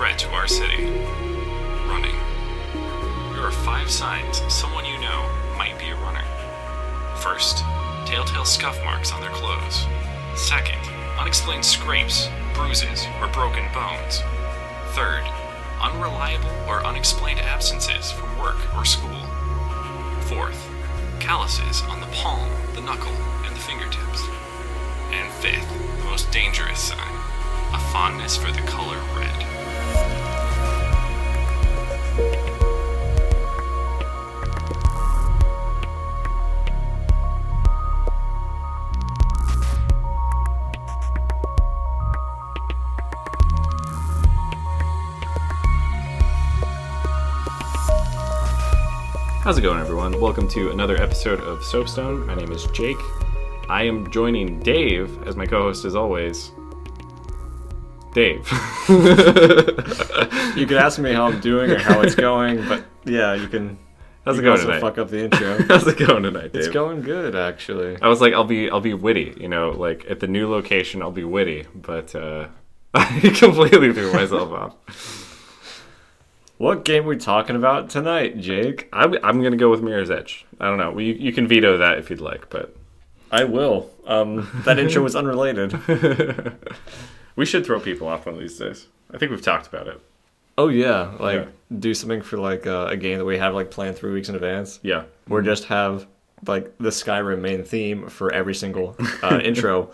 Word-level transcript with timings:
threat 0.00 0.18
to 0.18 0.30
our 0.30 0.48
city. 0.48 0.86
Running. 1.84 2.16
There 3.34 3.44
are 3.44 3.52
five 3.52 3.90
signs 3.90 4.40
someone 4.48 4.86
you 4.86 4.98
know 4.98 5.28
might 5.58 5.78
be 5.78 5.90
a 5.90 5.96
runner. 5.96 6.24
First, 7.16 7.58
telltale 8.06 8.46
scuff 8.46 8.82
marks 8.82 9.12
on 9.12 9.20
their 9.20 9.28
clothes. 9.28 9.84
Second, 10.36 10.80
unexplained 11.18 11.66
scrapes, 11.66 12.30
bruises, 12.54 13.04
or 13.20 13.28
broken 13.28 13.66
bones. 13.74 14.22
Third, 14.96 15.22
unreliable 15.82 16.48
or 16.66 16.82
unexplained 16.86 17.40
absences 17.40 18.10
from 18.10 18.38
work 18.38 18.74
or 18.74 18.86
school. 18.86 19.26
Fourth, 20.22 20.66
calluses 21.18 21.82
on 21.90 22.00
the 22.00 22.06
palm, 22.06 22.48
the 22.74 22.80
knuckle, 22.80 23.12
and 23.44 23.54
the 23.54 23.60
fingertips. 23.60 24.22
And 25.12 25.30
fifth, 25.30 25.68
the 25.98 26.04
most 26.04 26.32
dangerous 26.32 26.80
sign, 26.80 27.16
a 27.74 27.78
fondness 27.92 28.38
for 28.38 28.50
the 28.50 28.62
color 28.62 28.96
red. 29.14 29.49
How's 49.50 49.58
it 49.58 49.62
going, 49.62 49.80
everyone? 49.80 50.20
Welcome 50.20 50.46
to 50.50 50.70
another 50.70 50.96
episode 51.02 51.40
of 51.40 51.64
Soapstone. 51.64 52.24
My 52.24 52.36
name 52.36 52.52
is 52.52 52.66
Jake. 52.66 52.96
I 53.68 53.82
am 53.82 54.08
joining 54.12 54.60
Dave 54.60 55.26
as 55.26 55.34
my 55.34 55.44
co 55.44 55.62
host, 55.62 55.84
as 55.84 55.96
always. 55.96 56.52
Dave. 58.14 58.48
You 60.56 60.66
can 60.68 60.76
ask 60.76 61.00
me 61.00 61.12
how 61.12 61.26
I'm 61.26 61.40
doing 61.40 61.72
or 61.72 61.80
how 61.80 62.00
it's 62.00 62.14
going, 62.14 62.64
but 62.68 62.84
yeah, 63.04 63.34
you 63.34 63.48
can. 63.48 63.76
How's 64.24 64.36
you 64.36 64.42
it 64.42 64.44
going 64.44 64.52
also 64.52 64.66
tonight? 64.68 64.80
fuck 64.82 64.98
up 64.98 65.10
the 65.10 65.24
intro. 65.24 65.60
How's 65.68 65.84
it 65.84 65.98
going 65.98 66.22
tonight, 66.22 66.52
Dave? 66.52 66.62
it's 66.62 66.68
going 66.68 67.02
good, 67.02 67.34
actually. 67.34 68.00
I 68.00 68.06
was 68.06 68.20
like, 68.20 68.32
I'll 68.32 68.44
be, 68.44 68.70
I'll 68.70 68.80
be 68.80 68.94
witty, 68.94 69.36
you 69.36 69.48
know, 69.48 69.70
like 69.70 70.06
at 70.08 70.20
the 70.20 70.28
new 70.28 70.48
location, 70.48 71.02
I'll 71.02 71.10
be 71.10 71.24
witty, 71.24 71.66
but 71.74 72.14
uh, 72.14 72.46
I 72.94 73.18
completely 73.34 73.92
threw 73.92 74.12
myself 74.12 74.52
off. 74.52 75.19
What 76.60 76.84
game 76.84 77.04
are 77.04 77.08
we 77.08 77.16
talking 77.16 77.56
about 77.56 77.88
tonight, 77.88 78.36
Jake? 78.38 78.86
I'm, 78.92 79.14
I'm 79.24 79.42
gonna 79.42 79.56
go 79.56 79.70
with 79.70 79.80
Mirror's 79.80 80.10
Edge. 80.10 80.44
I 80.60 80.66
don't 80.66 80.76
know. 80.76 80.98
You, 80.98 81.14
you 81.14 81.32
can 81.32 81.48
veto 81.48 81.78
that 81.78 81.96
if 81.96 82.10
you'd 82.10 82.20
like, 82.20 82.50
but 82.50 82.76
I 83.30 83.44
will. 83.44 83.88
Um, 84.06 84.46
that 84.66 84.78
intro 84.78 85.02
was 85.02 85.16
unrelated. 85.16 85.72
we 87.36 87.46
should 87.46 87.64
throw 87.64 87.80
people 87.80 88.08
off 88.08 88.26
one 88.26 88.34
of 88.34 88.40
these 88.42 88.58
days. 88.58 88.88
I 89.10 89.16
think 89.16 89.30
we've 89.30 89.40
talked 89.40 89.68
about 89.68 89.86
it. 89.88 90.02
Oh 90.58 90.68
yeah, 90.68 91.12
like 91.18 91.38
Yeah. 91.38 91.78
do 91.78 91.94
something 91.94 92.20
for 92.20 92.36
like 92.36 92.66
uh, 92.66 92.88
a 92.90 92.96
game 92.98 93.16
that 93.16 93.24
we 93.24 93.38
have 93.38 93.54
like 93.54 93.70
planned 93.70 93.96
three 93.96 94.12
weeks 94.12 94.28
in 94.28 94.34
advance, 94.34 94.80
Yeah. 94.82 95.04
or 95.30 95.40
just 95.40 95.64
have 95.64 96.06
like 96.46 96.76
the 96.76 96.90
Skyrim 96.90 97.40
main 97.40 97.64
theme 97.64 98.06
for 98.10 98.34
every 98.34 98.54
single 98.54 98.96
uh, 99.22 99.40
intro. 99.42 99.92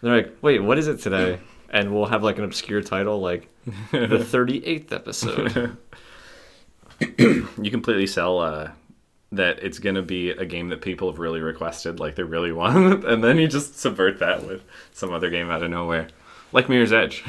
They're 0.00 0.16
like, 0.16 0.38
wait, 0.40 0.60
what 0.62 0.78
is 0.78 0.88
it 0.88 1.00
today? 1.00 1.38
And 1.70 1.94
we'll 1.94 2.06
have 2.06 2.22
like 2.22 2.38
an 2.38 2.44
obscure 2.44 2.82
title, 2.82 3.20
like 3.20 3.48
the 3.90 4.18
38th 4.18 4.92
episode. 4.92 5.76
you 7.18 7.70
completely 7.70 8.06
sell 8.06 8.38
uh, 8.40 8.70
that 9.32 9.58
it's 9.62 9.78
going 9.78 9.94
to 9.94 10.02
be 10.02 10.30
a 10.30 10.46
game 10.46 10.68
that 10.70 10.80
people 10.80 11.10
have 11.10 11.18
really 11.18 11.40
requested, 11.40 12.00
like 12.00 12.14
they 12.16 12.22
really 12.22 12.52
want, 12.52 13.04
and 13.06 13.22
then 13.22 13.38
you 13.38 13.46
just 13.46 13.78
subvert 13.78 14.18
that 14.20 14.46
with 14.46 14.62
some 14.92 15.12
other 15.12 15.30
game 15.30 15.50
out 15.50 15.62
of 15.62 15.70
nowhere, 15.70 16.08
like 16.52 16.68
Mirror's 16.68 16.92
Edge. 16.92 17.22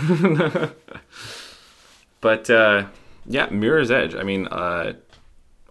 but 2.22 2.50
uh, 2.50 2.86
yeah, 3.26 3.48
Mirror's 3.50 3.92
Edge. 3.92 4.16
I 4.16 4.24
mean, 4.24 4.48
uh, 4.48 4.94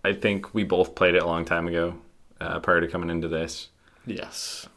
I 0.05 0.13
think 0.13 0.55
we 0.55 0.65
both 0.65 0.95
played 0.95 1.15
it 1.15 1.23
a 1.23 1.27
long 1.27 1.45
time 1.45 1.67
ago, 1.67 1.95
uh, 2.41 2.61
prior 2.61 2.81
to 2.81 2.89
coming 2.89 3.11
into 3.11 3.29
this. 3.29 3.69
yes. 4.07 4.69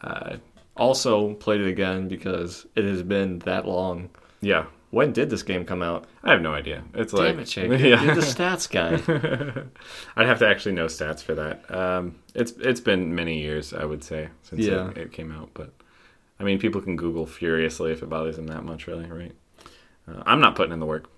Also 0.77 1.33
played 1.35 1.61
it 1.61 1.67
again 1.67 2.07
because 2.07 2.65
it 2.75 2.85
has 2.85 3.03
been 3.03 3.39
that 3.39 3.67
long. 3.67 4.09
yeah, 4.41 4.65
When 4.91 5.11
did 5.11 5.29
this 5.29 5.43
game 5.43 5.65
come 5.65 5.81
out? 5.83 6.05
I 6.23 6.31
have 6.31 6.41
no 6.41 6.53
idea. 6.53 6.83
It's 6.93 7.13
like 7.13 7.27
Damn 7.33 7.39
it, 7.39 7.45
Jake. 7.45 7.69
You're 7.81 8.15
the 8.15 8.21
stats 8.21 8.69
guy. 8.69 9.63
I'd 10.15 10.27
have 10.27 10.39
to 10.39 10.47
actually 10.47 10.73
know 10.73 10.85
stats 10.85 11.21
for 11.21 11.35
that. 11.35 11.69
Um, 11.73 12.15
it's 12.33 12.51
it's 12.53 12.79
been 12.79 13.13
many 13.13 13.39
years, 13.41 13.73
I 13.73 13.85
would 13.85 14.03
say, 14.03 14.29
since 14.43 14.61
Yeah. 14.65 14.89
it, 14.91 14.97
it 14.97 15.11
came 15.11 15.31
out. 15.31 15.49
But 15.53 15.71
I 16.39 16.43
mean, 16.43 16.57
people 16.57 16.81
can 16.81 16.95
Google 16.95 17.25
furiously 17.25 17.91
if 17.91 18.01
it 18.01 18.09
bothers 18.09 18.37
them 18.37 18.47
that 18.47 18.63
much, 18.63 18.87
really, 18.87 19.05
right? 19.05 19.33
Uh, 20.07 20.23
I'm 20.25 20.39
not 20.39 20.55
putting 20.55 20.73
in 20.73 20.79
the 20.79 20.85
work. 20.85 21.09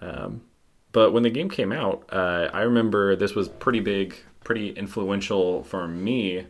Um, 0.00 0.42
but 0.92 1.12
when 1.12 1.22
the 1.22 1.30
game 1.30 1.48
came 1.48 1.72
out, 1.72 2.04
uh, 2.12 2.50
I 2.52 2.62
remember 2.62 3.14
this 3.16 3.34
was 3.34 3.48
pretty 3.48 3.80
big, 3.80 4.16
pretty 4.44 4.70
influential 4.70 5.62
for 5.62 5.86
me 5.88 6.46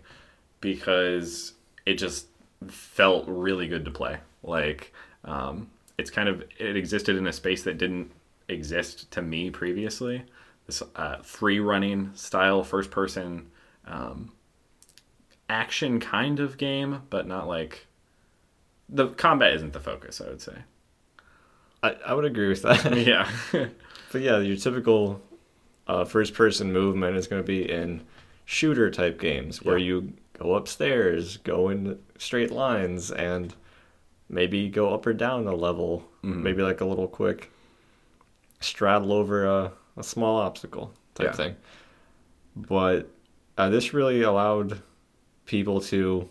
because 0.61 1.53
it 1.87 1.95
just 1.95 2.27
felt 2.69 3.25
really 3.27 3.67
good 3.69 3.85
to 3.87 3.91
play. 3.91 4.19
Like, 4.43 4.93
um, 5.25 5.71
it's 5.99 6.11
kind 6.11 6.29
of 6.29 6.43
it 6.59 6.77
existed 6.77 7.17
in 7.17 7.27
a 7.27 7.33
space 7.33 7.63
that 7.65 7.79
didn't 7.79 8.11
exist 8.49 9.11
to 9.13 9.23
me 9.23 9.51
previously. 9.51 10.25
This 10.67 10.83
uh, 10.97 11.17
free 11.23 11.61
running 11.61 12.11
style, 12.15 12.63
first 12.63 12.91
person 12.91 13.51
um, 13.87 14.33
action 15.49 16.01
kind 16.01 16.41
of 16.41 16.57
game, 16.59 17.03
but 17.11 17.27
not 17.27 17.49
like 17.49 17.87
the 18.89 19.09
combat 19.09 19.55
isn't 19.55 19.73
the 19.73 19.81
focus. 19.81 20.21
I 20.21 20.29
would 20.29 20.41
say. 20.41 20.55
I, 21.83 21.97
I 22.07 22.15
would 22.15 22.25
agree 22.27 22.49
with 22.49 22.63
that. 22.63 22.97
Yeah. 23.07 23.29
But 24.13 24.23
yeah, 24.23 24.39
your 24.41 24.57
typical 24.57 25.23
uh, 25.87 26.05
first 26.05 26.35
person 26.35 26.73
movement 26.73 27.17
is 27.17 27.29
going 27.29 27.41
to 27.41 27.47
be 27.47 27.71
in 27.71 28.03
shooter 28.45 28.91
type 28.91 29.21
games 29.21 29.63
where 29.63 29.79
Yeah. 29.79 29.85
you 29.87 30.13
go 30.41 30.55
upstairs, 30.55 31.37
go 31.39 31.69
in 31.69 31.99
straight 32.19 32.51
lines, 32.51 33.11
and 33.11 33.55
maybe 34.29 34.69
go 34.69 34.95
up 34.95 35.07
or 35.07 35.13
down 35.13 35.47
a 35.47 35.55
level. 35.55 36.05
Mhm. 36.25 36.43
Maybe 36.43 36.63
like 36.63 36.81
a 36.81 36.85
little 36.85 37.09
quick 37.09 37.51
straddle 38.61 39.13
over 39.13 39.47
a, 39.47 39.73
a 39.97 40.03
small 40.03 40.39
obstacle 40.39 40.93
type 41.15 41.29
Yeah. 41.29 41.33
thing. 41.33 41.57
But 42.57 43.09
uh, 43.59 43.69
this 43.71 43.93
really 43.95 44.23
allowed 44.23 44.81
people 45.47 45.81
to 45.83 46.29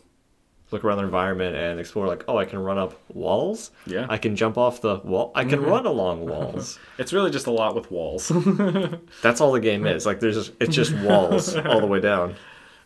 look 0.71 0.83
around 0.83 0.97
their 0.97 1.05
environment 1.05 1.55
and 1.55 1.79
explore 1.79 2.05
like 2.05 2.23
oh 2.27 2.37
i 2.37 2.45
can 2.45 2.59
run 2.59 2.77
up 2.77 2.93
walls 3.09 3.71
Yeah. 3.87 4.05
i 4.07 4.17
can 4.19 4.35
jump 4.35 4.55
off 4.55 4.81
the 4.81 4.99
wall 4.99 5.31
i 5.33 5.43
can 5.43 5.59
Mhm. 5.61 5.65
run 5.67 5.85
along 5.87 6.25
walls 6.29 6.77
It's 6.99 7.11
really 7.11 7.31
just 7.31 7.47
a 7.47 7.51
lot 7.51 7.73
with 7.75 7.89
walls. 7.89 8.31
That's 9.23 9.41
all 9.41 9.51
the 9.51 9.59
game 9.59 9.87
is. 9.87 10.05
Like 10.05 10.19
there's 10.19 10.35
just, 10.35 10.51
it's 10.61 10.75
just 10.75 10.93
walls 11.03 11.55
all 11.55 11.79
the 11.81 11.87
way 11.87 11.99
down 11.99 12.35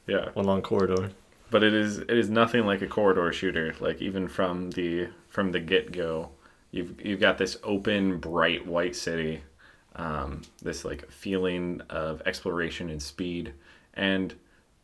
yeah. 0.08 0.30
one 0.34 0.46
long 0.46 0.62
corridor. 0.62 1.12
But 1.50 1.64
it 1.64 1.74
is 1.74 2.00
it 2.00 2.10
is 2.10 2.30
nothing 2.30 2.66
like 2.66 2.82
a 2.82 2.88
corridor 2.88 3.32
shooter. 3.32 3.76
Like 3.80 4.02
even 4.02 4.28
from 4.28 4.72
the 4.72 5.10
from 5.30 5.52
the 5.52 5.60
get 5.60 5.92
go, 5.92 6.30
you've 6.72 7.00
you've 7.06 7.20
got 7.20 7.38
this 7.38 7.58
open, 7.64 8.18
bright 8.18 8.66
white 8.66 8.96
city, 8.96 9.44
um, 9.96 10.42
this 10.62 10.84
like 10.84 11.12
feeling 11.12 11.82
of 11.90 12.22
exploration 12.26 12.90
and 12.90 13.02
speed, 13.02 13.54
and 13.94 14.34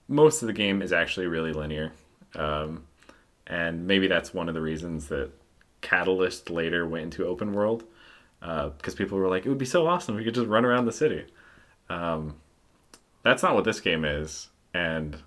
most 0.07 0.41
of 0.41 0.47
the 0.47 0.53
game 0.53 0.81
is 0.81 0.93
actually 0.93 1.27
really 1.27 1.53
linear, 1.53 1.91
um, 2.35 2.83
and 3.47 3.87
maybe 3.87 4.07
that's 4.07 4.33
one 4.33 4.47
of 4.47 4.55
the 4.55 4.61
reasons 4.61 5.07
that 5.07 5.31
Catalyst 5.81 6.49
later 6.49 6.87
went 6.87 7.05
into 7.05 7.25
open 7.25 7.53
world, 7.53 7.83
because 8.41 8.95
people 8.95 9.17
were 9.17 9.29
like, 9.29 9.45
it 9.45 9.49
would 9.49 9.57
be 9.57 9.65
so 9.65 9.87
awesome 9.87 10.15
if 10.15 10.19
we 10.19 10.25
could 10.25 10.35
just 10.35 10.47
run 10.47 10.65
around 10.65 10.85
the 10.85 10.91
city. 10.91 11.25
Um, 11.89 12.35
that's 13.23 13.41
not 13.41 13.55
what 13.55 13.63
this 13.63 13.79
game 13.79 14.03
is, 14.05 14.49
and 14.73 15.17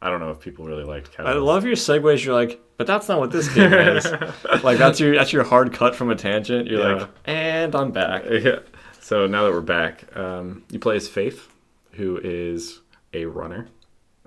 I 0.00 0.10
don't 0.10 0.20
know 0.20 0.30
if 0.30 0.40
people 0.40 0.64
really 0.64 0.84
liked 0.84 1.18
I 1.18 1.32
love 1.34 1.64
your 1.64 1.74
segues. 1.76 2.24
You're 2.24 2.34
like, 2.34 2.60
but 2.76 2.86
that's 2.86 3.08
not 3.08 3.18
what 3.18 3.30
this 3.32 3.52
game 3.52 3.72
is. 3.72 4.06
like 4.62 4.78
that's 4.78 5.00
your 5.00 5.14
that's 5.14 5.32
your 5.32 5.44
hard 5.44 5.72
cut 5.72 5.96
from 5.96 6.10
a 6.10 6.14
tangent. 6.14 6.68
You're 6.68 6.80
Yeah. 6.80 6.94
like, 6.94 7.08
and 7.24 7.74
I'm 7.74 7.90
back. 7.90 8.24
yeah. 8.30 8.60
So 9.00 9.26
now 9.26 9.44
that 9.44 9.52
we're 9.52 9.60
back, 9.60 10.14
um, 10.16 10.64
you 10.70 10.78
play 10.78 10.96
as 10.96 11.08
Faith, 11.08 11.48
who 11.92 12.18
is 12.22 12.80
a 13.14 13.24
runner, 13.24 13.68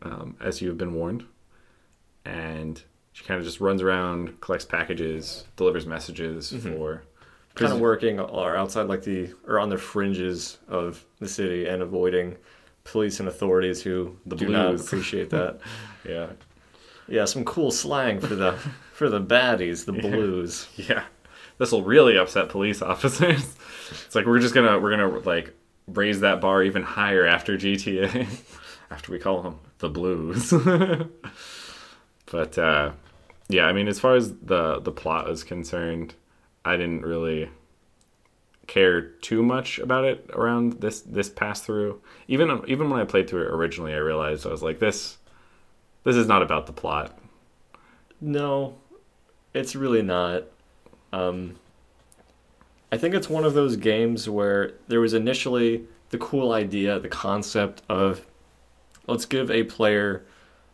um, 0.02 0.36
as 0.42 0.60
you 0.62 0.68
have 0.70 0.78
been 0.78 0.94
warned, 0.96 1.24
and 2.26 2.82
she 3.14 3.24
kind 3.24 3.40
of 3.40 3.46
just 3.46 3.60
runs 3.62 3.82
around, 3.82 4.40
collects 4.42 4.66
packages, 4.66 5.46
delivers 5.56 5.86
messages 5.86 6.52
for. 6.52 7.04
Kind 7.54 7.74
of 7.74 7.82
working 7.82 8.18
or 8.18 8.56
outside 8.56 8.84
like 8.88 9.04
the 9.04 9.34
or 9.46 9.60
on 9.60 9.68
the 9.68 9.78
fringes 9.78 10.58
of 10.70 11.04
the 11.20 11.28
city 11.28 11.68
and 11.68 11.82
avoiding 11.82 12.38
police 12.84 13.20
and 13.20 13.28
authorities 13.30 13.82
who 13.82 14.18
The 14.26 14.36
do 14.36 14.50
not 14.50 14.76
appreciate 14.76 15.30
that. 15.32 15.60
Yeah, 16.08 16.28
yeah, 17.08 17.26
some 17.26 17.46
cool 17.46 17.70
slang 17.70 18.20
for 18.20 18.36
the 18.36 18.54
for 18.94 19.08
the 19.10 19.22
baddies, 19.22 19.86
the 19.86 19.94
blues. 19.94 20.68
yeah. 20.76 21.04
This 21.60 21.72
will 21.72 21.84
really 21.84 22.18
upset 22.18 22.50
police 22.50 22.82
officers. 22.94 23.56
it's 23.92 24.16
like 24.16 24.26
we're 24.26 24.40
just 24.40 24.56
gonna 24.56 24.80
we're 24.80 24.90
gonna 24.90 25.20
like 25.20 25.54
raise 25.88 26.22
that 26.22 26.42
bar 26.42 26.64
even 26.64 26.82
higher 26.82 27.26
after 27.28 27.56
GTA, 27.56 28.28
after 28.92 29.12
we 29.12 29.20
call 29.20 29.44
them 29.44 29.60
the 29.78 29.90
Blues. 29.90 30.52
but 32.32 32.58
uh, 32.58 32.92
yeah, 33.50 33.66
I 33.66 33.74
mean, 33.74 33.88
as 33.88 34.00
far 34.00 34.16
as 34.16 34.34
the 34.38 34.80
the 34.80 34.92
plot 34.92 35.30
is 35.30 35.44
concerned, 35.44 36.16
I 36.66 36.78
didn't 36.78 37.02
really 37.06 37.50
care 38.72 39.02
too 39.02 39.44
much 39.44 39.80
about 39.80 40.06
it 40.06 40.30
around 40.34 40.80
this 40.80 41.02
this 41.02 41.30
pass 41.30 41.60
through. 41.62 42.02
Even 42.28 42.62
even 42.68 42.90
when 42.90 43.02
I 43.02 43.04
played 43.04 43.30
through 43.30 43.44
it 43.44 43.52
originally, 43.52 43.94
I 43.94 43.98
realized 43.98 44.48
I 44.48 44.50
was 44.50 44.64
like 44.64 44.80
this 44.80 45.18
this 46.06 46.16
is 46.16 46.26
not 46.26 46.42
about 46.42 46.68
the 46.68 46.74
plot. 46.74 47.18
No, 48.22 48.76
it's 49.54 49.76
really 49.76 50.02
not. 50.02 50.44
Um, 51.12 51.58
I 52.94 52.98
think 52.98 53.14
it's 53.14 53.30
one 53.30 53.44
of 53.44 53.54
those 53.54 53.76
games 53.76 54.30
where 54.30 54.74
there 54.88 55.02
was 55.02 55.14
initially 55.14 55.86
the 56.10 56.18
cool 56.18 56.54
idea, 56.54 56.98
the 56.98 57.10
concept 57.10 57.82
of 57.90 58.26
let's 59.06 59.26
give 59.26 59.52
a 59.52 59.64
player 59.64 60.24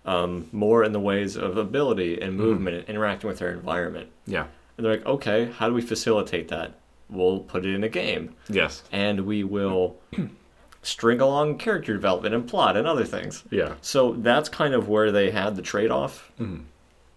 um, 0.05 0.49
more 0.51 0.83
in 0.83 0.91
the 0.91 0.99
ways 0.99 1.35
of 1.35 1.57
ability 1.57 2.21
and 2.21 2.37
movement 2.37 2.77
and 2.77 2.89
interacting 2.89 3.27
with 3.27 3.39
their 3.39 3.51
environment. 3.51 4.09
Yeah. 4.27 4.45
And 4.77 4.85
they're 4.85 4.97
like, 4.97 5.05
okay, 5.05 5.45
how 5.45 5.67
do 5.67 5.73
we 5.73 5.81
facilitate 5.81 6.49
that? 6.49 6.75
We'll 7.09 7.39
put 7.39 7.65
it 7.65 7.73
in 7.73 7.83
a 7.83 7.89
game 7.89 8.35
Yes. 8.49 8.83
and 8.91 9.21
we 9.25 9.43
will 9.43 9.95
string 10.81 11.21
along 11.21 11.57
character 11.57 11.93
development 11.93 12.35
and 12.35 12.47
plot 12.47 12.75
and 12.77 12.85
other 12.87 13.05
things. 13.05 13.43
Yeah. 13.49 13.75
So 13.81 14.13
that's 14.13 14.49
kind 14.49 14.73
of 14.73 14.87
where 14.89 15.11
they 15.11 15.31
had 15.31 15.55
the 15.55 15.61
trade 15.61 15.89
off, 15.91 16.31
Mhm. 16.39 16.63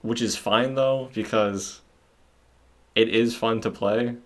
which 0.03 0.23
is 0.23 0.37
fine 0.37 0.75
though, 0.77 1.11
because 1.13 1.81
it 2.95 3.09
is 3.09 3.35
fun 3.37 3.61
to 3.63 3.71
play. 3.71 4.17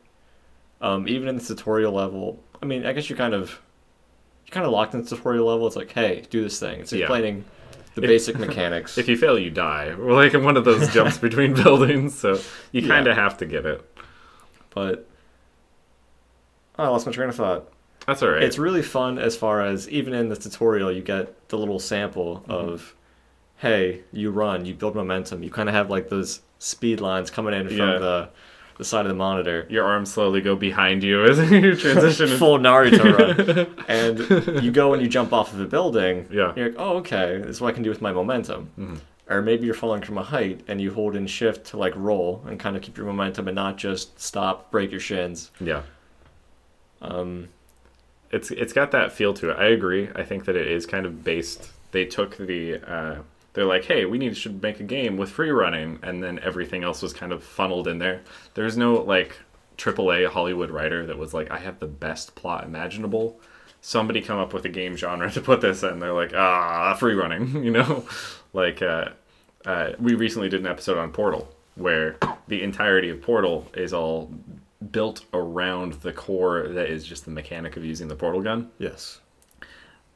Um, 0.81 1.09
even 1.09 1.29
in 1.29 1.37
the 1.37 1.43
tutorial 1.43 1.93
level, 1.93 2.43
I 2.63 2.67
mean, 2.67 2.85
I 2.85 2.93
guess 2.93 3.09
you 3.09 3.17
kind 3.17 3.35
of 3.35 3.61
you 4.47 4.51
kind 4.53 4.67
of 4.67 4.73
locked 4.73 4.93
in 4.93 5.03
the 5.03 5.09
tutorial 5.09 5.47
level. 5.47 5.67
It's 5.67 5.77
like, 5.77 5.93
hey, 5.93 6.25
do 6.29 6.43
this 6.43 6.61
thing. 6.61 6.81
It's 6.81 6.93
Yeah. 6.93 7.05
explaining 7.05 7.45
the 7.95 8.03
If- 8.03 8.09
basic 8.09 8.39
mechanics. 8.47 8.99
If 8.99 9.09
you 9.09 9.17
fail, 9.17 9.39
you 9.39 9.51
die. 9.51 9.95
We're 9.97 10.13
like 10.13 10.35
in 10.35 10.45
one 10.45 10.59
of 10.59 10.65
those 10.67 10.93
jumps 10.93 11.17
between 11.29 11.55
buildings, 11.63 12.19
so 12.19 12.39
you 12.73 12.87
kind 12.87 13.07
of 13.07 13.17
have 13.17 13.39
to 13.39 13.47
get 13.47 13.65
it. 13.65 13.83
but 14.75 15.09
I 16.79 16.89
lost 16.89 17.07
my 17.07 17.13
train 17.13 17.29
of 17.29 17.37
thought. 17.37 17.69
That's 18.07 18.23
all 18.23 18.31
right. 18.31 18.43
It's 18.43 18.59
really 18.59 18.83
fun 18.83 19.19
as 19.19 19.37
far 19.37 19.63
as 19.63 19.89
even 19.89 20.13
in 20.13 20.29
the 20.29 20.37
tutorial, 20.37 20.93
you 20.93 21.03
get 21.03 21.49
the 21.49 21.57
little 21.59 21.79
sample 21.79 22.41
Mm-hmm. 22.49 22.51
of, 22.53 22.95
hey, 23.59 24.01
you 24.13 24.31
run, 24.31 24.67
you 24.67 24.75
build 24.75 24.95
momentum. 24.95 25.43
You 25.43 25.51
kind 25.51 25.69
of 25.69 25.75
have 25.75 25.89
like 25.91 26.09
those 26.11 26.41
speed 26.59 27.01
lines 27.01 27.31
coming 27.31 27.55
in 27.55 27.69
from 27.69 27.77
Yeah. 27.79 27.99
the 27.99 28.29
the 28.77 28.85
side 28.85 29.03
of 29.07 29.09
the 29.09 29.15
monitor. 29.15 29.69
Your 29.71 29.85
arms 29.85 30.13
slowly 30.13 30.41
go 30.41 30.57
behind 30.57 31.05
you 31.05 31.23
as 31.25 31.39
you 31.53 31.77
transition. 31.77 32.27
Full 32.39 32.59
Naruto 32.59 33.17
run, 33.17 33.85
and 33.89 34.63
you 34.65 34.73
go 34.73 34.95
and 34.95 35.01
you 35.01 35.09
jump 35.09 35.33
off 35.33 35.53
of 35.53 35.61
a 35.61 35.65
building. 35.67 36.27
Yeah. 36.29 36.53
You're 36.57 36.71
like, 36.71 36.77
oh, 36.79 36.97
okay, 36.97 37.39
this 37.39 37.51
is 37.51 37.61
what 37.61 37.69
I 37.69 37.73
can 37.73 37.85
do 37.85 37.91
with 37.91 38.03
my 38.03 38.13
momentum. 38.13 38.71
Mhm. 38.77 38.99
Or 39.31 39.41
maybe 39.43 39.65
you're 39.65 39.75
falling 39.77 40.03
from 40.03 40.19
a 40.19 40.25
height 40.25 40.63
and 40.67 40.81
you 40.81 40.93
hold 40.93 41.15
in 41.15 41.29
shift 41.29 41.67
to 41.69 41.77
like 41.77 41.93
roll 41.95 42.43
and 42.49 42.59
kind 42.59 42.75
of 42.75 42.83
keep 42.83 42.97
your 42.97 43.07
momentum 43.07 43.47
and 43.47 43.55
not 43.55 43.77
just 43.77 44.19
stop, 44.21 44.73
break 44.73 44.91
your 44.91 45.01
shins. 45.01 45.53
yeah. 45.61 45.83
Um, 47.11 47.49
it's 48.31 48.51
it's 48.51 48.73
got 48.73 48.91
that 48.93 49.13
feel 49.13 49.35
to 49.35 49.51
it. 49.51 49.57
I 49.57 49.67
agree. 49.67 50.09
I 50.15 50.25
think 50.25 50.45
that 50.47 50.57
it 50.57 50.67
is 50.67 50.87
kind 50.87 51.07
of 51.07 51.25
based. 51.25 51.71
They 51.93 52.05
took 52.05 52.37
the. 52.37 52.77
Uh, 52.77 53.17
they're 53.53 53.65
like, 53.65 53.85
hey, 53.85 54.05
we 54.05 54.19
need 54.19 54.37
should 54.37 54.61
make 54.61 54.81
a 54.81 54.85
game 54.85 55.17
with 55.17 55.31
free 55.31 55.51
running, 55.51 56.01
and 56.03 56.23
then 56.23 56.41
everything 56.41 56.83
else 56.83 57.03
was 57.03 57.13
kind 57.13 57.33
of 57.33 57.45
funneled 57.45 57.87
in 57.87 57.99
there. 57.99 58.23
There's 58.55 58.77
no 58.77 58.95
like 58.95 59.37
AAA 59.77 60.29
Hollywood 60.29 60.71
writer 60.71 61.07
that 61.07 61.19
was 61.19 61.33
like, 61.33 61.51
I 61.51 61.59
have 61.59 61.79
the 61.79 61.87
best 61.87 62.35
plot 62.35 62.65
imaginable. 62.65 63.41
Somebody 63.81 64.21
come 64.21 64.39
up 64.39 64.53
with 64.53 64.65
a 64.65 64.71
game 64.71 64.97
genre 64.97 65.31
to 65.33 65.41
put 65.41 65.61
this 65.61 65.83
in. 65.83 66.01
They're 66.01 66.13
like, 66.13 66.35
ah, 66.35 66.95
free 66.95 67.15
running, 67.15 67.65
you 67.65 67.71
know, 67.71 68.05
like 68.53 68.83
uh, 68.83 69.11
uh, 69.65 69.93
we 70.01 70.15
recently 70.15 70.49
did 70.49 70.61
an 70.61 70.67
episode 70.67 70.99
on 70.99 71.13
Portal 71.13 71.49
where 71.77 72.17
the 72.47 72.63
entirety 72.63 73.11
of 73.11 73.21
Portal 73.21 73.67
is 73.75 73.93
all 73.93 74.33
built 74.91 75.25
around 75.33 75.95
the 75.95 76.13
core 76.13 76.69
that 76.69 76.89
is 76.89 77.05
just 77.07 77.25
the 77.25 77.31
mechanic 77.31 77.77
of 77.77 77.85
using 77.85 78.09
the 78.09 78.17
portal 78.17 78.41
gun 78.41 78.71
yes. 78.79 79.21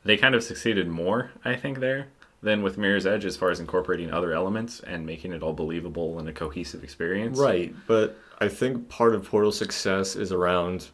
they 0.04 0.16
kind 0.16 0.34
of 0.34 0.42
succeeded 0.42 0.88
more, 0.88 1.30
I 1.44 1.56
think, 1.56 1.78
there 1.78 2.08
than 2.42 2.62
with 2.62 2.78
Mirror's 2.78 3.06
Edge 3.06 3.24
as 3.24 3.36
far 3.36 3.50
as 3.50 3.60
incorporating 3.60 4.12
other 4.12 4.32
elements 4.32 4.80
and 4.80 5.04
making 5.04 5.32
it 5.32 5.42
all 5.42 5.52
believable 5.52 6.18
and 6.18 6.28
a 6.28 6.32
cohesive 6.32 6.84
experience. 6.84 7.38
Right, 7.38 7.74
but 7.86 8.16
I 8.38 8.48
think 8.48 8.88
part 8.88 9.14
of 9.14 9.24
Portal's 9.24 9.58
success 9.58 10.14
is 10.14 10.30
around, 10.30 10.88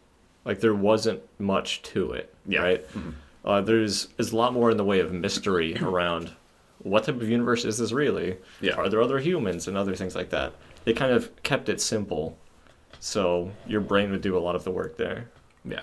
like, 0.45 0.61
there 0.61 0.75
wasn't 0.75 1.21
much 1.39 1.83
to 1.83 2.13
it. 2.13 2.35
Yeah. 2.47 2.63
Right? 2.63 2.87
Uh, 3.45 3.61
there's, 3.61 4.07
there's 4.17 4.33
a 4.33 4.37
lot 4.37 4.55
more 4.55 4.71
in 4.71 4.79
the 4.79 4.85
way 4.85 5.01
of 5.01 5.13
mystery 5.13 5.77
around 5.83 6.33
what 6.79 7.05
type 7.05 7.17
of 7.17 7.29
universe 7.29 7.65
is 7.65 7.79
this 7.79 7.93
really? 7.93 8.37
Yeah. 8.61 8.75
Are 8.75 8.89
there 8.89 9.03
other 9.03 9.19
humans 9.19 9.69
and 9.69 9.77
other 9.77 9.95
things 9.95 10.15
like 10.15 10.31
that? 10.31 10.55
They 10.85 10.93
kind 10.93 11.13
of 11.13 11.31
kept 11.43 11.69
it 11.69 11.81
simple, 11.81 12.39
so 13.05 13.51
your 13.67 13.83
brain 13.83 14.11
would 14.11 14.23
do 14.23 14.35
a 14.35 14.41
lot 14.41 14.57
of 14.57 14.65
the 14.65 14.71
work 14.71 14.97
there. 14.97 15.29
Yeah. 15.63 15.83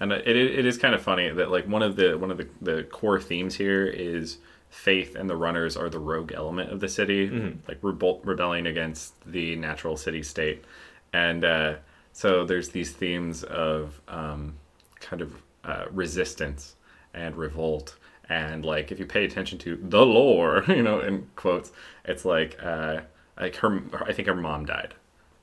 And 0.00 0.10
it, 0.12 0.26
it 0.26 0.64
is 0.64 0.78
kind 0.78 0.94
of 0.94 1.02
funny 1.02 1.28
that 1.28 1.50
like 1.50 1.68
one 1.68 1.82
of 1.82 1.94
the 1.94 2.16
one 2.16 2.30
of 2.30 2.38
the, 2.38 2.48
the 2.62 2.84
core 2.84 3.20
themes 3.20 3.54
here 3.54 3.84
is 3.84 4.38
faith 4.70 5.14
and 5.14 5.28
the 5.28 5.36
runners 5.36 5.76
are 5.76 5.90
the 5.90 5.98
rogue 5.98 6.32
element 6.32 6.72
of 6.72 6.80
the 6.80 6.88
city, 6.88 7.28
like 7.68 7.78
rebel- 7.82 8.22
rebelling 8.24 8.66
against 8.66 9.12
the 9.30 9.56
natural 9.56 9.94
city 9.94 10.22
state, 10.22 10.64
and 11.12 11.44
uh, 11.44 11.74
so 12.14 12.46
there's 12.46 12.70
these 12.70 12.92
themes 12.92 13.42
of 13.44 14.00
um, 14.08 14.54
kind 15.00 15.20
of 15.20 15.42
uh, 15.64 15.84
resistance 15.90 16.76
and 17.12 17.36
revolt, 17.36 17.96
and 18.30 18.64
like 18.64 18.90
if 18.90 18.98
you 18.98 19.04
pay 19.04 19.26
attention 19.26 19.58
to 19.58 19.76
the 19.82 20.06
lore, 20.06 20.64
you 20.68 20.82
know, 20.82 21.00
in 21.00 21.26
quotes, 21.36 21.72
it's 22.06 22.24
like 22.24 22.58
uh, 22.62 23.00
like 23.38 23.56
her, 23.56 23.82
I 24.06 24.14
think 24.14 24.28
her 24.28 24.34
mom 24.34 24.64
died 24.64 24.94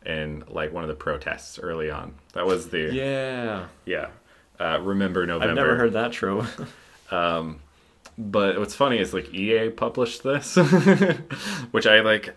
in 0.05 0.43
like 0.47 0.71
one 0.73 0.83
of 0.83 0.87
the 0.89 0.95
protests 0.95 1.59
early 1.59 1.89
on. 1.89 2.13
That 2.33 2.45
was 2.45 2.69
the 2.69 2.93
Yeah. 2.93 3.65
yeah. 3.85 4.07
Uh, 4.59 4.79
remember 4.81 5.25
November. 5.25 5.49
I've 5.49 5.55
never 5.55 5.75
heard 5.77 5.93
that 5.93 6.11
trope. 6.11 6.45
Um, 7.11 7.59
but 8.17 8.57
what's 8.57 8.73
funny 8.73 8.97
is 8.97 9.13
like 9.13 9.31
EA 9.31 9.69
published 9.69 10.23
this, 10.23 10.55
which 11.71 11.85
I 11.85 11.99
like. 12.01 12.33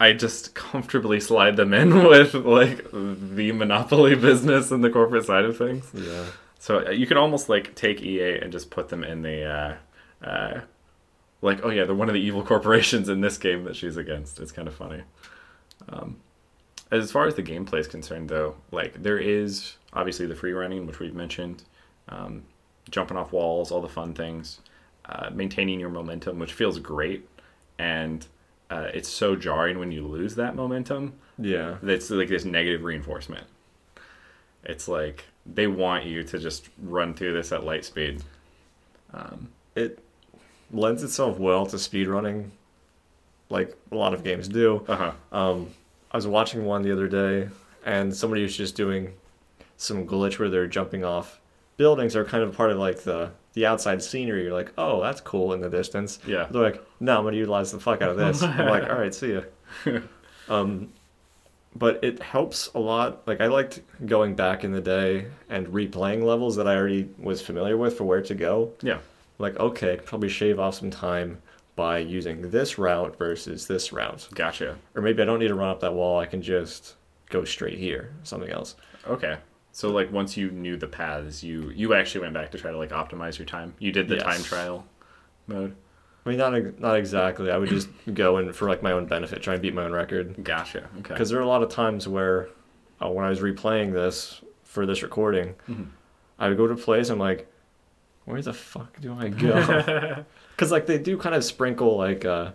I 0.00 0.12
just 0.12 0.54
comfortably 0.56 1.20
slide 1.20 1.56
them 1.56 1.72
in 1.72 2.04
with 2.08 2.34
like 2.34 2.84
the 2.92 3.52
monopoly 3.52 4.14
business 4.16 4.70
and 4.72 4.82
the 4.82 4.90
corporate 4.90 5.24
side 5.24 5.44
of 5.44 5.56
things. 5.56 5.88
yeah. 5.94 6.24
So 6.58 6.86
uh, 6.86 6.90
you 6.90 7.06
can 7.06 7.16
almost 7.16 7.48
like 7.48 7.74
take 7.76 8.02
EA 8.02 8.38
and 8.38 8.50
just 8.50 8.70
put 8.70 8.88
them 8.88 9.04
in 9.04 9.22
the, 9.22 9.44
uh, 9.44 10.26
uh, 10.26 10.60
like, 11.42 11.60
oh 11.64 11.70
yeah, 11.70 11.84
they're 11.84 11.94
one 11.94 12.08
of 12.08 12.14
the 12.14 12.20
evil 12.20 12.42
corporations 12.44 13.08
in 13.08 13.20
this 13.20 13.38
game 13.38 13.62
that 13.64 13.76
she's 13.76 13.96
against. 13.96 14.40
It's 14.40 14.50
kind 14.52 14.66
of 14.66 14.74
funny. 14.74 15.02
Um, 15.88 16.16
as 16.90 17.10
far 17.12 17.26
as 17.26 17.34
the 17.34 17.42
gameplay 17.42 17.80
is 17.80 17.86
concerned, 17.88 18.28
though, 18.28 18.56
like 18.70 19.02
there 19.02 19.18
is 19.18 19.76
obviously 19.92 20.26
the 20.26 20.34
free 20.34 20.52
running, 20.52 20.86
which 20.86 20.98
we've 21.00 21.14
mentioned, 21.14 21.64
um, 22.08 22.42
jumping 22.90 23.16
off 23.16 23.32
walls, 23.32 23.70
all 23.70 23.80
the 23.80 23.88
fun 23.88 24.14
things, 24.14 24.60
uh, 25.06 25.30
maintaining 25.32 25.78
your 25.80 25.90
momentum, 25.90 26.38
which 26.38 26.52
feels 26.52 26.78
great, 26.78 27.28
and 27.78 28.26
uh, 28.70 28.88
it's 28.94 29.08
so 29.08 29.34
jarring 29.36 29.78
when 29.78 29.90
you 29.90 30.06
lose 30.06 30.34
that 30.34 30.54
momentum 30.54 31.14
Yeah. 31.38 31.76
it's 31.82 32.10
like 32.10 32.28
this 32.28 32.44
negative 32.44 32.84
reinforcement. 32.84 33.46
It's 34.64 34.88
like 34.88 35.24
they 35.46 35.66
want 35.66 36.04
you 36.04 36.22
to 36.24 36.38
just 36.38 36.68
run 36.82 37.14
through 37.14 37.32
this 37.34 37.52
at 37.52 37.64
light 37.64 37.84
speed. 37.84 38.22
Um, 39.14 39.48
It 39.74 39.98
lends 40.70 41.02
itself 41.02 41.38
well 41.38 41.64
to 41.66 41.78
speed 41.78 42.08
running, 42.08 42.50
like 43.48 43.74
a 43.90 43.94
lot 43.94 44.12
of 44.12 44.22
games 44.24 44.48
do. 44.48 44.84
uh 44.88 44.96
huh. 44.96 45.12
Um, 45.32 45.70
I 46.10 46.16
was 46.16 46.26
watching 46.26 46.64
one 46.64 46.82
the 46.82 46.92
other 46.92 47.08
day, 47.08 47.48
and 47.84 48.14
somebody 48.14 48.42
was 48.42 48.56
just 48.56 48.74
doing 48.74 49.14
some 49.76 50.06
glitch 50.06 50.38
where 50.38 50.48
they're 50.48 50.66
jumping 50.66 51.04
off 51.04 51.40
buildings 51.78 52.14
are 52.14 52.24
kind 52.24 52.42
of 52.42 52.54
part 52.54 52.70
of 52.70 52.76
like 52.76 53.00
the 53.04 53.30
the 53.54 53.64
outside 53.64 54.02
scenery. 54.02 54.42
You're 54.42 54.52
like, 54.52 54.72
oh, 54.76 55.02
that's 55.02 55.22
cool 55.22 55.54
in 55.54 55.62
the 55.62 55.70
distance. 55.70 56.18
Yeah. 56.26 56.46
They're 56.50 56.62
like, 56.62 56.84
no, 57.00 57.16
I'm 57.16 57.24
gonna 57.24 57.38
utilize 57.38 57.72
the 57.72 57.80
fuck 57.80 58.02
out 58.02 58.10
of 58.10 58.18
this. 58.18 58.42
I'm 58.42 58.68
like, 58.68 58.82
all 58.90 58.98
right, 58.98 59.14
see 59.14 59.32
ya. 59.32 59.42
um, 60.50 60.92
but 61.74 62.02
it 62.04 62.20
helps 62.22 62.68
a 62.74 62.78
lot. 62.78 63.26
Like 63.26 63.40
I 63.40 63.46
liked 63.46 63.80
going 64.04 64.34
back 64.34 64.64
in 64.64 64.72
the 64.72 64.80
day 64.82 65.28
and 65.48 65.66
replaying 65.68 66.22
levels 66.22 66.56
that 66.56 66.68
I 66.68 66.76
already 66.76 67.08
was 67.18 67.40
familiar 67.40 67.78
with 67.78 67.96
for 67.96 68.04
where 68.04 68.22
to 68.22 68.34
go. 68.34 68.72
Yeah. 68.82 68.98
Like, 69.38 69.56
okay, 69.58 69.92
I 69.92 69.96
could 69.96 70.06
probably 70.06 70.28
shave 70.28 70.58
off 70.58 70.74
some 70.74 70.90
time 70.90 71.40
by 71.78 71.98
using 71.98 72.50
this 72.50 72.76
route 72.76 73.16
versus 73.16 73.68
this 73.68 73.92
route. 73.92 74.28
Gotcha. 74.34 74.76
Or 74.96 75.00
maybe 75.00 75.22
I 75.22 75.24
don't 75.24 75.38
need 75.38 75.46
to 75.48 75.54
run 75.54 75.68
up 75.70 75.78
that 75.80 75.94
wall. 75.94 76.18
I 76.18 76.26
can 76.26 76.42
just 76.42 76.96
go 77.30 77.44
straight 77.44 77.78
here. 77.78 78.12
Something 78.24 78.50
else. 78.50 78.74
Okay. 79.06 79.38
So 79.70 79.88
like 79.90 80.10
once 80.12 80.36
you 80.36 80.50
knew 80.50 80.76
the 80.76 80.88
paths, 80.88 81.44
you 81.44 81.70
you 81.70 81.94
actually 81.94 82.22
went 82.22 82.34
back 82.34 82.50
to 82.50 82.58
try 82.58 82.72
to 82.72 82.76
like 82.76 82.90
optimize 82.90 83.38
your 83.38 83.46
time. 83.46 83.74
You 83.78 83.92
did 83.92 84.08
the 84.08 84.16
Yes. 84.16 84.24
time 84.24 84.42
trial 84.42 84.86
mode. 85.46 85.76
I 86.26 86.28
mean, 86.30 86.38
not 86.38 86.80
not 86.80 86.96
exactly. 86.96 87.48
I 87.52 87.56
would 87.56 87.68
just 87.68 87.88
go 88.12 88.38
in 88.38 88.52
for 88.52 88.68
like 88.68 88.82
my 88.82 88.90
own 88.90 89.06
benefit, 89.06 89.40
try 89.40 89.54
and 89.54 89.62
beat 89.62 89.72
my 89.74 89.84
own 89.84 89.92
record. 89.92 90.42
Gotcha. 90.42 90.88
Okay. 90.98 91.14
Because 91.14 91.30
there 91.30 91.38
are 91.38 91.42
a 91.42 91.46
lot 91.46 91.62
of 91.62 91.68
times 91.70 92.08
where, 92.08 92.48
uh, 93.00 93.08
when 93.08 93.24
I 93.24 93.28
was 93.30 93.38
replaying 93.38 93.92
this 93.92 94.40
for 94.64 94.84
this 94.84 95.02
recording, 95.04 95.54
Mhm. 95.70 95.86
I 96.40 96.48
would 96.48 96.56
go 96.56 96.66
to 96.66 96.74
a 96.74 96.76
place. 96.76 97.08
I'm 97.08 97.20
like, 97.20 97.46
where 98.24 98.42
the 98.42 98.52
fuck 98.52 99.00
do 99.00 99.14
I 99.16 99.28
go? 99.28 100.24
Because 100.58 100.72
like 100.72 100.86
they 100.86 100.98
do 100.98 101.16
kind 101.16 101.36
of 101.36 101.44
sprinkle 101.44 101.96
like, 101.96 102.24
uh, 102.24 102.50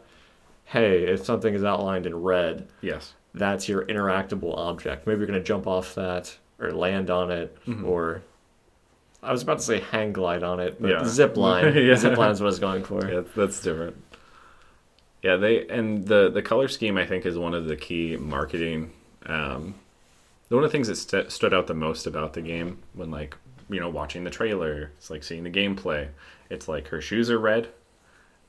hey, 0.65 1.03
if 1.05 1.23
something 1.23 1.53
is 1.53 1.63
outlined 1.63 2.05
in 2.05 2.13
red, 2.21 2.67
yes. 2.81 3.13
that's 3.33 3.69
your 3.69 3.85
interactable 3.85 4.57
object. 4.57 5.07
Maybe 5.07 5.19
you're 5.19 5.27
gonna 5.27 5.41
jump 5.41 5.67
off 5.67 5.95
that, 5.95 6.37
or 6.59 6.71
land 6.73 7.09
on 7.09 7.31
it 7.31 7.57
Mhm. 7.65 7.85
or 7.85 8.21
I 9.21 9.31
was 9.31 9.41
about 9.41 9.59
to 9.59 9.63
say 9.63 9.79
hang 9.79 10.11
glide 10.11 10.43
on 10.43 10.59
it, 10.59 10.81
but 10.81 10.89
Yeah. 10.91 11.03
zip 11.05 11.37
line. 11.37 11.73
Yeah. 11.77 11.95
Zip 11.95 12.17
line 12.17 12.31
is 12.31 12.41
what 12.41 12.47
I 12.47 12.49
was 12.49 12.59
going 12.59 12.83
for. 12.83 13.09
Yeah, 13.09 13.21
that's 13.37 13.61
different. 13.61 13.95
Yeah, 15.21 15.37
they 15.37 15.65
and 15.69 16.05
the 16.05 16.29
the 16.29 16.41
color 16.41 16.67
scheme 16.67 16.97
I 16.97 17.05
think 17.05 17.25
is 17.25 17.37
one 17.37 17.53
of 17.53 17.65
the 17.69 17.77
key 17.77 18.17
marketing. 18.17 18.91
Um, 19.25 19.75
one 20.49 20.61
of 20.61 20.69
the 20.69 20.73
things 20.77 20.89
that 20.89 20.97
st- 20.97 21.31
stood 21.31 21.53
out 21.53 21.67
the 21.67 21.73
most 21.73 22.05
about 22.05 22.33
the 22.33 22.41
game 22.41 22.79
when 22.93 23.09
like 23.11 23.37
you 23.69 23.79
know 23.79 23.87
watching 23.89 24.25
the 24.25 24.29
trailer, 24.29 24.91
it's 24.97 25.09
like 25.09 25.23
seeing 25.23 25.45
the 25.45 25.49
gameplay. 25.49 26.09
It's 26.49 26.67
like 26.67 26.89
her 26.89 26.99
shoes 26.99 27.31
are 27.31 27.39
red. 27.39 27.69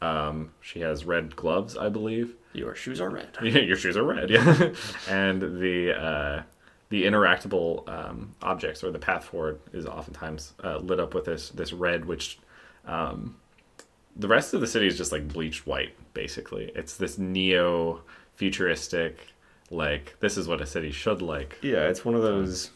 Um, 0.01 0.53
she 0.61 0.81
has 0.81 1.05
red 1.05 1.35
gloves, 1.37 1.77
I 1.77 1.89
believe. 1.89 2.35
Your 2.53 2.75
shoes 2.75 3.01
are 3.01 3.11
red. 3.11 3.29
Yeah, 3.43 3.59
your 3.71 3.77
shoes 3.77 3.97
are 3.97 4.03
red. 4.05 4.31
Yeah, 4.31 4.71
and 5.09 5.41
the 5.61 5.95
uh, 5.99 6.43
the 6.91 7.05
interactable 7.05 7.89
um, 7.89 8.35
objects 8.43 8.85
or 8.85 8.91
the 8.91 8.99
path 8.99 9.25
forward 9.25 9.59
is 9.73 9.87
oftentimes 9.87 10.53
uh, 10.63 10.79
lit 10.79 11.01
up 11.01 11.15
with 11.15 11.25
this 11.25 11.51
this 11.51 11.73
red, 11.73 12.05
which 12.05 12.39
um, 12.87 13.37
the 14.17 14.29
rest 14.29 14.55
of 14.55 14.61
the 14.61 14.67
city 14.67 14.87
is 14.87 14.97
just 14.97 15.11
like 15.13 15.27
bleached 15.27 15.67
white. 15.67 15.95
Basically, 16.15 16.71
it's 16.75 16.97
this 16.97 17.19
neo 17.19 18.03
futuristic 18.37 19.19
like 19.71 20.17
this 20.21 20.37
is 20.37 20.47
what 20.47 20.61
a 20.61 20.67
city 20.67 20.91
should 20.93 21.23
like. 21.23 21.59
Yeah, 21.63 21.89
it's 21.89 22.05
one 22.05 22.15
of 22.15 22.23
those. 22.23 22.71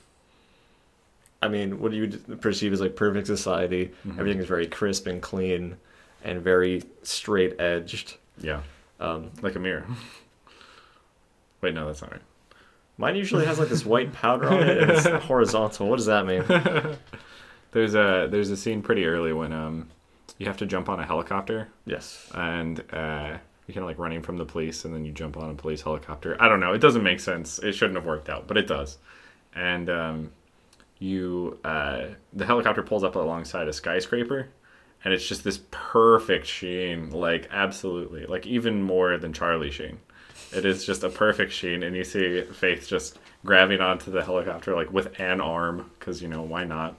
I 1.41 1.47
mean, 1.47 1.79
what 1.81 1.93
do 1.93 1.97
you 1.99 2.09
perceive 2.37 2.73
as 2.73 2.81
like 2.81 2.97
perfect 2.97 3.29
society? 3.29 3.93
Mhm. 4.07 4.19
Everything 4.19 4.41
is 4.41 4.47
very 4.49 4.67
crisp 4.67 5.07
and 5.07 5.23
clean, 5.23 5.77
and 6.25 6.41
very 6.43 6.83
straight 7.03 7.61
edged. 7.61 8.17
Yeah, 8.41 8.63
Um, 9.01 9.31
like 9.43 9.55
a 9.57 9.59
mirror. 9.59 9.85
Wait, 11.61 11.75
no, 11.75 11.87
that's 11.87 12.03
not 12.03 12.13
right. 12.13 12.21
mine 12.97 13.17
usually 13.17 13.45
has 13.47 13.59
like 13.59 13.69
this 13.69 13.85
white 13.85 14.13
powder 14.13 14.49
on 14.49 14.63
it, 14.63 14.79
and 14.79 14.91
it's 14.93 15.07
horizontal. 15.25 15.89
What 15.89 15.97
does 15.97 16.07
that 16.07 16.27
mean? 16.27 16.45
There's 17.73 17.95
a 17.95 18.29
there's 18.31 18.51
a 18.51 18.57
scene 18.57 18.81
pretty 18.81 19.05
early 19.05 19.33
when 19.35 19.53
um 19.53 19.89
you 20.39 20.47
have 20.47 20.57
to 20.59 20.67
jump 20.67 20.89
on 20.89 21.01
a 21.01 21.05
helicopter 21.05 21.69
Yes. 21.85 22.31
and 22.35 22.81
uh, 22.93 23.37
you're 23.67 23.75
kind 23.75 23.79
of 23.79 23.85
like 23.85 23.99
running 23.99 24.23
from 24.23 24.39
the 24.39 24.45
police, 24.47 24.85
and 24.87 24.95
then 24.95 25.05
you 25.05 25.13
jump 25.13 25.37
on 25.37 25.51
a 25.51 25.55
police 25.55 25.83
helicopter. 25.83 26.37
I 26.41 26.49
don't 26.49 26.61
know. 26.61 26.73
It 26.73 26.79
doesn't 26.81 27.03
make 27.03 27.21
sense. 27.21 27.59
It 27.59 27.73
shouldn't 27.73 27.97
have 27.97 28.07
worked 28.07 28.31
out, 28.31 28.47
but 28.49 28.57
it 28.57 28.67
does. 28.67 28.97
And 29.55 29.91
um, 29.91 30.31
you, 30.99 31.59
uh, 31.65 32.05
the 32.33 32.47
helicopter 32.47 32.83
pulls 32.83 33.05
up 33.05 33.17
alongside 33.17 33.69
a 33.69 33.73
skyscraper, 33.73 34.49
and 35.05 35.15
it's 35.15 35.27
just 35.27 35.45
this 35.45 35.61
perfect 35.71 36.47
sheen, 36.47 37.11
like 37.11 37.49
absolutely, 37.51 38.27
like 38.27 38.47
even 38.47 38.83
more 38.83 39.17
than 39.19 39.33
Charlie 39.33 39.71
Sheen. 39.71 39.99
It 40.53 40.65
is 40.65 40.85
just 40.85 41.05
a 41.05 41.11
perfect 41.11 41.53
sheen, 41.53 41.83
and 41.83 41.95
you 41.95 42.05
see 42.05 42.43
Faith 42.43 42.89
just 42.89 43.19
grabbing 43.45 43.81
onto 43.81 44.11
the 44.11 44.25
helicopter 44.25 44.75
like 44.75 44.93
with 44.93 45.19
an 45.21 45.41
arm, 45.41 45.91
because 45.99 46.23
you 46.23 46.29
know 46.29 46.43
why 46.43 46.65
not? 46.65 46.97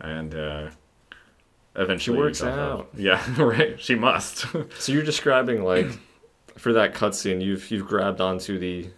And 0.00 0.34
uh, 0.34 0.70
eventually, 1.76 2.18
you 2.18 2.24
works 2.24 2.42
out. 2.42 2.88
Yeah, 2.96 3.22
right. 3.42 3.80
She 3.80 3.94
must. 3.94 4.46
So 4.78 4.92
you're 4.92 5.02
describing 5.02 5.62
like 5.62 5.86
for 6.56 6.72
that 6.72 6.94
cutscene, 6.94 7.42
you've 7.42 7.70
you've 7.70 7.86
grabbed 7.86 8.20
onto 8.20 8.58
the 8.58 8.88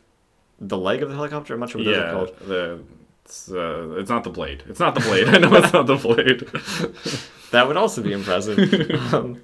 the 0.59 0.79
leg 0.79 1.03
of 1.03 1.11
the 1.11 1.15
helicopter. 1.15 1.55
I'm 1.55 1.61
not 1.61 1.71
sure 1.71 1.81
what 1.81 1.85
those 1.85 1.97
are 1.97 2.07
yeah, 2.07 2.13
called. 2.13 2.39
the 2.49 2.81
it's, 3.27 3.51
uh, 3.51 3.97
it's 3.99 4.09
not 4.09 4.23
the 4.23 4.31
blade. 4.31 4.63
It's 4.69 4.79
not 4.79 4.95
the 4.95 5.01
blade. 5.01 5.29
I 5.29 5.39
know 5.39 5.53
it's 5.57 5.73
not 5.73 5.87
the 5.87 5.97
blade. 5.97 6.49
That 7.57 7.69
would 7.69 7.79
also 7.79 8.03
be 8.03 8.13
impressive. 8.13 8.59
um, 9.15 9.43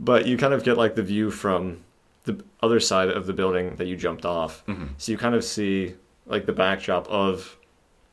but 0.00 0.26
you 0.26 0.36
kind 0.36 0.52
of 0.52 0.64
get 0.64 0.76
like 0.76 0.96
the 0.96 1.04
view 1.04 1.30
from 1.30 1.84
the 2.24 2.44
other 2.60 2.80
side 2.80 3.08
of 3.08 3.26
the 3.26 3.32
building 3.32 3.76
that 3.76 3.86
you 3.86 3.96
jumped 3.96 4.26
off. 4.26 4.66
Mhm. 4.66 4.88
So 4.98 5.12
you 5.12 5.18
kind 5.18 5.36
of 5.36 5.44
see 5.44 5.94
like 6.26 6.46
the 6.46 6.52
backdrop 6.52 7.06
of 7.08 7.56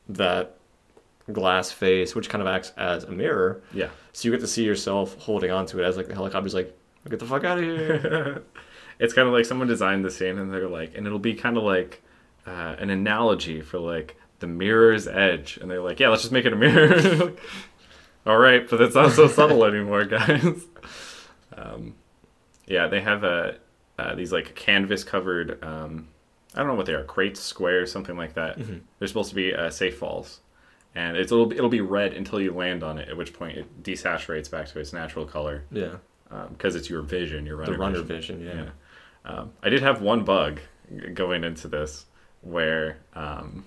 that 0.08 0.56
glass 1.32 1.72
face, 1.72 2.14
which 2.14 2.28
kind 2.28 2.40
of 2.40 2.46
acts 2.46 2.72
as 2.76 3.02
a 3.02 3.10
mirror. 3.10 3.62
Yeah. 3.72 3.88
So 4.12 4.28
you 4.28 4.32
get 4.32 4.40
to 4.42 4.46
see 4.46 4.62
yourself 4.62 5.18
holding 5.18 5.50
onto 5.50 5.80
it 5.80 5.84
as 5.84 5.96
like 5.96 6.06
the 6.06 6.14
helicopter's 6.14 6.54
like, 6.54 6.72
get 7.08 7.18
the 7.18 7.26
fuck 7.26 7.42
out 7.42 7.58
of 7.58 7.64
here. 7.64 8.42
it's 9.00 9.12
kind 9.12 9.26
of 9.26 9.34
like 9.34 9.44
someone 9.44 9.66
designed 9.66 10.04
the 10.04 10.10
scene 10.12 10.38
and 10.38 10.52
they're 10.52 10.68
like, 10.68 10.96
and 10.96 11.04
it'll 11.04 11.18
be 11.18 11.34
kind 11.34 11.56
of 11.56 11.64
like 11.64 12.00
uh, 12.46 12.76
an 12.78 12.90
analogy 12.90 13.60
for 13.60 13.80
like 13.80 14.16
the 14.38 14.46
mirror's 14.46 15.08
edge. 15.08 15.58
And 15.60 15.68
they're 15.68 15.82
like, 15.82 15.98
yeah, 15.98 16.10
let's 16.10 16.22
just 16.22 16.32
make 16.32 16.44
it 16.44 16.52
a 16.52 16.56
mirror. 16.56 17.32
All 18.26 18.38
right, 18.38 18.68
but 18.68 18.80
it's 18.80 18.94
not 18.94 19.12
so 19.12 19.28
subtle 19.28 19.64
anymore, 19.64 20.04
guys. 20.04 20.64
Um, 21.56 21.94
yeah, 22.66 22.88
they 22.88 23.00
have 23.00 23.22
a 23.22 23.58
uh, 23.96 24.16
these 24.16 24.32
like 24.32 24.56
canvas 24.56 25.04
covered. 25.04 25.62
Um, 25.62 26.08
I 26.52 26.58
don't 26.58 26.66
know 26.66 26.74
what 26.74 26.86
they 26.86 26.94
are, 26.94 27.04
crates, 27.04 27.38
squares, 27.38 27.92
something 27.92 28.16
like 28.16 28.34
that. 28.34 28.58
Mhm. 28.58 28.80
They're 28.98 29.06
supposed 29.06 29.28
to 29.28 29.36
be 29.36 29.54
uh, 29.54 29.70
safe 29.70 29.96
falls, 29.98 30.40
and 30.96 31.16
it's 31.16 31.30
it'll 31.30 31.46
be, 31.46 31.56
it'll 31.56 31.68
be 31.68 31.80
red 31.80 32.12
until 32.12 32.40
you 32.40 32.52
land 32.52 32.82
on 32.82 32.98
it. 32.98 33.08
At 33.08 33.16
which 33.16 33.32
point 33.32 33.56
it 33.58 33.82
desaturates 33.84 34.50
back 34.50 34.66
to 34.68 34.80
its 34.80 34.92
natural 34.92 35.26
color 35.26 35.62
yeah. 35.70 35.98
because 36.48 36.74
it's 36.74 36.90
your 36.90 37.02
vision, 37.02 37.46
your 37.46 37.56
runner, 37.56 37.72
The 37.72 37.78
runner 37.78 38.02
vision. 38.02 38.38
vision, 38.40 38.58
yeah. 38.58 38.64
Yeah. 38.64 39.30
Um, 39.38 39.52
I 39.62 39.68
did 39.68 39.80
have 39.82 40.02
one 40.02 40.24
bug 40.24 40.60
going 41.14 41.44
into 41.44 41.68
this 41.68 42.06
where 42.42 42.98
um, 43.14 43.64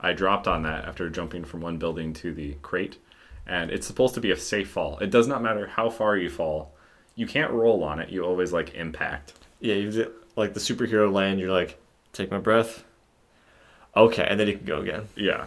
I 0.00 0.12
dropped 0.12 0.46
on 0.46 0.62
that 0.62 0.84
after 0.84 1.10
jumping 1.10 1.44
from 1.44 1.60
one 1.62 1.78
building 1.78 2.12
to 2.14 2.32
the 2.32 2.54
crate, 2.62 2.98
and 3.46 3.70
it's 3.70 3.86
supposed 3.86 4.14
to 4.14 4.20
be 4.20 4.30
a 4.30 4.36
safe 4.36 4.70
fall. 4.70 4.98
It 4.98 5.10
does 5.10 5.26
not 5.26 5.42
matter 5.42 5.66
how 5.66 5.90
far 5.90 6.16
you 6.16 6.30
fall. 6.30 6.74
You 7.14 7.26
can't 7.26 7.52
roll 7.52 7.84
on 7.84 8.00
it. 8.00 8.10
You 8.10 8.24
always 8.24 8.52
like 8.52 8.74
impact. 8.74 9.34
Yeah, 9.60 9.74
you 9.74 10.12
like 10.36 10.54
the 10.54 10.60
superhero 10.60 11.12
land, 11.12 11.40
you're 11.40 11.52
like, 11.52 11.78
take 12.12 12.30
my 12.30 12.38
breath. 12.38 12.84
Okay, 13.96 14.26
and 14.28 14.38
then 14.40 14.48
you 14.48 14.56
can 14.56 14.66
go 14.66 14.80
again. 14.80 15.08
Yeah. 15.16 15.46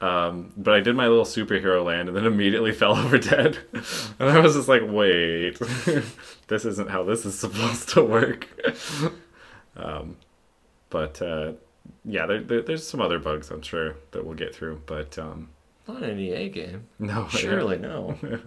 Um, 0.00 0.52
but 0.56 0.74
I 0.74 0.80
did 0.80 0.96
my 0.96 1.06
little 1.06 1.24
superhero 1.24 1.84
land 1.84 2.08
and 2.08 2.16
then 2.16 2.26
immediately 2.34 2.72
fell 2.72 2.96
over 2.96 3.18
dead. 3.18 3.58
And 4.18 4.28
I 4.28 4.40
was 4.40 4.54
just 4.54 4.68
like, 4.68 4.82
wait, 4.84 5.58
this 6.48 6.64
isn't 6.64 6.90
how 6.90 7.04
this 7.04 7.24
is 7.24 7.38
supposed 7.38 7.90
to 7.90 8.02
work. 8.02 8.48
um, 9.76 10.16
but 10.90 11.20
uh, 11.22 11.52
yeah, 12.04 12.26
there, 12.26 12.42
there, 12.42 12.62
there's 12.62 12.86
some 12.86 13.00
other 13.00 13.18
bugs 13.18 13.50
I'm 13.50 13.62
sure 13.62 13.96
that 14.12 14.24
we'll 14.24 14.34
get 14.34 14.54
through. 14.54 14.82
But 14.86 15.18
um, 15.18 15.50
Not 15.86 16.02
an 16.02 16.18
EA 16.18 16.48
game. 16.48 16.86
no. 16.98 17.28
Surely 17.28 17.78
no. 17.78 18.16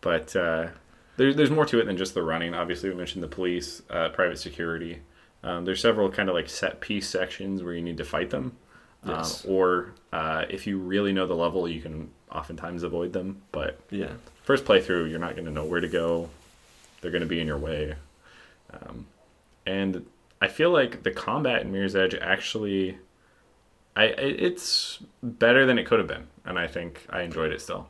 But 0.00 0.34
uh, 0.34 0.68
there, 1.16 1.32
there's 1.32 1.50
more 1.50 1.64
to 1.66 1.78
it 1.78 1.84
than 1.84 1.96
just 1.96 2.14
the 2.14 2.22
running. 2.24 2.54
Obviously, 2.54 2.88
we 2.90 2.96
mentioned 2.96 3.22
the 3.22 3.28
police, 3.28 3.82
uh, 3.88 4.08
private 4.08 4.38
security. 4.38 4.98
Um, 5.44 5.64
there's 5.64 5.80
several 5.80 6.10
kind 6.10 6.28
of 6.28 6.34
like 6.34 6.48
set 6.48 6.80
piece 6.80 7.08
sections 7.08 7.62
where 7.62 7.72
you 7.74 7.82
need 7.82 7.98
to 7.98 8.04
fight 8.04 8.30
them. 8.30 8.56
Yes. 9.06 9.44
Um, 9.44 9.52
or 9.52 9.94
uh, 10.12 10.44
if 10.50 10.66
you 10.66 10.78
really 10.78 11.12
know 11.12 11.26
the 11.26 11.34
level, 11.36 11.68
you 11.68 11.80
can 11.80 12.10
oftentimes 12.32 12.82
avoid 12.82 13.12
them. 13.12 13.42
But 13.52 13.78
Yeah. 13.90 14.12
first 14.42 14.64
playthrough, 14.64 15.08
you're 15.10 15.20
not 15.20 15.34
going 15.36 15.44
to 15.46 15.52
know 15.52 15.64
where 15.64 15.80
to 15.80 15.88
go. 15.88 16.30
They're 17.00 17.10
going 17.12 17.22
to 17.22 17.28
be 17.28 17.40
in 17.40 17.46
your 17.46 17.58
way. 17.58 17.94
Um, 18.72 19.06
and 19.66 20.06
I 20.40 20.48
feel 20.48 20.70
like 20.70 21.04
the 21.04 21.10
combat 21.12 21.62
in 21.62 21.70
Mirror's 21.72 21.94
Edge 21.94 22.14
actually, 22.14 22.98
I 23.96 24.04
it's 24.04 25.00
better 25.22 25.66
than 25.66 25.78
it 25.78 25.86
could 25.86 25.98
have 25.98 26.08
been, 26.08 26.26
and 26.44 26.58
I 26.58 26.66
think 26.66 27.04
I 27.10 27.22
enjoyed 27.22 27.52
it 27.52 27.60
still. 27.60 27.88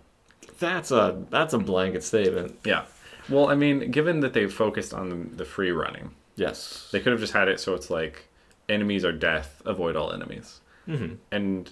That's 0.58 0.90
a 0.90 1.24
that's 1.30 1.54
a 1.54 1.58
blanket 1.58 2.02
statement. 2.02 2.58
Yeah. 2.64 2.84
Well, 3.28 3.48
I 3.48 3.54
mean, 3.54 3.90
given 3.92 4.20
that 4.20 4.32
they've 4.32 4.52
focused 4.52 4.92
on 4.92 5.08
the, 5.08 5.36
the 5.36 5.44
free 5.44 5.70
running, 5.70 6.10
Yes. 6.34 6.88
they 6.92 6.98
could 7.00 7.12
have 7.12 7.20
just 7.20 7.32
had 7.32 7.46
it 7.48 7.60
so 7.60 7.74
it's 7.74 7.88
like 7.88 8.26
enemies 8.68 9.04
are 9.04 9.12
death, 9.12 9.62
avoid 9.64 9.94
all 9.96 10.12
enemies. 10.12 10.60
hmm 10.86 11.14
And 11.30 11.70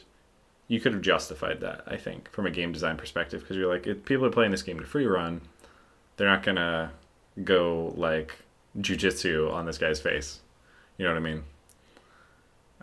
you 0.69 0.79
could 0.81 0.93
have 0.93 1.03
justified 1.03 1.61
that, 1.61 1.83
I 1.89 1.97
think, 1.97 2.31
from 2.31 2.47
a 2.47 2.51
game 2.53 2.71
design 2.71 2.97
perspective, 2.97 3.41
because 3.41 3.57
you're 3.57 3.73
like, 3.73 3.89
if 3.89 4.05
people 4.05 4.25
are 4.27 4.31
playing 4.31 4.53
this 4.53 4.63
game 4.63 4.79
to 4.79 4.87
free 4.87 5.07
run, 5.07 5.41
they're 6.17 6.29
not 6.29 6.45
gonna 6.45 6.93
go 7.43 7.93
like 7.97 8.37
jujitsu 8.79 9.53
on 9.53 9.67
this 9.67 9.79
guy's 9.79 10.01
face. 10.01 10.39
You 10.99 11.05
know 11.07 11.11
what 11.13 11.17
I 11.19 11.21
mean? 11.21 11.43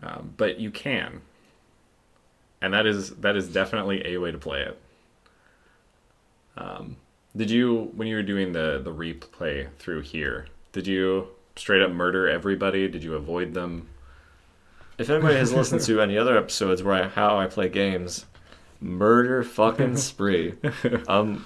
Um, 0.03 0.33
but 0.35 0.59
you 0.59 0.71
can, 0.71 1.21
and 2.61 2.73
that 2.73 2.85
is 2.85 3.11
that 3.17 3.35
is 3.35 3.47
definitely 3.47 4.05
a 4.05 4.17
way 4.17 4.31
to 4.31 4.37
play 4.37 4.61
it. 4.61 4.79
Um, 6.57 6.97
did 7.35 7.51
you, 7.51 7.91
when 7.95 8.07
you 8.07 8.15
were 8.15 8.23
doing 8.23 8.51
the 8.51 8.81
the 8.83 8.93
replay 8.93 9.67
through 9.77 10.01
here, 10.01 10.47
did 10.71 10.87
you 10.87 11.27
straight 11.55 11.81
up 11.81 11.91
murder 11.91 12.27
everybody? 12.27 12.87
Did 12.87 13.03
you 13.03 13.15
avoid 13.15 13.53
them? 13.53 13.89
If 14.97 15.09
anybody 15.09 15.35
has 15.35 15.53
listened 15.53 15.81
to 15.81 16.01
any 16.01 16.17
other 16.17 16.35
episodes 16.35 16.81
where 16.81 16.95
I, 16.95 17.07
how 17.07 17.37
I 17.37 17.45
play 17.45 17.69
games, 17.69 18.25
murder 18.81 19.43
fucking 19.43 19.97
spree. 19.97 20.55
Um, 21.07 21.45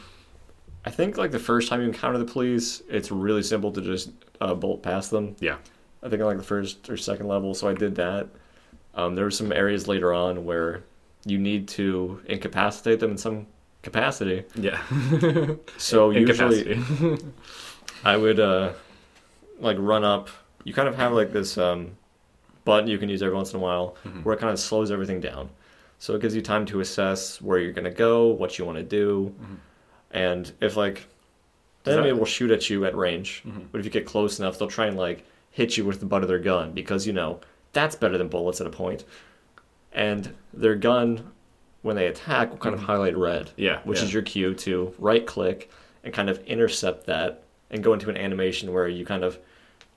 I 0.86 0.90
think 0.90 1.18
like 1.18 1.32
the 1.32 1.40
first 1.40 1.68
time 1.68 1.82
you 1.82 1.88
encounter 1.88 2.18
the 2.18 2.26
police, 2.26 2.82
it's 2.90 3.12
really 3.12 3.44
simple 3.44 3.72
to 3.74 3.82
just 3.82 4.12
uh, 4.40 4.54
bolt 4.54 4.82
past 4.82 5.12
them. 5.12 5.36
Yeah. 5.42 5.58
I 6.02 6.08
think 6.08 6.22
on 6.22 6.28
like 6.28 6.38
the 6.38 6.44
first 6.44 6.90
or 6.90 6.96
second 6.96 7.28
level, 7.28 7.54
so 7.54 7.68
I 7.68 7.74
did 7.74 7.96
that. 7.96 8.30
Um, 8.96 9.16
there 9.16 9.26
were 9.26 9.32
some 9.32 9.52
areas 9.52 9.88
later 9.88 10.14
on 10.14 10.46
where 10.46 10.84
you 11.26 11.38
need 11.38 11.68
to 11.70 12.22
incapacitate 12.26 13.00
them 13.00 13.12
in 13.12 13.18
some 13.18 13.48
capacity. 13.84 14.44
Yeah. 14.56 14.82
So 15.78 16.10
usually 16.12 16.80
I 18.04 18.18
would 18.18 18.40
uh, 18.40 18.74
like 19.60 19.78
run 19.80 20.04
up. 20.04 20.30
You 20.64 20.74
kind 20.74 20.88
of 20.88 20.96
have 20.96 21.14
like 21.14 21.32
this 21.32 21.58
um, 21.58 21.92
button 22.66 22.88
you 22.88 22.98
can 22.98 23.10
use 23.10 23.22
every 23.24 23.36
once 23.36 23.54
in 23.54 23.60
a 23.60 23.64
while 23.64 23.96
Mhm. 24.06 24.24
where 24.24 24.36
it 24.36 24.40
kind 24.40 24.52
of 24.52 24.60
slows 24.60 24.92
everything 24.92 25.20
down. 25.20 25.50
So 26.00 26.16
it 26.16 26.22
gives 26.22 26.36
you 26.36 26.42
time 26.42 26.66
to 26.68 26.80
assess 26.80 27.42
where 27.42 27.60
you're 27.60 27.74
gonna 27.74 27.92
go, 27.92 28.28
what 28.28 28.58
you 28.58 28.66
want 28.66 28.78
to 28.78 28.84
do, 28.84 29.34
and 30.12 30.52
if 30.62 30.76
like 30.78 31.08
the 31.84 31.92
enemy 31.94 32.10
that- 32.10 32.16
will 32.18 32.26
shoot 32.26 32.50
at 32.52 32.70
you 32.70 32.86
at 32.86 32.96
range, 32.96 33.44
but 33.72 33.80
if 33.80 33.86
you 33.86 33.92
get 33.92 34.06
close 34.06 34.40
enough, 34.40 34.58
they'll 34.58 34.68
try 34.68 34.88
and 34.88 34.98
like 34.98 35.26
hit 35.52 35.78
you 35.78 35.86
with 35.86 36.00
the 36.00 36.06
butt 36.06 36.22
of 36.24 36.28
their 36.28 36.40
gun 36.40 36.72
because 36.72 37.06
you 37.06 37.14
know 37.14 37.40
that's 37.74 37.96
better 37.96 38.18
than 38.18 38.28
bullets 38.30 38.60
at 38.62 38.68
a 38.68 38.72
point. 38.72 39.04
And 39.94 40.34
their 40.54 40.76
gun, 40.76 41.32
when 41.82 41.96
they 41.96 42.08
attack, 42.08 42.50
will 42.50 42.58
kind 42.58 42.76
of 42.76 42.82
highlight 42.82 43.18
red, 43.18 43.52
Yeah, 43.58 43.80
which 43.84 44.00
yeah. 44.00 44.06
is 44.06 44.14
your 44.14 44.22
cue 44.24 44.54
to 44.56 44.94
right 44.98 45.26
click 45.26 45.70
and 46.04 46.14
kind 46.14 46.30
of 46.30 46.40
intercept 46.46 47.06
that 47.08 47.44
and 47.70 47.84
go 47.84 47.94
into 47.94 48.10
an 48.10 48.18
animation 48.18 48.74
where 48.74 48.88
you 48.88 49.06
kind 49.06 49.24
of 49.24 49.38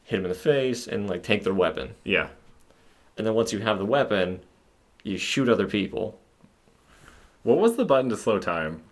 hit 0.04 0.16
them 0.16 0.24
in 0.26 0.28
the 0.28 0.34
face 0.34 0.86
and 0.86 1.08
like 1.08 1.22
take 1.22 1.44
their 1.44 1.54
weapon. 1.54 1.94
Yeah. 2.04 2.28
And 3.16 3.26
then 3.26 3.34
once 3.34 3.52
you 3.52 3.60
have 3.60 3.78
the 3.78 3.84
weapon, 3.84 4.40
you 5.02 5.16
shoot 5.16 5.48
other 5.48 5.66
people. 5.66 6.18
What 7.42 7.58
was 7.58 7.76
the 7.76 7.84
button 7.84 8.10
to 8.10 8.16
slow 8.16 8.38
time? 8.38 8.82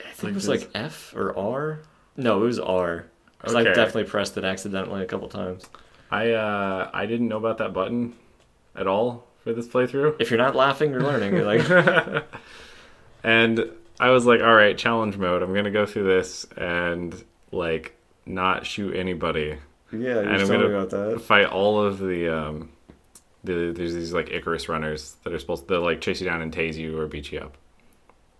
I 0.00 0.02
think 0.12 0.22
Like 0.22 0.30
it 0.30 0.34
was 0.34 0.48
like 0.48 0.70
F 0.74 1.12
or 1.14 1.36
R. 1.36 1.80
No, 2.16 2.42
it 2.42 2.46
was 2.46 2.58
R. 2.58 3.06
Because 3.38 3.54
I 3.54 3.62
definitely 3.64 4.04
pressed 4.04 4.36
it 4.38 4.44
accidentally 4.44 5.02
a 5.02 5.06
couple 5.06 5.28
times. 5.28 5.64
I 6.10 6.30
uh 6.32 6.90
I 6.94 7.06
didn't 7.06 7.28
know 7.28 7.36
about 7.36 7.58
that 7.58 7.72
button 7.72 8.14
at 8.74 8.86
all 8.86 9.26
for 9.44 9.52
this 9.52 9.68
playthrough. 9.68 10.16
If 10.20 10.30
you're 10.30 10.38
not 10.38 10.56
laughing, 10.56 10.90
you're 10.90 11.02
learning. 11.02 11.34
You're 11.36 11.44
like, 11.44 12.24
And 13.22 13.70
I 14.00 14.10
was 14.10 14.26
like, 14.26 14.40
all 14.40 14.54
right, 14.54 14.76
challenge 14.76 15.16
mode. 15.16 15.42
I'm 15.42 15.54
gonna 15.54 15.70
go 15.70 15.86
through 15.86 16.04
this 16.04 16.44
and 16.56 17.14
like 17.52 17.96
not 18.26 18.66
shoot 18.66 18.96
anybody. 18.96 19.58
yeah, 19.92 20.18
And 20.18 20.30
I'm 20.30 20.48
gonna 20.48 20.66
about 20.66 20.90
that. 20.90 21.20
fight 21.20 21.46
all 21.46 21.80
of 21.80 21.98
the 21.98 22.28
um 22.28 22.70
the 23.44 23.72
there's 23.76 23.94
these 23.94 24.12
like 24.12 24.30
Icarus 24.30 24.68
runners 24.68 25.16
that 25.24 25.32
are 25.32 25.38
supposed 25.38 25.68
to 25.68 25.78
like 25.78 26.00
chase 26.00 26.20
you 26.20 26.26
down 26.26 26.42
and 26.42 26.52
tase 26.52 26.74
you 26.76 26.98
or 26.98 27.06
beat 27.06 27.30
you 27.32 27.38
up. 27.40 27.56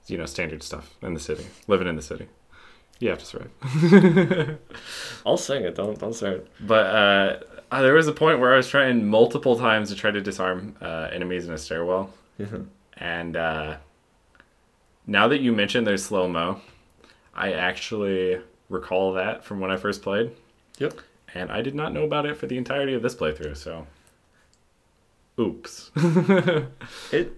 You 0.07 0.19
know, 0.19 0.27
standard 0.27 0.63
stuff 0.63 0.95
in 1.03 1.15
the 1.15 1.21
city. 1.21 1.47
Living 1.67 1.87
in 1.89 1.97
the 1.97 2.03
city. 2.03 2.29
You 3.01 3.09
have 3.11 3.19
to 3.19 3.25
survive. 3.25 4.59
I'll 5.27 5.37
sing 5.37 5.65
it. 5.65 5.75
Don't 5.75 5.99
don't 5.99 6.13
say 6.15 6.31
it. 6.37 6.49
But 6.61 6.87
uh, 6.87 7.41
uh, 7.75 7.83
there 7.83 7.95
was 7.95 8.07
a 8.09 8.13
point 8.13 8.39
where 8.41 8.53
I 8.55 8.57
was 8.57 8.69
trying 8.69 9.07
multiple 9.07 9.59
times 9.59 9.89
to 9.91 9.95
try 9.97 10.11
to 10.11 10.21
disarm 10.21 10.77
uh, 10.81 11.09
enemies 11.13 11.47
in 11.47 11.53
a 11.55 11.59
stairwell, 11.59 12.11
and 12.97 13.37
uh, 13.37 13.77
now 15.07 15.29
that 15.29 15.41
you 15.41 15.53
mentioned 15.53 15.87
there's 15.87 16.05
slow 16.05 16.29
mo, 16.29 16.61
I 17.35 17.53
actually 17.53 18.41
recall 18.69 19.13
that 19.15 19.45
from 19.45 19.61
when 19.61 19.71
I 19.71 19.77
first 19.77 20.03
played, 20.03 20.31
Yep. 20.79 20.95
and 21.35 21.51
I 21.51 21.63
did 21.63 21.75
not 21.75 21.93
know 21.93 22.05
about 22.05 22.27
it 22.27 22.37
for 22.37 22.47
the 22.47 22.57
entirety 22.57 22.95
of 22.95 23.03
this 23.03 23.15
playthrough. 23.15 23.57
So, 23.57 23.87
oops. 25.39 25.91
It. 27.13 27.33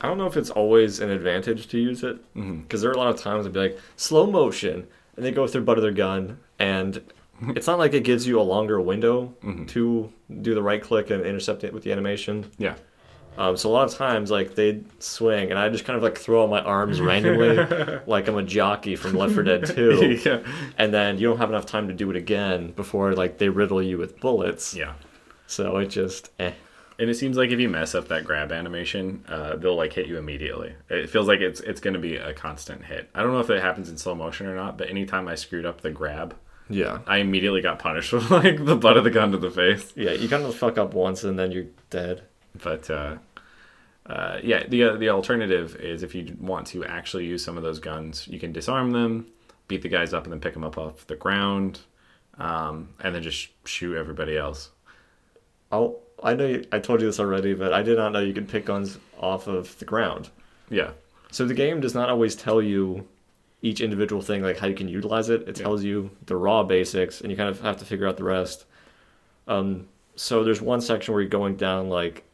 I 0.00 0.08
don't 0.08 0.18
know 0.18 0.26
if 0.26 0.36
it's 0.36 0.50
always 0.50 0.98
an 1.00 1.10
advantage 1.10 1.68
to 1.68 1.78
use 1.78 2.02
it 2.02 2.16
because 2.34 2.80
there 2.80 2.90
are 2.90 2.94
a 2.94 2.98
lot 2.98 3.10
of 3.14 3.20
times 3.20 3.46
I'd 3.46 3.52
be 3.52 3.60
like 3.60 3.78
slow 3.96 4.26
motion, 4.26 4.86
and 5.16 5.24
they 5.24 5.30
go 5.30 5.42
with 5.42 5.52
their 5.52 5.62
butt 5.62 5.78
of 5.78 5.82
their 5.82 5.92
gun, 5.92 6.38
and 6.58 7.00
it's 7.56 7.66
not 7.66 7.78
like 7.78 7.94
it 7.94 8.04
gives 8.04 8.26
you 8.26 8.40
a 8.40 8.42
longer 8.42 8.80
window 8.80 9.34
Mhm. 9.42 9.68
to 9.68 10.12
do 10.40 10.54
the 10.54 10.62
right 10.62 10.82
click 10.82 11.10
and 11.10 11.24
intercept 11.24 11.64
it 11.64 11.72
with 11.72 11.82
the 11.84 11.92
animation. 11.92 12.46
Yeah. 12.58 12.74
Um, 13.38 13.56
so 13.56 13.70
a 13.70 13.72
lot 13.72 13.90
of 13.90 13.94
times, 13.96 14.30
like 14.30 14.54
they'd 14.56 14.84
swing, 15.02 15.48
and 15.50 15.58
I 15.58 15.70
just 15.70 15.86
kind 15.86 15.96
of 15.96 16.02
like 16.02 16.18
throw 16.18 16.42
out 16.44 16.50
my 16.50 16.60
arms 16.60 17.00
randomly, 17.00 17.56
like 18.06 18.28
I'm 18.28 18.36
a 18.36 18.42
jockey 18.42 18.94
from 18.94 19.14
Left 19.14 19.32
4 19.32 19.42
Dead 19.42 19.64
2, 19.74 20.20
yeah. 20.24 20.40
and 20.76 20.92
then 20.92 21.16
you 21.18 21.28
don't 21.28 21.38
have 21.38 21.48
enough 21.48 21.64
time 21.64 21.88
to 21.88 21.94
do 21.94 22.10
it 22.10 22.16
again 22.16 22.72
before 22.72 23.14
like 23.14 23.38
they 23.38 23.48
riddle 23.48 23.82
you 23.82 23.96
with 23.96 24.20
bullets. 24.20 24.74
Yeah. 24.74 24.92
So 25.46 25.78
it 25.78 25.86
just 25.86 26.30
eh. 26.38 26.52
And 26.98 27.08
it 27.08 27.14
seems 27.14 27.38
like 27.38 27.50
if 27.50 27.58
you 27.58 27.70
mess 27.70 27.94
up 27.94 28.08
that 28.08 28.24
grab 28.24 28.52
animation, 28.52 29.24
uh, 29.26 29.56
they'll 29.56 29.76
like 29.76 29.94
hit 29.94 30.06
you 30.06 30.18
immediately. 30.18 30.74
It 30.90 31.08
feels 31.08 31.26
like 31.26 31.40
it's 31.40 31.60
it's 31.60 31.80
going 31.80 31.94
to 31.94 32.00
be 32.00 32.16
a 32.16 32.34
constant 32.34 32.84
hit. 32.84 33.08
I 33.14 33.22
don't 33.22 33.32
know 33.32 33.40
if 33.40 33.48
it 33.48 33.62
happens 33.62 33.88
in 33.88 33.96
slow 33.96 34.14
motion 34.14 34.46
or 34.46 34.54
not, 34.54 34.76
but 34.76 34.90
anytime 34.90 35.26
I 35.26 35.36
screwed 35.36 35.64
up 35.64 35.80
the 35.80 35.90
grab, 35.90 36.36
Yeah. 36.72 37.00
I 37.06 37.18
immediately 37.18 37.60
got 37.60 37.78
punished 37.78 38.12
with 38.12 38.30
like 38.30 38.64
the 38.64 38.76
butt 38.76 38.96
of 38.96 39.04
the 39.04 39.10
gun 39.10 39.32
to 39.32 39.38
the 39.38 39.50
face. 39.50 39.92
Yeah, 39.96 40.12
you 40.12 40.28
kind 40.28 40.44
of 40.44 40.54
fuck 40.54 40.78
up 40.78 40.94
once 40.94 41.24
and 41.24 41.38
then 41.38 41.52
you're 41.52 41.66
dead. 41.90 42.22
But 42.62 42.90
uh, 42.90 43.16
uh, 44.06 44.38
yeah, 44.42 44.66
the 44.66 44.84
uh, 44.84 44.96
the 44.96 45.08
alternative 45.10 45.76
is 45.76 46.02
if 46.02 46.14
you 46.14 46.36
want 46.40 46.66
to 46.68 46.84
actually 46.84 47.26
use 47.26 47.44
some 47.44 47.56
of 47.56 47.62
those 47.62 47.78
guns, 47.78 48.26
you 48.28 48.38
can 48.38 48.52
disarm 48.52 48.90
them, 48.90 49.26
beat 49.68 49.82
the 49.82 49.88
guys 49.88 50.12
up, 50.12 50.24
and 50.24 50.32
then 50.32 50.40
pick 50.40 50.52
them 50.54 50.64
up 50.64 50.76
off 50.76 51.06
the 51.06 51.16
ground, 51.16 51.80
um, 52.38 52.90
and 53.00 53.14
then 53.14 53.22
just 53.22 53.48
shoot 53.66 53.96
everybody 53.96 54.36
else. 54.36 54.70
I'll, 55.70 56.00
I 56.22 56.34
know 56.34 56.46
you, 56.46 56.64
I 56.72 56.78
told 56.78 57.00
you 57.00 57.06
this 57.06 57.20
already, 57.20 57.54
but 57.54 57.72
I 57.72 57.82
did 57.82 57.96
not 57.96 58.12
know 58.12 58.20
you 58.20 58.34
could 58.34 58.48
pick 58.48 58.66
guns 58.66 58.98
off 59.18 59.46
of 59.46 59.78
the 59.78 59.84
ground. 59.84 60.28
Yeah, 60.68 60.90
So 61.30 61.44
the 61.46 61.54
game 61.54 61.80
does 61.80 61.94
not 61.94 62.08
always 62.10 62.34
tell 62.36 62.60
you 62.60 63.06
each 63.62 63.80
individual 63.80 64.20
thing, 64.20 64.42
like 64.42 64.58
how 64.58 64.66
you 64.66 64.74
can 64.74 64.88
utilize 64.88 65.28
it. 65.28 65.42
It 65.48 65.56
Yeah. 65.58 65.64
tells 65.64 65.82
you 65.84 66.10
the 66.26 66.36
raw 66.36 66.62
basics, 66.64 67.20
and 67.20 67.30
you 67.30 67.36
kind 67.36 67.48
of 67.48 67.60
have 67.60 67.76
to 67.78 67.84
figure 67.84 68.06
out 68.08 68.16
the 68.16 68.24
rest. 68.24 68.64
Um, 69.48 69.86
so 70.16 70.42
there's 70.44 70.60
one 70.60 70.80
section 70.80 71.14
where 71.14 71.22
you're 71.22 71.30
going 71.30 71.56
down 71.56 71.88
like 71.88 72.24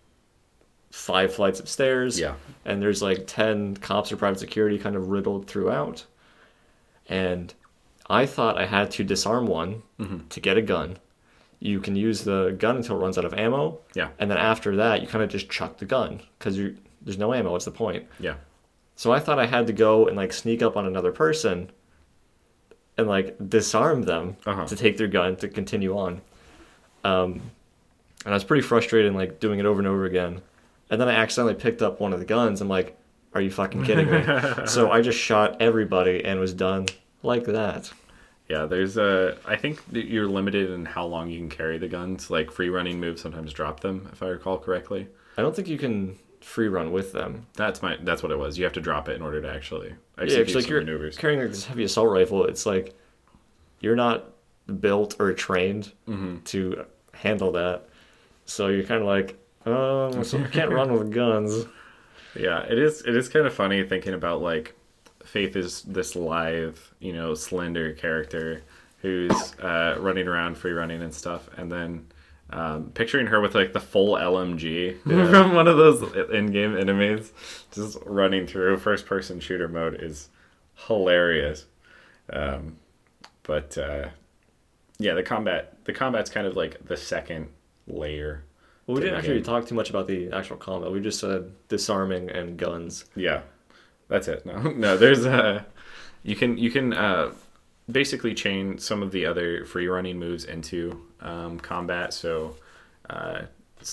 five 0.91 1.33
flights 1.35 1.61
of 1.61 1.69
stairs. 1.69 2.19
yeah, 2.19 2.35
and 2.65 2.81
there's 2.83 3.03
like 3.03 3.25
10 3.27 3.77
cops 3.77 4.11
or 4.11 4.17
private 4.17 4.39
security 4.41 4.79
kind 4.79 4.97
of 4.97 5.09
riddled 5.09 5.47
throughout. 5.47 6.07
And 7.09 7.53
I 8.09 8.25
thought 8.27 8.57
I 8.59 8.67
had 8.67 8.91
to 8.93 9.05
disarm 9.05 9.47
one 9.47 9.83
Mhm. 10.01 10.29
to 10.31 10.41
get 10.41 10.57
a 10.57 10.63
gun. 10.63 10.97
You 11.61 11.81
can 11.81 11.95
use 11.97 12.25
the 12.25 12.55
gun 12.59 12.77
until 12.77 12.97
it 12.97 13.01
runs 13.01 13.19
out 13.19 13.25
of 13.25 13.35
ammo, 13.35 13.81
yeah, 13.95 14.09
and 14.19 14.31
then 14.31 14.39
after 14.39 14.77
that, 14.77 15.03
you 15.03 15.09
kind 15.09 15.23
of 15.25 15.29
just 15.31 15.51
chuck 15.51 15.79
the 15.79 15.85
gun 15.85 16.21
because 16.39 16.57
there's 17.03 17.19
no 17.19 17.35
ammo. 17.35 17.53
What's 17.53 17.65
the 17.67 17.71
point? 17.71 18.07
yeah. 18.19 18.35
So 18.99 19.13
I 19.13 19.21
thought 19.21 19.39
I 19.39 19.47
had 19.47 19.69
to 19.69 19.73
go 19.73 20.09
and 20.09 20.17
like 20.17 20.33
sneak 20.33 20.61
up 20.61 20.77
on 20.77 20.85
another 20.85 21.13
person 21.13 21.71
and 22.97 23.07
like 23.07 23.37
disarm 23.49 24.03
them 24.03 24.37
Uh-huh. 24.45 24.67
to 24.67 24.75
take 24.75 24.97
their 24.97 25.07
gun 25.07 25.37
to 25.37 25.47
continue 25.47 25.97
on. 25.97 26.21
Um, 27.05 27.41
and 28.25 28.35
I 28.35 28.37
was 28.37 28.43
pretty 28.43 28.63
frustrated, 28.63 29.15
like 29.15 29.39
doing 29.39 29.61
it 29.61 29.67
over 29.67 29.79
and 29.79 29.87
over 29.87 30.05
again. 30.05 30.43
And 30.91 31.01
then 31.01 31.09
I 31.09 31.13
accidentally 31.13 31.55
picked 31.55 31.81
up 31.81 32.01
one 32.01 32.13
of 32.13 32.19
the 32.19 32.25
guns. 32.27 32.61
I'm 32.61 32.69
like, 32.69 32.99
"Are 33.35 33.41
you 33.41 33.53
fucking 33.53 33.85
kidding 33.85 34.11
me?" 34.11 34.21
so 34.67 34.91
I 34.91 35.01
just 35.01 35.19
shot 35.19 35.63
everybody 35.63 36.25
and 36.25 36.41
was 36.41 36.53
done 36.53 36.87
like 37.23 37.45
that. 37.45 37.93
Yeah, 38.49 38.65
there's 38.67 38.97
a. 38.97 39.39
I 39.47 39.55
think 39.55 39.93
that 39.93 40.07
you're 40.07 40.27
limited 40.27 40.71
in 40.71 40.87
how 40.87 41.07
long 41.07 41.31
you 41.31 41.39
can 41.39 41.51
carry 41.51 41.79
the 41.79 41.87
guns. 41.87 42.31
Like 42.31 42.51
free 42.51 42.69
running 42.69 42.99
moves 42.99 43.23
sometimes 43.23 43.53
drop 43.53 43.79
them, 43.79 44.09
if 44.13 44.25
I 44.25 44.27
recall 44.29 44.59
correctly. 44.59 45.07
I 45.37 45.43
don't 45.43 45.55
think 45.55 45.69
you 45.69 45.79
can 45.79 46.19
free 46.41 46.69
run 46.69 46.93
with 46.93 47.13
them. 47.13 47.47
That's 47.55 47.83
my. 47.83 47.97
That's 48.03 48.23
what 48.23 48.33
it 48.33 48.39
was. 48.39 48.59
You 48.59 48.65
have 48.65 48.73
to 48.75 48.81
drop 48.81 49.09
it 49.09 49.17
in 49.17 49.23
order 49.23 49.41
to 49.43 49.53
actually 49.53 49.95
Yeah, 50.23 50.25
execute 50.25 50.47
it's 50.47 50.55
like 50.55 50.65
some 50.65 50.71
you're 50.71 50.81
maneuvers. 50.81 51.17
carrying 51.17 51.41
like 51.41 51.51
this 51.51 51.65
heavy 51.67 51.85
assault 51.85 52.11
rifle. 52.11 52.45
It's 52.45 52.67
like 52.67 52.95
you're 53.81 53.97
not 53.97 54.33
built 54.81 55.17
or 55.21 55.33
trained 55.35 55.93
hmm 56.07 56.37
to 56.47 56.85
handle 57.15 57.53
that. 57.53 57.89
So 58.47 58.69
you're 58.69 58.85
kind 58.85 59.03
of 59.03 59.07
like, 59.09 59.39
um, 59.67 60.25
so 60.25 60.43
I 60.43 60.49
can't 60.53 60.71
run 60.73 60.93
with 60.95 61.13
guns. 61.13 61.67
Yeah, 62.35 62.61
it 62.63 62.79
is. 62.79 63.03
It 63.03 63.17
is 63.17 63.29
kind 63.29 63.47
of 63.47 63.55
funny 63.55 63.83
thinking 63.85 64.15
about 64.15 64.43
like 64.43 64.75
Faith 65.25 65.57
is 65.57 65.83
this 65.83 66.17
lithe, 66.17 66.79
you 67.01 67.13
know, 67.13 67.35
slender 67.35 67.93
character 67.93 68.63
who's 69.03 69.55
uh, 69.61 69.97
running 70.01 70.27
around, 70.27 70.57
free 70.57 70.73
running 70.73 71.03
and 71.03 71.15
stuff, 71.15 71.49
and 71.57 71.71
then 71.71 72.07
um, 72.51 72.91
picturing 72.95 73.27
her 73.27 73.41
with 73.41 73.55
like 73.55 73.73
the 73.73 73.81
full 73.81 74.15
LMG 74.17 74.97
Yeah. 75.07 75.31
from 75.31 75.55
one 75.55 75.69
of 75.69 75.77
those 75.77 76.03
in-game 76.31 76.77
enemies, 76.77 77.33
just 77.73 77.99
running 78.07 78.47
through 78.47 78.79
first-person 78.79 79.41
shooter 79.41 79.69
mode 79.69 79.95
is 80.01 80.29
hilarious. 80.87 81.67
Um, 82.31 82.77
but 83.43 83.77
uh, 83.79 84.09
yeah, 84.99 85.15
the 85.15 85.23
combat 85.23 85.85
the 85.85 85.93
combat's 85.93 86.31
kind 86.31 86.47
of 86.47 86.57
like 86.57 86.87
the 86.87 86.97
second 86.97 87.49
layer. 87.87 88.45
Well, 88.87 88.95
we 88.97 89.03
didn't 89.03 89.17
actually 89.19 89.35
game. 89.37 89.43
talk 89.45 89.67
too 89.67 89.75
much 89.75 89.91
about 89.91 90.07
the 90.07 90.31
actual 90.33 90.57
combat. 90.57 90.91
We 90.91 91.01
just 91.01 91.21
said 91.21 91.53
disarming 91.69 92.31
and 92.31 92.57
guns. 92.57 93.05
Yeah, 93.15 93.43
that's 94.09 94.29
it. 94.29 94.45
No, 94.47 94.59
no. 94.77 94.97
There's 94.97 95.27
uh 95.27 95.63
you 96.23 96.35
can 96.37 96.57
you 96.59 96.71
can 96.71 96.93
uh, 96.93 97.33
basically 97.91 98.35
chain 98.35 98.79
some 98.79 99.03
of 99.03 99.13
the 99.13 99.25
other 99.27 99.65
free 99.65 99.87
running 99.89 100.19
moves 100.19 100.45
into 100.45 101.03
um, 101.21 101.59
combat. 101.59 102.13
So 102.15 102.57
uh, 103.11 103.43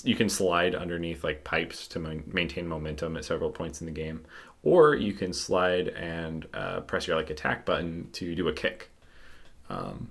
you 0.03 0.15
can 0.15 0.29
slide 0.29 0.75
underneath 0.75 1.23
like 1.23 1.43
pipes 1.43 1.87
to 1.89 1.99
mon- 1.99 2.23
maintain 2.27 2.67
momentum 2.67 3.17
at 3.17 3.25
several 3.25 3.49
points 3.49 3.81
in 3.81 3.85
the 3.85 3.93
game, 3.93 4.25
or 4.63 4.95
you 4.95 5.13
can 5.13 5.33
slide 5.33 5.89
and 5.89 6.47
uh, 6.53 6.81
press 6.81 7.07
your 7.07 7.15
like 7.15 7.29
attack 7.29 7.65
button 7.65 8.09
to 8.13 8.35
do 8.35 8.47
a 8.47 8.53
kick. 8.53 8.89
Um, 9.69 10.09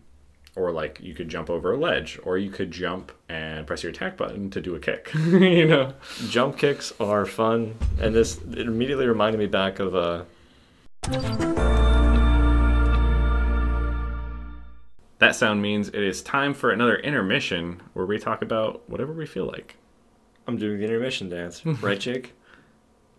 or 0.56 0.70
like 0.70 1.00
you 1.02 1.14
could 1.14 1.28
jump 1.28 1.50
over 1.50 1.72
a 1.72 1.76
ledge, 1.76 2.18
or 2.22 2.38
you 2.38 2.50
could 2.50 2.70
jump 2.70 3.10
and 3.28 3.66
press 3.66 3.82
your 3.82 3.90
attack 3.90 4.16
button 4.16 4.50
to 4.50 4.60
do 4.60 4.74
a 4.76 4.80
kick. 4.80 5.12
you 5.14 5.66
know. 5.66 5.94
Jump 6.28 6.56
kicks 6.56 6.92
are 7.00 7.26
fun, 7.26 7.76
and 8.00 8.14
this 8.14 8.38
it 8.38 8.60
immediately 8.60 9.06
reminded 9.06 9.38
me 9.38 9.46
back 9.46 9.80
of 9.80 9.96
uh, 9.96 10.24
That 15.24 15.34
sound 15.34 15.62
means 15.62 15.88
it 15.88 15.94
is 16.02 16.20
time 16.22 16.52
for 16.52 16.70
another 16.70 16.96
intermission 16.96 17.80
where 17.94 18.04
we 18.04 18.18
talk 18.18 18.42
about 18.42 18.82
whatever 18.90 19.10
we 19.14 19.24
feel 19.24 19.46
like. 19.46 19.76
I'm 20.46 20.58
doing 20.58 20.76
the 20.78 20.84
intermission 20.84 21.30
dance, 21.30 21.64
right, 21.82 21.98
Jake? 21.98 22.34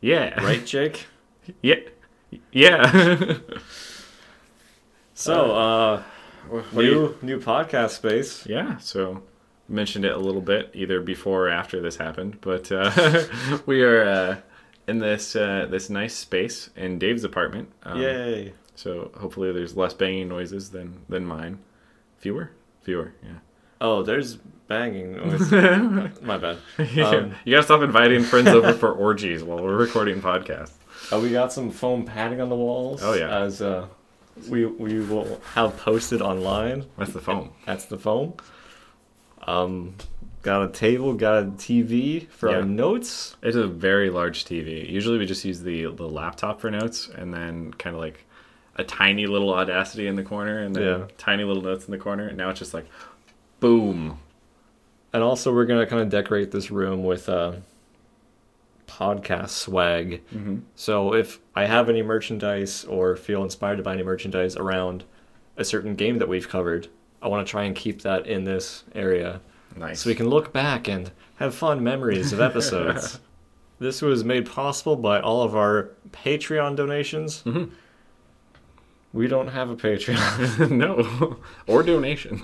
Yeah. 0.02 0.40
right, 0.44 0.64
Jake? 0.64 1.08
Yeah. 1.64 1.76
Yeah. 2.52 3.38
So, 5.16 5.56
uh, 5.56 6.04
do 6.76 6.84
you- 6.84 6.92
new 6.92 7.16
new 7.22 7.40
podcast 7.40 7.92
space. 7.92 8.46
Yeah, 8.46 8.78
so 8.78 9.24
mentioned 9.70 10.06
it 10.06 10.12
a 10.12 10.18
little 10.20 10.42
bit 10.42 10.70
either 10.74 11.00
before 11.02 11.48
or 11.48 11.50
after 11.50 11.82
this 11.82 11.96
happened, 11.96 12.40
but 12.42 12.72
uh, 12.72 12.92
we 13.66 13.82
are 13.82 14.04
uh, 14.08 14.38
in 14.88 15.00
this 15.00 15.36
uh, 15.36 15.68
this 15.72 15.90
nice 15.90 16.14
space 16.16 16.70
in 16.76 17.00
Dave's 17.00 17.24
apartment. 17.24 17.70
Um, 17.84 18.02
Yay! 18.02 18.54
So 18.76 19.10
hopefully 19.18 19.52
there's 19.54 19.78
less 19.78 19.94
banging 19.94 20.28
noises 20.28 20.70
than 20.70 21.00
than 21.10 21.26
mine. 21.26 21.60
Fewer, 22.26 22.50
fewer. 22.82 23.14
Yeah. 23.22 23.30
Oh, 23.80 24.02
there's 24.02 24.38
banging 24.68 25.12
noise. 25.18 25.52
My 26.24 26.40
bad. 26.40 26.58
Um, 26.80 27.36
you 27.46 27.52
gotta 27.54 27.62
stop 27.62 27.84
inviting 27.84 28.24
friends 28.24 28.48
over 28.48 28.74
for 28.74 28.92
orgies 28.92 29.44
while 29.44 29.62
we're 29.62 29.76
recording 29.76 30.22
podcasts. 30.24 30.72
Uh, 31.14 31.20
we 31.20 31.30
got 31.30 31.54
some 31.54 31.70
foam 31.70 32.04
padding 32.04 32.42
on 32.42 32.50
the 32.50 32.56
walls. 32.56 33.04
Oh, 33.04 33.14
yeah. 33.14 33.42
As 33.42 33.62
uh, 33.62 33.86
we 34.50 34.66
we 34.66 35.02
will 35.02 35.40
have 35.54 35.78
posted 35.78 36.20
online. 36.24 36.88
That's 36.98 37.14
the 37.14 37.22
foam. 37.22 37.52
That's 37.68 37.86
the 37.86 38.00
foam. 38.00 38.34
Um, 39.46 39.94
got 40.42 40.64
a 40.64 40.70
table, 40.70 41.14
got 41.14 41.44
a 41.44 41.46
TV 41.46 42.28
for 42.30 42.50
Yeah. 42.50 42.56
our 42.58 42.64
notes. 42.64 43.36
It's 43.44 43.56
a 43.56 43.68
very 43.68 44.10
large 44.10 44.46
TV. 44.46 44.90
Usually 44.90 45.20
we 45.20 45.28
just 45.28 45.46
use 45.46 45.62
the 45.62 45.86
the 45.94 46.08
laptop 46.10 46.60
for 46.60 46.72
notes, 46.72 47.08
and 47.08 47.32
then 47.32 47.72
kind 47.74 47.96
of 47.96 48.02
like 48.02 48.26
a 48.78 48.84
tiny 48.84 49.26
little 49.28 49.54
Audacity 49.54 50.08
in 50.08 50.16
the 50.16 50.24
corner, 50.24 50.60
and 50.60 50.76
then 50.76 50.84
Yeah. 50.84 51.06
tiny 51.18 51.44
little 51.44 51.64
notes 51.64 51.86
in 51.86 51.92
the 51.92 51.98
corner. 51.98 52.28
And 52.28 52.38
now 52.38 52.50
it's 52.50 52.60
just 52.60 52.74
like, 52.74 52.86
boom. 53.60 54.20
And 55.14 55.24
also, 55.24 55.54
we're 55.54 55.66
gonna 55.66 55.86
kind 55.88 56.02
of 56.02 56.10
decorate 56.10 56.52
this 56.52 56.70
room 56.72 57.04
with 57.06 57.30
uh, 57.30 57.54
podcast 58.88 59.50
swag. 59.50 60.22
Mm-hmm. 60.34 60.58
So 60.76 61.14
if 61.14 61.40
I 61.56 61.66
have 61.66 61.90
any 61.90 62.02
merchandise 62.02 62.84
or 62.86 63.16
feel 63.16 63.44
inspired 63.44 63.78
to 63.78 63.84
buy 63.84 63.94
any 63.94 64.04
merchandise 64.04 64.56
around 64.56 65.04
a 65.58 65.64
certain 65.66 65.96
game 65.96 66.18
that 66.20 66.28
we've 66.28 66.48
covered, 66.48 66.88
I 67.22 67.28
want 67.28 67.46
to 67.48 67.50
try 67.50 67.64
and 67.64 67.76
keep 67.76 68.02
that 68.04 68.28
in 68.28 68.44
this 68.44 68.84
area 68.94 69.40
Nice. 69.76 70.02
so 70.02 70.10
we 70.10 70.16
can 70.16 70.28
look 70.30 70.54
back 70.54 70.88
and 70.88 71.12
have 71.38 71.56
fun 71.56 71.84
memories 71.84 72.32
of 72.34 72.40
episodes. 72.42 73.20
this 73.80 74.02
was 74.02 74.24
made 74.24 74.50
possible 74.50 74.96
by 74.96 75.20
all 75.20 75.42
of 75.44 75.56
our 75.56 75.90
Patreon 76.12 76.76
donations. 76.76 77.42
Mhm. 77.44 77.72
We 79.16 79.28
don't 79.28 79.48
have 79.48 79.70
a 79.70 79.76
Patreon. 79.76 80.70
no, 80.84 81.38
or 81.68 81.84
donations. 81.84 82.42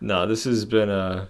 no, 0.00 0.26
this 0.26 0.44
has 0.44 0.64
been 0.64 0.88
a. 0.90 1.28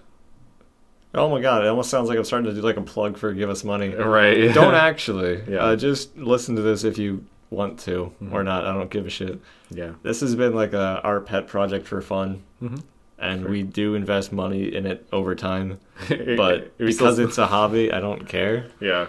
Oh 1.14 1.28
my 1.28 1.40
god! 1.40 1.64
It 1.64 1.68
almost 1.68 1.90
sounds 1.90 2.08
like 2.08 2.18
I'm 2.18 2.24
starting 2.24 2.48
to 2.48 2.54
do 2.54 2.60
like 2.60 2.76
a 2.76 2.82
plug 2.82 3.16
for 3.18 3.32
Give 3.32 3.50
Us 3.50 3.64
Money. 3.64 3.94
right. 3.94 4.52
Don't 4.54 4.74
actually. 4.74 5.42
Yeah. 5.48 5.58
Uh, 5.64 5.76
just 5.76 6.16
listen 6.16 6.56
to 6.56 6.62
this 6.62 6.84
if 6.84 6.96
you 6.98 7.24
want 7.50 7.78
to 7.80 8.12
Mhm. 8.22 8.32
or 8.32 8.42
not. 8.42 8.66
I 8.66 8.72
don't 8.72 8.90
give 8.90 9.06
a 9.06 9.10
shit. 9.10 9.38
Yeah. 9.70 9.92
This 10.02 10.20
has 10.22 10.34
been 10.34 10.54
like 10.54 10.72
a 10.72 11.00
our 11.04 11.20
pet 11.20 11.46
project 11.46 11.86
for 11.86 12.00
fun, 12.00 12.42
Mm-hmm. 12.62 12.76
and 13.18 13.40
Sure. 13.42 13.50
we 13.50 13.62
do 13.62 13.94
invest 13.94 14.32
money 14.32 14.74
in 14.74 14.86
it 14.86 15.06
over 15.12 15.34
time. 15.36 15.78
But 16.36 16.76
because 16.78 17.18
it's 17.20 17.38
a 17.38 17.46
hobby, 17.46 17.92
I 17.92 18.00
don't 18.00 18.28
care. 18.28 18.66
yeah. 18.80 19.06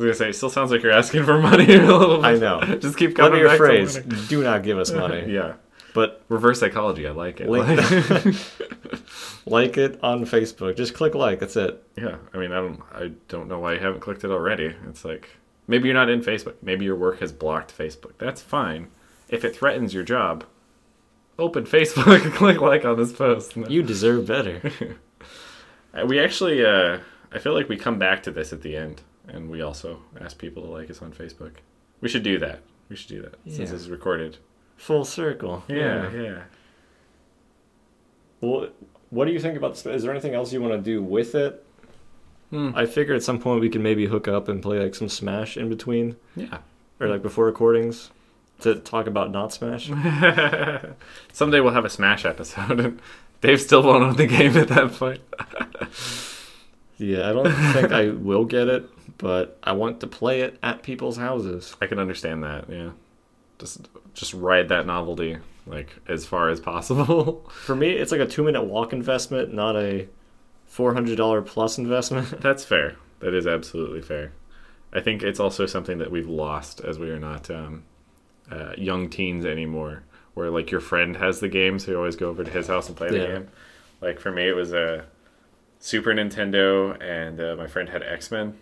I 0.00 0.04
was 0.06 0.18
gonna 0.18 0.26
say, 0.26 0.30
it 0.30 0.36
still 0.36 0.48
sounds 0.50 0.70
like 0.70 0.82
you're 0.82 0.92
asking 0.92 1.24
for 1.24 1.38
money 1.38 1.64
a 1.74 1.82
little 1.82 2.16
bit. 2.16 2.24
I 2.24 2.34
know. 2.36 2.60
Just 2.76 2.96
keep 2.96 3.10
Let 3.18 3.30
coming 3.30 3.42
me 3.42 3.48
back 3.48 3.58
to 3.58 4.02
money. 4.02 4.26
Do 4.28 4.42
not 4.42 4.62
give 4.62 4.78
us 4.78 4.90
money. 4.92 5.24
yeah. 5.32 5.54
But 5.92 6.24
Reverse 6.28 6.60
psychology. 6.60 7.06
I 7.06 7.10
like 7.10 7.40
it. 7.40 7.48
link, 7.48 7.68
like 9.46 9.76
it 9.76 9.98
on 10.02 10.24
Facebook. 10.24 10.76
Just 10.76 10.94
click 10.94 11.14
like. 11.14 11.40
That's 11.40 11.56
it. 11.56 11.84
yeah. 11.98 12.16
I 12.32 12.38
mean, 12.38 12.52
I 12.52 12.56
don't. 12.56 12.80
I 12.94 13.10
don't 13.28 13.48
know 13.48 13.58
why 13.58 13.74
you 13.74 13.80
haven't 13.80 14.00
clicked 14.00 14.24
it 14.24 14.30
already. 14.30 14.74
It's 14.88 15.04
like 15.04 15.28
maybe 15.66 15.88
you're 15.88 15.94
not 15.94 16.08
in 16.08 16.22
Facebook. 16.22 16.54
Maybe 16.62 16.84
your 16.84 16.96
work 16.96 17.20
has 17.20 17.32
blocked 17.32 17.76
Facebook. 17.76 18.12
That's 18.18 18.40
fine. 18.40 18.88
If 19.28 19.44
it 19.44 19.54
threatens 19.54 19.92
your 19.92 20.04
job, 20.04 20.44
open 21.38 21.64
Facebook 21.64 22.24
and 22.24 22.32
click 22.32 22.60
like 22.60 22.84
on 22.84 22.96
this 22.96 23.12
post. 23.12 23.56
You 23.56 23.82
deserve 23.82 24.26
better. 24.26 24.72
We 26.06 26.20
actually, 26.20 26.64
uh, 26.64 26.98
I 27.32 27.38
feel 27.38 27.52
like 27.52 27.68
we 27.68 27.76
come 27.76 27.98
back 27.98 28.22
to 28.22 28.30
this 28.30 28.52
at 28.52 28.62
the 28.62 28.76
end, 28.76 29.02
and 29.28 29.50
we 29.50 29.62
also 29.62 30.00
ask 30.20 30.38
people 30.38 30.62
to 30.64 30.68
like 30.70 30.90
us 30.90 31.02
on 31.02 31.12
Facebook. 31.12 31.52
We 32.00 32.08
should 32.08 32.22
do 32.22 32.38
that. 32.38 32.60
We 32.88 32.96
should 32.96 33.08
do 33.08 33.22
that 33.22 33.34
since 33.46 33.70
Yeah. 33.70 33.76
it's 33.76 33.86
recorded. 33.88 34.38
Full 34.76 35.04
circle. 35.04 35.62
Yeah, 35.68 36.10
yeah. 36.12 36.42
Well, 38.40 38.68
what 39.10 39.26
do 39.26 39.32
you 39.32 39.40
think 39.40 39.56
about? 39.56 39.74
this? 39.74 39.84
Is 39.86 40.02
there 40.02 40.10
anything 40.12 40.34
else 40.34 40.52
you 40.52 40.60
want 40.62 40.72
to 40.74 40.80
do 40.80 41.02
with 41.02 41.34
it? 41.34 41.64
Hmm. 42.50 42.70
I 42.74 42.86
figure 42.86 43.14
at 43.14 43.22
some 43.22 43.38
point 43.38 43.60
we 43.60 43.68
can 43.68 43.82
maybe 43.82 44.06
hook 44.06 44.26
up 44.26 44.48
and 44.48 44.62
play 44.62 44.80
like 44.80 44.94
some 44.94 45.08
Smash 45.08 45.56
in 45.56 45.68
between, 45.68 46.16
Yeah. 46.34 46.58
or 46.98 47.06
like 47.08 47.22
before 47.22 47.44
recordings, 47.46 48.10
to 48.60 48.74
talk 48.76 49.06
about 49.06 49.30
not 49.30 49.52
Smash. 49.52 49.86
Someday 51.32 51.60
we'll 51.60 51.72
have 51.74 51.84
a 51.84 51.90
Smash 51.90 52.24
episode, 52.24 52.80
and 52.84 53.00
Dave 53.40 53.60
still 53.60 53.82
won't 53.82 54.02
own 54.02 54.16
the 54.16 54.26
game 54.26 54.56
at 54.56 54.68
that 54.68 54.92
point. 54.92 55.20
Yeah, 57.02 57.30
I 57.30 57.32
don't 57.32 57.50
think 57.72 57.92
I 57.92 58.10
will 58.10 58.44
get 58.44 58.68
it, 58.68 58.86
but 59.18 59.58
I 59.62 59.72
want 59.72 60.00
to 60.00 60.06
play 60.06 60.40
it 60.42 60.58
at 60.62 60.82
people's 60.82 61.16
houses. 61.16 61.76
I 61.80 61.86
can 61.86 61.98
understand 61.98 62.42
that. 62.44 62.68
Yeah. 62.68 62.90
Just, 63.58 63.88
just 64.14 64.32
ride 64.34 64.68
that 64.70 64.86
novelty 64.86 65.36
like 65.66 65.90
as 66.08 66.24
far 66.24 66.48
as 66.48 66.58
possible. 66.60 67.48
For 67.64 67.76
me, 67.76 67.90
it's 67.90 68.10
like 68.12 68.20
a 68.20 68.26
two-minute 68.26 68.62
walk 68.64 68.92
investment, 68.92 69.52
not 69.54 69.76
a 69.76 70.08
four 70.66 70.94
hundred 70.94 71.16
dollar 71.16 71.42
plus 71.42 71.78
investment. 71.78 72.40
That's 72.42 72.64
fair. 72.64 72.96
That 73.20 73.34
is 73.34 73.46
absolutely 73.46 74.00
fair. 74.02 74.32
I 74.92 75.00
think 75.00 75.22
it's 75.22 75.38
also 75.38 75.66
something 75.66 75.98
that 75.98 76.10
we've 76.10 76.28
lost 76.28 76.80
as 76.80 76.98
we 76.98 77.10
are 77.10 77.18
not 77.20 77.50
um, 77.50 77.84
uh, 78.50 78.72
young 78.78 79.08
teens 79.10 79.44
anymore. 79.44 80.02
Where 80.34 80.50
like 80.50 80.70
your 80.70 80.80
friend 80.80 81.16
has 81.16 81.40
the 81.40 81.48
game, 81.48 81.78
so 81.78 81.90
you 81.90 81.96
always 81.98 82.16
go 82.16 82.28
over 82.30 82.42
to 82.44 82.50
his 82.50 82.66
house 82.68 82.88
and 82.88 82.96
play 82.96 83.10
the 83.10 83.18
Yeah. 83.18 83.26
game. 83.26 83.48
Like 84.00 84.18
for 84.20 84.30
me, 84.32 84.48
it 84.48 84.54
was 84.56 84.72
a 84.72 85.04
Super 85.80 86.14
Nintendo, 86.14 86.96
and 87.02 87.40
uh, 87.40 87.56
my 87.56 87.66
friend 87.66 87.88
had 87.90 88.02
X 88.02 88.30
Men. 88.30 88.56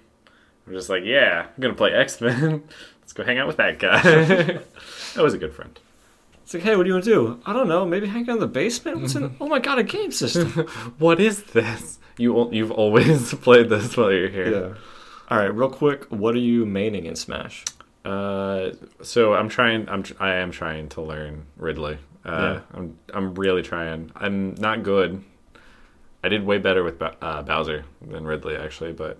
I'm 0.68 0.74
just 0.74 0.90
like, 0.90 1.02
yeah, 1.04 1.46
I'm 1.46 1.60
gonna 1.60 1.74
play 1.74 1.92
X 1.92 2.20
Men. 2.20 2.62
Let's 3.00 3.12
go 3.14 3.24
hang 3.24 3.38
out 3.38 3.46
with 3.46 3.56
that 3.56 3.78
guy. 3.78 4.02
that 5.14 5.22
was 5.22 5.32
a 5.34 5.38
good 5.38 5.54
friend. 5.54 5.78
It's 6.42 6.52
like, 6.54 6.62
hey, 6.62 6.76
what 6.76 6.82
do 6.84 6.88
you 6.88 6.94
want 6.94 7.04
to 7.04 7.10
do? 7.10 7.40
I 7.46 7.52
don't 7.52 7.68
know. 7.68 7.86
Maybe 7.86 8.06
hang 8.06 8.28
out 8.28 8.34
in 8.34 8.40
the 8.40 8.46
basement. 8.46 9.00
What's 9.00 9.14
in? 9.14 9.34
Oh 9.40 9.48
my 9.48 9.58
god, 9.58 9.78
a 9.78 9.82
game 9.82 10.12
system. 10.12 10.50
What 10.98 11.20
is 11.20 11.42
this? 11.44 11.98
You 12.18 12.50
you've 12.52 12.70
always 12.70 13.32
played 13.34 13.68
this 13.70 13.96
while 13.96 14.12
you're 14.12 14.28
here. 14.28 14.50
yeah. 14.52 14.74
All 15.30 15.38
right, 15.38 15.54
real 15.54 15.70
quick. 15.70 16.04
What 16.10 16.34
are 16.34 16.38
you 16.38 16.64
maining 16.66 17.04
in 17.04 17.16
Smash? 17.16 17.64
Uh, 18.04 18.70
so 19.02 19.34
I'm 19.34 19.48
trying. 19.48 19.88
I'm. 19.88 20.02
tr- 20.02 20.14
I 20.20 20.34
am 20.36 20.50
trying 20.50 20.88
to 20.90 21.00
learn 21.02 21.46
Ridley. 21.56 21.98
Uh, 22.24 22.30
Yeah. 22.30 22.60
I'm. 22.74 22.98
I'm 23.14 23.34
really 23.34 23.62
trying. 23.62 24.10
I'm 24.16 24.54
not 24.54 24.82
good. 24.82 25.22
I 26.24 26.28
did 26.28 26.44
way 26.44 26.58
better 26.58 26.82
with 26.82 27.00
uh, 27.00 27.42
Bowser 27.42 27.84
than 28.00 28.26
Ridley 28.26 28.56
actually, 28.56 28.92
but 28.92 29.18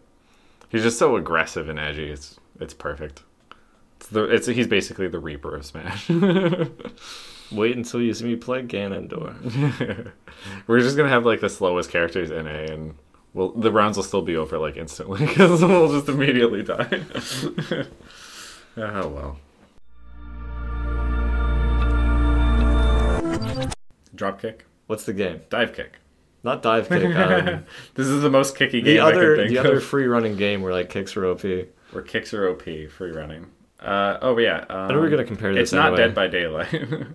he's 0.70 0.82
just 0.82 0.98
so 0.98 1.16
aggressive 1.16 1.68
and 1.68 1.78
edgy. 1.78 2.10
It's. 2.10 2.38
It's 2.60 2.74
perfect. 2.74 3.22
It's 3.96 4.08
the. 4.08 4.24
It's. 4.24 4.46
He's 4.46 4.66
basically 4.66 5.08
the 5.08 5.18
Reaper 5.18 5.54
of 5.54 5.64
Smash. 5.64 6.08
Wait 7.52 7.76
until 7.76 8.02
you 8.02 8.12
see 8.12 8.24
me 8.26 8.36
play 8.36 8.62
Ganondorf. 8.62 10.12
We're 10.66 10.80
just 10.80 10.96
gonna 10.96 11.08
have 11.08 11.24
like 11.24 11.40
the 11.40 11.48
slowest 11.48 11.90
characters 11.90 12.30
in 12.30 12.46
A, 12.46 12.64
and 12.72 12.94
well, 13.32 13.50
the 13.52 13.72
rounds 13.72 13.96
will 13.96 14.04
still 14.04 14.22
be 14.22 14.36
over 14.36 14.58
like 14.58 14.76
instantly 14.76 15.20
because 15.26 15.62
we'll 15.62 15.92
just 15.92 16.08
immediately 16.08 16.62
die. 16.62 17.04
oh 18.76 19.08
well. 19.08 19.38
Drop 24.14 24.40
kick, 24.40 24.66
What's 24.88 25.04
the 25.04 25.12
game? 25.12 25.42
dive 25.48 25.72
kick. 25.72 25.98
Not 26.42 26.62
dive 26.62 26.88
kick. 26.88 27.02
Um, 27.16 27.64
this 27.94 28.06
is 28.06 28.22
the 28.22 28.30
most 28.30 28.56
kicky 28.56 28.80
game 28.80 28.94
the 28.96 29.00
other, 29.00 29.48
the 29.48 29.56
of. 29.56 29.66
other 29.66 29.80
free 29.80 30.06
running 30.06 30.36
game 30.36 30.62
where 30.62 30.72
like 30.72 30.88
kicks 30.88 31.16
are 31.16 31.26
OP. 31.26 31.42
Where 31.42 32.02
kicks 32.04 32.32
are 32.32 32.48
OP, 32.48 32.62
free 32.62 33.10
running. 33.10 33.46
Uh, 33.80 34.18
oh 34.22 34.38
yeah. 34.38 34.64
Um, 34.68 34.80
I 34.82 34.88
know 34.88 35.00
we're 35.00 35.10
gonna 35.10 35.24
compare 35.24 35.54
this. 35.54 35.62
It's 35.64 35.72
not 35.72 35.88
anyway. 35.88 35.98
Dead 35.98 36.14
by 36.14 36.26
Daylight. 36.28 36.74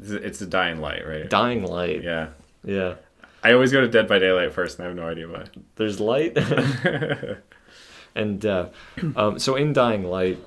it's, 0.00 0.10
it's 0.10 0.40
a 0.40 0.46
Dying 0.46 0.80
Light, 0.80 1.06
right? 1.06 1.28
Dying 1.28 1.64
Light. 1.64 2.02
yeah. 2.02 2.28
Yeah. 2.64 2.94
I 3.42 3.52
always 3.52 3.70
go 3.70 3.80
to 3.80 3.88
Dead 3.88 4.08
by 4.08 4.18
Daylight 4.18 4.52
first, 4.52 4.78
and 4.78 4.84
I 4.84 4.88
have 4.88 4.96
no 4.96 5.06
idea 5.06 5.28
why. 5.28 5.44
There's 5.76 6.00
light 6.00 6.36
and 8.14 8.44
uh, 8.44 8.68
um, 9.14 9.38
so 9.38 9.54
in 9.54 9.72
Dying 9.72 10.04
Light, 10.04 10.38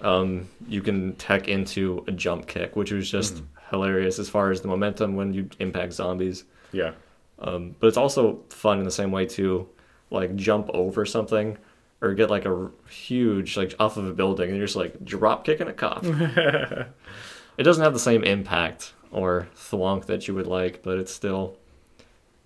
um, 0.00 0.48
you 0.66 0.80
can 0.80 1.14
tech 1.16 1.48
into 1.48 2.04
a 2.08 2.12
jump 2.12 2.46
kick, 2.46 2.76
which 2.76 2.92
was 2.92 3.10
just 3.10 3.36
Mm. 3.36 3.44
Hilarious 3.70 4.18
as 4.18 4.28
far 4.28 4.50
as 4.50 4.60
the 4.60 4.68
momentum 4.68 5.16
when 5.16 5.32
you 5.32 5.48
impact 5.58 5.92
zombies. 5.92 6.44
yeah. 6.72 6.92
Um, 7.40 7.76
but 7.78 7.86
it's 7.86 7.96
also 7.96 8.40
fun 8.50 8.80
in 8.80 8.84
the 8.84 8.90
same 8.90 9.12
way 9.12 9.24
to 9.26 9.68
like 10.10 10.34
jump 10.34 10.70
over 10.74 11.06
something 11.06 11.56
or 12.00 12.14
get 12.14 12.30
like 12.30 12.46
a 12.46 12.68
huge 12.90 13.56
like 13.56 13.74
off 13.78 13.96
of 13.96 14.06
a 14.06 14.12
building 14.12 14.48
and 14.48 14.56
you're 14.56 14.66
just 14.66 14.76
like 14.76 15.04
drop 15.04 15.44
kicking 15.44 15.68
a 15.68 15.72
cop. 15.72 16.04
it 16.04 17.62
doesn't 17.62 17.84
have 17.84 17.92
the 17.92 17.98
same 18.00 18.24
impact 18.24 18.92
or 19.10 19.48
thwonk 19.54 20.06
that 20.06 20.26
you 20.26 20.34
would 20.34 20.46
like, 20.46 20.82
but 20.82 20.98
it's 20.98 21.12
still 21.12 21.56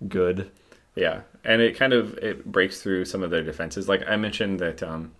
good. 0.07 0.51
Yeah, 0.95 1.21
and 1.43 1.61
it 1.61 1.75
kind 1.75 1.93
of 1.93 2.17
it 2.19 2.45
breaks 2.45 2.81
through 2.81 3.05
some 3.05 3.23
of 3.23 3.31
their 3.31 3.43
defenses. 3.43 3.89
Like 3.89 4.03
I 4.07 4.15
mentioned 4.15 4.59
that 4.59 4.83
um, 4.83 5.11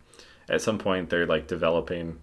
at 0.49 0.61
some 0.61 0.77
point 0.77 1.09
they're 1.09 1.25
like 1.25 1.47
developing 1.47 2.19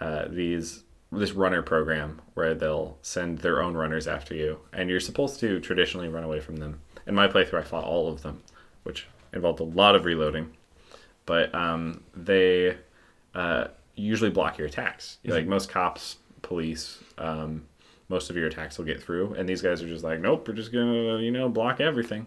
uh, 0.00 0.26
these 0.28 0.83
this 1.18 1.32
runner 1.32 1.62
program 1.62 2.20
where 2.34 2.54
they'll 2.54 2.98
send 3.02 3.38
their 3.38 3.62
own 3.62 3.74
runners 3.74 4.06
after 4.06 4.34
you, 4.34 4.60
and 4.72 4.90
you're 4.90 5.00
supposed 5.00 5.40
to 5.40 5.60
traditionally 5.60 6.08
run 6.08 6.24
away 6.24 6.40
from 6.40 6.56
them. 6.56 6.80
In 7.06 7.14
my 7.14 7.28
playthrough, 7.28 7.60
I 7.60 7.62
fought 7.62 7.84
all 7.84 8.08
of 8.08 8.22
them, 8.22 8.42
which 8.82 9.06
involved 9.32 9.60
a 9.60 9.64
lot 9.64 9.94
of 9.94 10.04
reloading, 10.04 10.56
but 11.26 11.54
um, 11.54 12.02
they 12.14 12.76
uh, 13.34 13.68
usually 13.94 14.30
block 14.30 14.58
your 14.58 14.66
attacks. 14.66 15.18
Like 15.34 15.46
most 15.46 15.68
cops, 15.68 16.16
police, 16.42 16.98
um, 17.18 17.64
most 18.08 18.30
of 18.30 18.36
your 18.36 18.46
attacks 18.46 18.78
will 18.78 18.84
get 18.84 19.02
through, 19.02 19.34
and 19.34 19.48
these 19.48 19.62
guys 19.62 19.82
are 19.82 19.88
just 19.88 20.04
like, 20.04 20.20
nope, 20.20 20.46
we're 20.48 20.54
just 20.54 20.72
gonna 20.72 21.18
you 21.18 21.30
know 21.30 21.48
block 21.48 21.80
everything. 21.80 22.26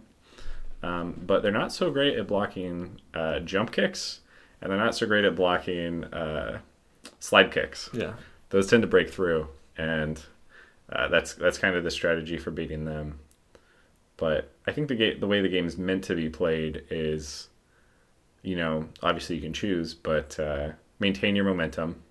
Um, 0.84 1.20
but 1.26 1.42
they're 1.42 1.52
not 1.52 1.72
so 1.74 1.90
great 1.90 2.18
at 2.18 2.28
blocking 2.28 3.00
uh, 3.14 3.40
jump 3.40 3.72
kicks, 3.72 4.22
and 4.62 4.72
they're 4.72 4.80
not 4.80 4.96
so 4.96 5.06
great 5.08 5.26
at 5.26 5.36
blocking 5.36 6.04
uh, 6.06 6.60
slide 7.20 7.52
kicks. 7.52 7.90
Yeah. 7.94 8.14
Those 8.50 8.68
tend 8.68 8.82
to 8.84 8.88
break 8.88 9.10
through, 9.10 9.48
and 9.78 10.22
uh, 10.92 11.08
that's 11.10 11.34
that's 11.34 11.58
kind 11.58 11.76
of 11.76 11.84
the 11.84 11.92
strategy 11.92 12.38
for 12.38 12.52
beating 12.52 12.86
them. 12.86 13.20
But 14.16 14.52
I 14.66 14.72
think 14.72 14.88
the 14.88 14.96
game, 14.96 15.20
the 15.20 15.28
way 15.28 15.42
the 15.42 15.50
game's 15.50 15.78
meant 15.78 16.04
to 16.06 16.16
be 16.16 16.30
played 16.30 16.84
is, 16.90 17.50
you 18.42 18.56
know, 18.56 18.88
obviously 19.04 19.36
you 19.36 19.42
can 19.42 19.54
choose, 19.54 19.94
but 19.94 20.40
uh, 20.40 20.70
maintain 21.00 21.36
your 21.36 21.46
momentum. 21.46 22.02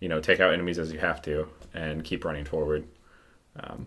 You 0.00 0.08
know, 0.08 0.20
take 0.20 0.40
out 0.40 0.52
enemies 0.52 0.78
as 0.78 0.92
you 0.92 0.98
have 0.98 1.22
to, 1.22 1.48
and 1.72 2.04
keep 2.04 2.24
running 2.24 2.44
forward. 2.44 2.86
Um, 3.58 3.86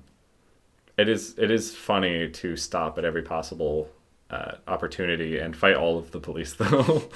it 0.98 1.08
is 1.08 1.36
it 1.38 1.52
is 1.52 1.76
funny 1.76 2.30
to 2.30 2.56
stop 2.56 2.98
at 2.98 3.06
every 3.06 3.22
possible 3.22 3.90
uh, 4.30 4.54
opportunity 4.68 5.38
and 5.40 5.56
fight 5.56 5.76
all 5.76 5.98
of 5.98 6.12
the 6.12 6.20
police 6.20 6.54
though. 6.60 7.10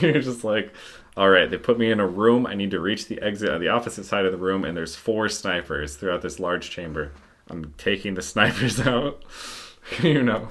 You're 0.00 0.22
just 0.22 0.44
like, 0.44 0.72
all 1.16 1.28
right, 1.30 1.50
they 1.50 1.58
put 1.58 1.78
me 1.78 1.90
in 1.90 2.00
a 2.00 2.06
room. 2.06 2.46
I 2.46 2.54
need 2.54 2.70
to 2.72 2.80
reach 2.80 3.06
the 3.06 3.20
exit 3.22 3.50
on 3.50 3.60
the 3.60 3.68
opposite 3.68 4.04
side 4.04 4.24
of 4.26 4.32
the 4.32 4.38
room, 4.38 4.64
and 4.64 4.76
there's 4.76 4.96
four 4.96 5.28
snipers 5.28 5.96
throughout 5.96 6.22
this 6.22 6.38
large 6.40 6.70
chamber. 6.70 7.12
I'm 7.48 7.74
taking 7.78 8.14
the 8.14 8.22
snipers 8.32 8.80
out. 8.86 9.22
you 10.02 10.22
know, 10.22 10.48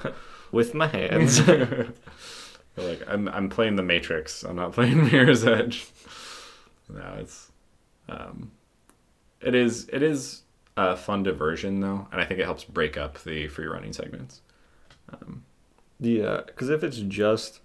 With 0.52 0.74
my 0.74 0.86
hands. 0.86 1.46
like 1.48 3.02
I'm 3.06 3.28
I'm 3.28 3.48
playing 3.48 3.76
the 3.76 3.82
Matrix. 3.82 4.42
I'm 4.44 4.56
not 4.56 4.72
playing 4.72 5.04
Mirror's 5.10 5.44
Edge. 5.44 5.86
No, 6.88 7.16
it's 7.18 7.50
um, 8.08 8.52
it 9.40 9.54
is 9.54 9.88
it 9.92 10.02
is 10.02 10.42
a 10.76 10.96
fun 10.96 11.22
diversion 11.22 11.80
though, 11.80 12.06
and 12.12 12.20
I 12.20 12.24
think 12.24 12.38
it 12.40 12.44
helps 12.44 12.64
break 12.64 12.96
up 12.96 13.22
the 13.24 13.48
free 13.48 13.66
running 13.66 13.92
segments. 13.92 14.40
Um, 15.12 15.44
Yeah, 16.00 16.42
because 16.46 16.68
if 16.70 16.82
it's 16.84 16.98
just, 16.98 17.60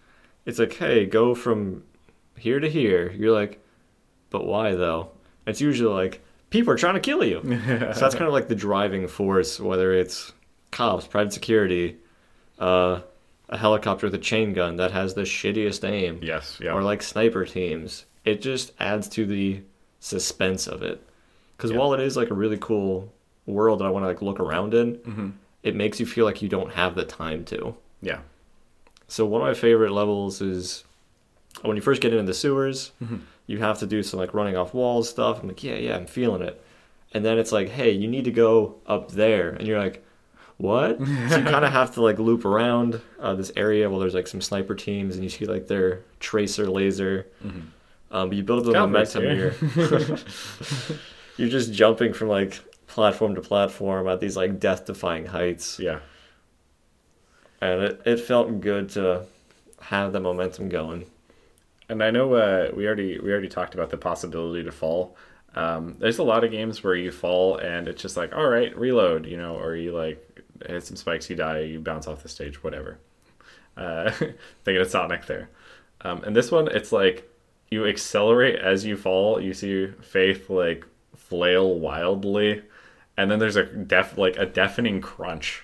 it's 0.46 0.60
like, 0.60 0.74
hey, 0.74 1.06
go 1.06 1.36
from 1.36 1.84
here 2.38 2.60
to 2.60 2.70
here. 2.70 3.12
You're 3.12 3.34
like, 3.34 3.60
but 4.30 4.46
why 4.46 4.74
though? 4.76 5.10
It's 5.46 5.60
usually 5.62 5.94
like 5.94 6.22
people 6.50 6.74
are 6.74 6.78
trying 6.78 6.94
to 6.96 7.00
kill 7.00 7.24
you. 7.24 7.42
so 7.44 8.00
that's 8.00 8.16
kind 8.16 8.28
of 8.28 8.34
like 8.34 8.48
the 8.48 8.56
driving 8.56 9.08
force, 9.08 9.60
whether 9.60 9.94
it's 9.94 10.32
cops, 10.72 11.06
private 11.08 11.34
security, 11.34 11.98
uh, 12.60 13.02
a 13.50 13.58
helicopter 13.58 14.08
with 14.08 14.16
a 14.16 14.20
chain 14.20 14.54
gun 14.54 14.78
that 14.78 14.92
has 14.92 15.14
the 15.14 15.24
shittiest 15.24 15.88
aim, 15.90 16.20
yes, 16.22 16.58
yeah, 16.62 16.72
or 16.72 16.82
like 16.84 17.02
sniper 17.04 17.46
teams. 17.46 18.06
It 18.24 18.42
just 18.42 18.72
adds 18.80 19.10
to 19.10 19.26
the 19.26 19.62
suspense 20.00 20.68
of 20.68 20.82
it. 20.84 21.04
Because 21.58 21.72
Yeah. 21.72 21.78
while 21.78 21.94
it 21.94 22.00
is 22.00 22.16
like 22.16 22.30
a 22.30 22.34
really 22.34 22.58
cool 22.58 23.12
world 23.46 23.80
that 23.80 23.86
I 23.86 23.90
want 23.90 24.04
to 24.04 24.08
like 24.08 24.22
look 24.22 24.40
around 24.40 24.74
in, 24.74 24.96
hmm 24.96 25.30
it 25.64 25.76
makes 25.76 26.00
you 26.00 26.06
feel 26.06 26.26
like 26.26 26.42
you 26.42 26.50
don't 26.50 26.74
have 26.74 26.96
the 26.96 27.06
time 27.06 27.44
to. 27.46 27.76
yeah, 28.02 28.20
So 29.08 29.26
one 29.26 29.42
of 29.42 29.48
my 29.48 29.54
favorite 29.54 29.92
levels 29.92 30.42
is 30.42 30.84
when 31.64 31.76
you 31.76 31.82
first 31.82 32.02
get 32.02 32.14
into 32.14 32.24
the 32.26 32.34
sewers, 32.34 32.92
Mhm. 33.04 33.20
you 33.46 33.60
have 33.60 33.78
to 33.80 33.86
do 33.86 34.02
some 34.04 34.20
like 34.20 34.34
running 34.34 34.56
off 34.58 34.74
walls 34.74 35.10
stuff. 35.10 35.42
I'm 35.42 35.48
like, 35.50 35.64
yeah, 35.64 35.76
yeah, 35.76 35.96
I'm 35.98 36.06
feeling 36.08 36.42
it. 36.42 36.60
And 37.14 37.24
then 37.26 37.38
it's 37.38 37.52
like, 37.52 37.70
hey, 37.70 37.92
you 37.92 38.08
need 38.08 38.24
to 38.26 38.32
go 38.32 38.76
up 38.88 39.12
there, 39.12 39.50
and 39.50 39.68
you're 39.68 39.80
like, 39.80 40.04
what? 40.58 40.98
so 41.30 41.38
you 41.38 41.44
kind 41.44 41.66
of 41.66 41.72
have 41.72 41.94
to 41.96 42.02
like 42.02 42.18
loop 42.20 42.46
around 42.46 43.02
uh, 43.20 43.34
this 43.36 43.52
area 43.56 43.90
where 43.90 44.00
there's 44.00 44.14
like 44.16 44.28
some 44.28 44.42
sniper 44.42 44.76
teams, 44.76 45.16
and 45.16 45.24
you 45.24 45.30
see 45.30 45.46
like 45.46 45.68
their 45.68 46.02
tracer 46.20 46.68
laser. 46.70 47.28
Mhm. 47.46 47.64
Um, 48.12 48.30
but 48.30 48.38
you 48.38 48.44
build 48.44 48.60
up 48.60 48.66
the 48.74 48.80
momentum 48.80 49.24
here. 49.24 49.56
you're 51.38 51.50
just 51.50 51.74
jumping 51.74 52.14
from 52.14 52.28
like 52.28 52.60
platform 52.92 53.36
to 53.36 53.42
platform 53.42 54.08
at 54.08 54.20
these 54.20 54.36
like 54.36 54.60
death-defying 54.60 55.26
heights 55.26 55.80
yeah. 55.80 56.00
and 57.62 57.82
it, 57.82 58.02
it 58.06 58.18
felt 58.20 58.60
good 58.60 58.90
to 58.90 59.26
have 59.80 60.14
the 60.14 60.20
momentum 60.20 60.70
going. 60.70 61.06
And 61.90 62.04
I 62.04 62.12
know 62.12 62.34
uh, 62.36 62.72
we 62.76 62.86
already 62.86 63.20
we 63.20 63.32
already 63.32 63.50
talked 63.50 63.74
about 63.74 63.90
the 63.90 63.98
possibility 63.98 64.64
to 64.64 64.72
fall. 64.72 65.18
Um, 65.56 65.96
there's 66.00 66.20
a 66.20 66.24
lot 66.24 66.44
of 66.44 66.52
games 66.52 66.84
where 66.84 66.96
you 66.96 67.12
fall 67.12 67.58
and 67.58 67.88
it's 67.88 68.02
just 68.02 68.16
like, 68.16 68.34
all 68.34 68.48
right, 68.48 68.76
reload, 68.78 69.26
you 69.26 69.36
know, 69.36 69.58
or 69.58 69.76
you 69.76 69.92
like 69.92 70.42
hit 70.66 70.86
some 70.86 70.96
spikes, 70.96 71.30
you 71.30 71.36
die, 71.36 71.60
you 71.60 71.80
bounce 71.80 72.08
off 72.08 72.24
the 72.24 72.30
stage, 72.30 72.64
whatever. 72.64 73.00
Uh, 73.78 74.12
thinking 74.12 74.82
of 74.82 74.88
Sonic 74.88 75.26
there. 75.28 75.50
Um, 76.02 76.22
and 76.26 76.36
this 76.36 76.52
one, 76.52 76.68
it's 76.68 76.92
like 76.92 77.32
you 77.72 77.88
accelerate 77.88 78.60
as 78.60 78.86
you 78.86 78.98
fall. 78.98 79.42
You 79.42 79.54
see 79.54 79.88
Faith 80.02 80.50
like 80.50 80.86
flail 81.16 81.80
wildly, 81.80 82.64
and 83.18 83.30
then 83.30 83.40
there's 83.40 83.56
a 83.56 83.64
def 83.64 84.18
like 84.18 84.38
a 84.38 84.46
deafening 84.46 85.02
crunch 85.02 85.64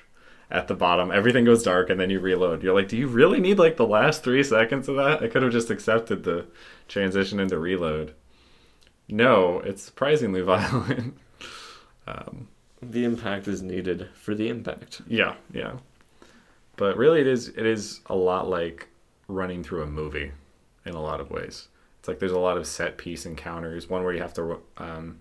at 0.49 0.67
the 0.67 0.75
bottom. 0.75 1.11
Everything 1.11 1.45
goes 1.45 1.63
dark, 1.63 1.89
and 1.89 1.99
then 1.99 2.09
you 2.09 2.19
reload. 2.19 2.63
You're 2.63 2.73
like, 2.75 2.87
do 2.87 2.97
you 2.97 3.07
really 3.07 3.39
need 3.39 3.59
like 3.59 3.77
the 3.77 3.87
last 3.87 4.23
three 4.23 4.43
seconds 4.43 4.87
of 4.87 4.95
that? 4.95 5.21
I 5.23 5.27
could 5.27 5.43
have 5.43 5.51
just 5.51 5.69
accepted 5.69 6.23
the 6.23 6.45
transition 6.87 7.39
into 7.39 7.57
reload. 7.59 8.13
No, 9.09 9.59
it's 9.59 9.83
surprisingly 9.83 10.41
violent. 10.53 11.17
um, 12.07 12.47
The 12.81 13.03
impact 13.05 13.47
is 13.47 13.61
needed 13.61 14.09
for 14.13 14.35
the 14.35 14.49
impact. 14.49 15.01
yeah, 15.07 15.35
yeah. 15.53 15.73
But 16.75 16.95
really, 16.97 17.21
it 17.21 17.27
is 17.27 17.47
it 17.49 17.65
is 17.65 18.01
a 18.05 18.15
lot 18.15 18.47
like 18.49 18.87
running 19.27 19.63
through 19.63 19.81
a 19.83 19.87
movie 19.87 20.31
in 20.85 20.93
a 20.93 21.01
lot 21.01 21.19
of 21.19 21.31
ways. 21.31 21.67
It's 21.99 22.07
like 22.07 22.19
there's 22.19 22.31
a 22.31 22.39
lot 22.39 22.57
of 22.57 22.67
set 22.67 22.97
piece 22.97 23.25
encounters. 23.25 23.89
One 23.89 24.03
where 24.03 24.13
you 24.13 24.21
have 24.21 24.33
to 24.35 24.59
um, 24.77 25.19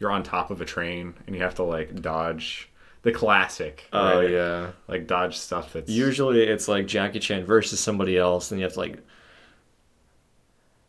you're 0.00 0.10
on 0.10 0.24
top 0.24 0.50
of 0.50 0.60
a 0.60 0.64
train 0.64 1.14
and 1.26 1.36
you 1.36 1.42
have 1.42 1.54
to 1.56 1.62
like 1.62 2.00
dodge 2.02 2.68
the 3.02 3.12
classic. 3.12 3.86
Oh 3.92 4.20
right? 4.20 4.30
yeah. 4.30 4.70
like 4.88 5.06
dodge 5.06 5.36
stuff 5.38 5.72
that's 5.72 5.88
Usually 5.90 6.42
it's 6.42 6.66
like 6.66 6.86
Jackie 6.86 7.20
Chan 7.20 7.44
versus 7.44 7.78
somebody 7.78 8.18
else, 8.18 8.50
and 8.50 8.58
you 8.58 8.64
have 8.64 8.72
to 8.72 8.80
like. 8.80 8.98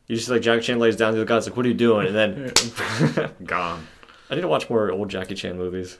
You 0.08 0.16
just 0.18 0.30
like 0.30 0.42
Jackie 0.42 0.64
Chan 0.64 0.80
lays 0.80 0.96
down 0.98 1.14
to 1.14 1.20
the 1.20 1.26
guys 1.26 1.48
like, 1.48 1.56
"What 1.56 1.66
are 1.66 1.70
you 1.70 1.76
doing?" 1.76 2.08
And 2.08 2.16
then 2.16 3.34
gone. 3.44 3.88
I 4.30 4.36
need 4.36 4.42
to 4.42 4.48
watch 4.48 4.70
more 4.70 4.92
old 4.92 5.10
Jackie 5.10 5.36
Chan 5.36 5.58
movies. 5.58 5.98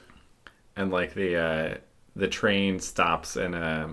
and 0.76 0.90
like 0.90 1.14
the 1.14 1.36
uh, 1.36 1.74
the 2.16 2.28
train 2.28 2.78
stops 2.80 3.36
in 3.36 3.54
a 3.54 3.90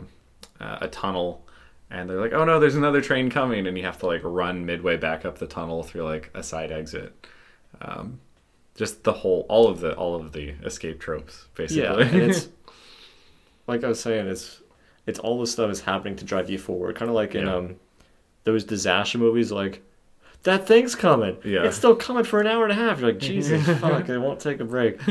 a 0.60 0.88
tunnel, 0.90 1.46
and 1.90 2.10
they're 2.10 2.20
like, 2.20 2.34
"Oh 2.34 2.44
no, 2.44 2.60
there's 2.60 2.76
another 2.76 3.02
train 3.02 3.30
coming," 3.30 3.66
and 3.66 3.78
you 3.78 3.84
have 3.86 3.98
to 4.00 4.08
like 4.08 4.22
run 4.24 4.66
midway 4.66 4.98
back 4.98 5.24
up 5.24 5.38
the 5.38 5.48
tunnel 5.48 5.84
through 5.84 6.04
like 6.04 6.32
a 6.34 6.44
side 6.44 6.72
exit. 6.72 7.28
Um, 7.82 8.20
just 8.80 9.04
the 9.04 9.14
whole, 9.14 9.46
all 9.50 9.68
of 9.68 9.80
the 9.82 9.94
all 9.96 10.16
of 10.16 10.32
the 10.32 10.56
escape 10.64 11.00
tropes, 11.00 11.46
basically. 11.54 11.84
Yeah, 11.84 12.00
and 12.00 12.22
it's 12.32 12.48
like 13.68 13.84
I 13.84 13.90
was 13.90 14.00
saying, 14.00 14.26
it's 14.28 14.62
it's 15.06 15.20
all 15.20 15.40
this 15.40 15.52
stuff 15.52 15.70
is 15.70 15.82
happening 15.82 16.16
to 16.16 16.26
drive 16.26 16.50
you 16.50 16.58
forward. 16.58 16.96
Kind 16.96 17.10
of 17.10 17.16
like 17.16 17.36
in 17.36 17.46
Yeah. 17.46 17.56
um 17.56 17.76
those 18.46 18.64
disaster 18.64 19.18
movies, 19.18 19.52
like 19.52 19.84
that 20.44 20.66
thing's 20.66 20.96
coming. 20.96 21.36
Yeah. 21.44 21.66
it's 21.66 21.76
still 21.78 21.96
coming 21.96 22.24
for 22.24 22.40
an 22.40 22.48
hour 22.48 22.64
and 22.64 22.72
a 22.72 22.76
half. 22.76 23.00
You're 23.02 23.10
like, 23.12 23.20
Jesus, 23.20 23.66
fuck, 23.82 24.08
it 24.08 24.18
won't 24.18 24.40
take 24.40 24.62
a 24.62 24.66
break. 24.66 24.98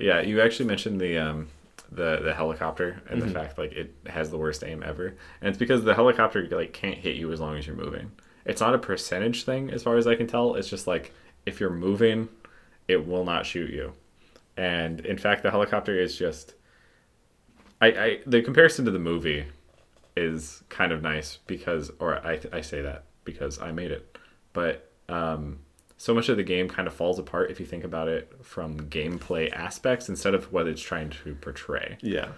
yeah, 0.00 0.20
you 0.20 0.40
actually 0.40 0.66
mentioned 0.66 1.00
the 1.00 1.18
um, 1.18 1.48
the 1.92 2.20
the 2.22 2.34
helicopter 2.34 3.02
and 3.08 3.20
Mhm. 3.22 3.26
the 3.26 3.30
fact 3.32 3.58
like 3.58 3.72
it 3.72 3.94
has 4.06 4.30
the 4.30 4.38
worst 4.38 4.64
aim 4.64 4.82
ever, 4.84 5.08
and 5.40 5.48
it's 5.50 5.58
because 5.58 5.84
the 5.84 5.94
helicopter 5.94 6.46
like 6.50 6.72
can't 6.72 6.96
hit 6.98 7.16
you 7.16 7.30
as 7.32 7.40
long 7.40 7.56
as 7.56 7.66
you're 7.66 7.76
moving. 7.76 8.10
It's 8.46 8.60
not 8.60 8.74
a 8.74 8.78
percentage 8.78 9.44
thing, 9.44 9.70
as 9.70 9.82
far 9.82 9.96
as 9.96 10.06
I 10.06 10.14
can 10.16 10.26
tell. 10.26 10.54
It's 10.54 10.68
just 10.68 10.86
like 10.86 11.12
if 11.46 11.60
you're 11.60 11.70
moving, 11.70 12.28
it 12.88 13.06
will 13.06 13.24
not 13.24 13.46
shoot 13.46 13.70
you. 13.70 13.92
And 14.56 15.00
in 15.00 15.18
fact, 15.18 15.42
the 15.42 15.50
helicopter 15.50 15.98
is 15.98 16.16
just. 16.16 16.54
I, 17.80 17.86
I 17.86 18.18
the 18.26 18.40
comparison 18.42 18.84
to 18.84 18.90
the 18.90 18.98
movie 18.98 19.46
is 20.16 20.62
kind 20.68 20.92
of 20.92 21.02
nice 21.02 21.38
because, 21.46 21.90
or 21.98 22.24
I 22.24 22.40
I 22.52 22.60
say 22.60 22.82
that 22.82 23.04
because 23.24 23.60
I 23.60 23.72
made 23.72 23.90
it, 23.90 24.16
but 24.52 24.90
um, 25.08 25.58
so 25.96 26.14
much 26.14 26.28
of 26.28 26.36
the 26.36 26.42
game 26.42 26.68
kind 26.68 26.86
of 26.86 26.94
falls 26.94 27.18
apart 27.18 27.50
if 27.50 27.58
you 27.58 27.66
think 27.66 27.84
about 27.84 28.08
it 28.08 28.32
from 28.42 28.78
gameplay 28.90 29.52
aspects 29.52 30.08
instead 30.08 30.34
of 30.34 30.52
what 30.52 30.66
it's 30.66 30.80
trying 30.82 31.10
to 31.10 31.34
portray. 31.36 31.98
Yeah. 32.00 32.28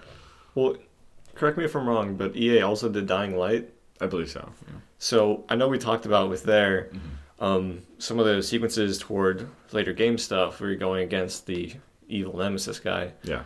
Well, 0.55 0.77
correct 1.35 1.59
me 1.59 1.65
if 1.65 1.75
I'm 1.75 1.89
wrong, 1.89 2.17
but 2.17 2.37
EA 2.37 2.63
also 2.63 2.89
did 2.89 3.07
Dying 3.07 3.37
Light. 3.37 3.73
I 4.01 4.07
believe 4.07 4.31
so. 4.31 4.53
Yeah. 4.67 4.75
So 4.99 5.45
I 5.49 5.57
know 5.57 5.69
we 5.69 5.79
talked 5.79 6.07
about 6.07 6.29
with 6.31 6.45
there 6.45 6.91
um, 7.39 7.83
some 7.99 8.19
of 8.19 8.27
the 8.27 8.43
sequences 8.43 8.99
toward 8.99 9.49
later 9.73 9.93
game 9.93 10.19
stuff 10.19 10.61
where 10.61 10.71
you're 10.71 10.79
going 10.79 11.05
against 11.05 11.47
the 11.47 11.75
evil 12.09 12.37
nemesis 12.37 12.79
guy. 12.79 13.13
Yeah. 13.23 13.43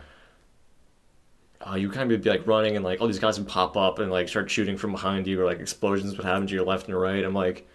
uh, 1.69 1.75
you 1.75 1.89
kind 1.89 2.11
of 2.11 2.21
be 2.21 2.29
like 2.29 2.47
running 2.47 2.75
and 2.75 2.85
like 2.85 3.01
all 3.01 3.07
these 3.07 3.19
guys 3.19 3.37
would 3.37 3.47
pop 3.47 3.75
up 3.77 3.99
and 3.99 4.11
like 4.11 4.29
start 4.29 4.49
shooting 4.49 4.77
from 4.77 4.91
behind 4.91 5.27
you 5.27 5.39
or 5.41 5.45
like 5.45 5.59
explosions 5.59 6.15
would 6.15 6.25
happen 6.25 6.47
to 6.47 6.53
your 6.53 6.65
left 6.65 6.87
and 6.87 6.99
right. 6.99 7.23
I'm 7.23 7.33
like, 7.33 7.67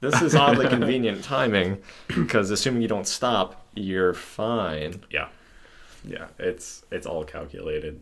this 0.00 0.20
is 0.20 0.34
oddly 0.34 0.68
convenient 0.70 1.24
timing 1.24 1.78
because 2.08 2.50
assuming 2.50 2.82
you 2.82 2.88
don't 2.88 3.06
stop, 3.06 3.66
you're 3.74 4.12
fine. 4.14 5.02
Yeah, 5.10 5.28
yeah, 6.04 6.28
it's 6.38 6.84
it's 6.90 7.06
all 7.06 7.24
calculated, 7.24 8.00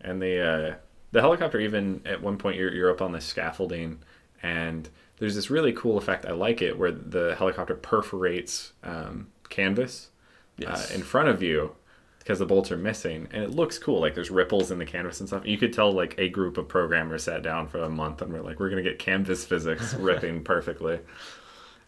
and 0.00 0.22
the 0.22 0.40
uh, 0.40 0.74
the 1.10 1.20
helicopter 1.20 1.58
even 1.58 2.02
at 2.06 2.22
one 2.22 2.38
point 2.38 2.56
you're 2.56 2.72
you're 2.72 2.90
up 2.90 3.02
on 3.02 3.12
the 3.12 3.20
scaffolding, 3.20 3.98
and 4.42 4.88
there's 5.18 5.34
this 5.34 5.50
really 5.50 5.72
cool 5.72 5.98
effect. 5.98 6.26
I 6.26 6.32
like 6.32 6.62
it 6.62 6.78
where 6.78 6.92
the 6.92 7.34
helicopter 7.36 7.74
perforates 7.74 8.72
um, 8.82 9.28
canvas 9.48 10.08
Yes. 10.56 10.90
uh, 10.90 10.94
in 10.94 11.02
front 11.02 11.28
of 11.28 11.40
you 11.42 11.76
because 12.18 12.40
the 12.40 12.46
bolts 12.46 12.70
are 12.72 12.76
missing, 12.76 13.28
and 13.32 13.42
it 13.44 13.50
looks 13.50 13.78
cool. 13.78 14.00
Like 14.00 14.14
there's 14.14 14.30
ripples 14.30 14.70
in 14.70 14.78
the 14.78 14.84
canvas 14.84 15.20
and 15.20 15.28
stuff. 15.28 15.46
You 15.46 15.56
could 15.56 15.72
tell 15.72 15.92
like 15.92 16.14
a 16.18 16.28
group 16.28 16.58
of 16.58 16.68
programmers 16.68 17.22
sat 17.24 17.42
down 17.42 17.68
for 17.68 17.78
a 17.78 17.88
month 17.88 18.20
and 18.22 18.32
were 18.32 18.40
like, 18.42 18.58
"We're 18.60 18.68
gonna 18.70 18.82
get 18.82 18.98
canvas 18.98 19.44
physics 19.44 19.94
ripping 19.98 20.42
perfectly." 20.44 20.98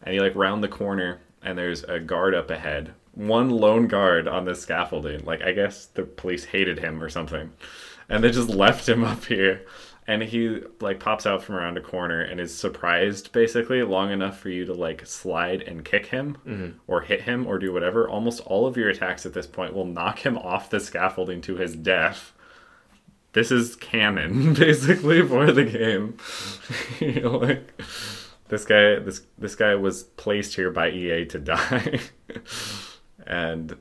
And 0.02 0.14
you 0.14 0.22
like 0.22 0.34
round 0.36 0.62
the 0.62 0.68
corner, 0.68 1.20
and 1.42 1.58
there's 1.58 1.82
a 1.84 1.98
guard 2.00 2.34
up 2.34 2.48
ahead. 2.50 2.94
One 3.12 3.50
lone 3.50 3.86
guard 3.88 4.28
on 4.28 4.44
this 4.44 4.62
scaffolding. 4.62 5.24
Like 5.24 5.42
I 5.42 5.52
guess 5.52 5.86
the 5.86 6.04
police 6.04 6.44
hated 6.44 6.78
him 6.78 7.02
or 7.02 7.08
something, 7.10 7.52
and 8.08 8.22
they 8.24 8.30
just 8.30 8.48
left 8.48 8.88
him 8.88 9.02
up 9.04 9.24
here. 9.24 9.66
And 10.06 10.22
he 10.22 10.60
like 10.80 10.98
pops 10.98 11.26
out 11.26 11.42
from 11.42 11.54
around 11.54 11.76
a 11.76 11.82
corner 11.82 12.20
and 12.20 12.40
is 12.40 12.56
surprised 12.56 13.32
basically 13.32 13.82
long 13.82 14.10
enough 14.10 14.38
for 14.38 14.48
you 14.48 14.64
to 14.64 14.74
like 14.74 15.06
slide 15.06 15.62
and 15.62 15.84
kick 15.84 16.06
him 16.06 16.38
mm-hmm. 16.46 16.70
or 16.86 17.02
hit 17.02 17.22
him 17.22 17.46
or 17.46 17.58
do 17.58 17.72
whatever. 17.72 18.08
Almost 18.08 18.40
all 18.40 18.66
of 18.66 18.76
your 18.76 18.88
attacks 18.88 19.24
at 19.24 19.34
this 19.34 19.46
point 19.46 19.72
will 19.72 19.84
knock 19.84 20.20
him 20.20 20.36
off 20.38 20.70
the 20.70 20.80
scaffolding 20.80 21.40
to 21.42 21.56
his 21.56 21.76
death. 21.76 22.32
This 23.32 23.52
is 23.52 23.76
canon 23.76 24.54
basically 24.54 25.22
for 25.22 25.52
the 25.52 25.64
game. 25.64 26.16
You 26.98 27.20
know, 27.22 27.36
like 27.38 27.80
this 28.48 28.64
guy 28.64 28.98
this 28.98 29.22
this 29.38 29.54
guy 29.54 29.74
was 29.74 30.02
placed 30.02 30.56
here 30.56 30.70
by 30.70 30.90
EA 30.90 31.24
to 31.26 31.38
die. 31.38 32.00
and 33.26 33.76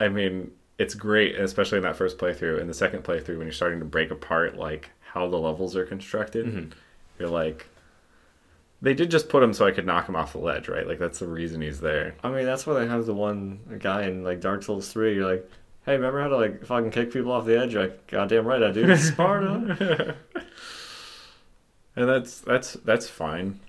I 0.00 0.08
mean, 0.08 0.50
it's 0.78 0.94
great, 0.94 1.36
especially 1.36 1.78
in 1.78 1.84
that 1.84 1.96
first 1.96 2.18
playthrough. 2.18 2.60
In 2.60 2.66
the 2.66 2.74
second 2.74 3.04
playthrough, 3.04 3.38
when 3.38 3.46
you're 3.46 3.52
starting 3.52 3.78
to 3.78 3.84
break 3.84 4.10
apart 4.10 4.56
like 4.56 4.90
how 5.14 5.28
the 5.28 5.38
levels 5.38 5.76
are 5.76 5.86
constructed, 5.86 6.74
you're 7.18 7.30
like, 7.30 7.68
they 8.82 8.92
did 8.92 9.10
just 9.10 9.28
put 9.30 9.42
him 9.42 9.54
so 9.54 9.66
I 9.66 9.70
could 9.70 9.86
knock 9.86 10.08
him 10.08 10.16
off 10.16 10.32
the 10.32 10.38
ledge, 10.38 10.68
right? 10.68 10.86
Like 10.86 10.98
that's 10.98 11.20
the 11.20 11.26
reason 11.26 11.62
he's 11.62 11.80
there. 11.80 12.16
I 12.22 12.30
mean, 12.30 12.44
that's 12.44 12.66
why 12.66 12.74
they 12.80 12.86
have 12.86 13.06
the 13.06 13.14
one 13.14 13.78
guy 13.80 14.02
in 14.02 14.24
like 14.24 14.40
Dark 14.40 14.62
Souls 14.62 14.92
3. 14.92 15.14
You're 15.14 15.30
like, 15.30 15.50
hey, 15.86 15.92
remember 15.92 16.20
how 16.20 16.28
to 16.28 16.36
like 16.36 16.66
fucking 16.66 16.90
kick 16.90 17.12
people 17.12 17.32
off 17.32 17.46
the 17.46 17.58
edge? 17.58 17.72
You're 17.72 17.84
like, 17.84 18.06
goddamn 18.08 18.46
right 18.46 18.62
I 18.62 18.72
do. 18.72 18.94
Sparta. 18.98 20.16
and 21.96 22.08
that's 22.08 22.40
that's 22.40 22.74
that's 22.74 23.08
fine. 23.08 23.60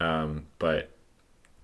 Um, 0.00 0.46
but 0.58 0.90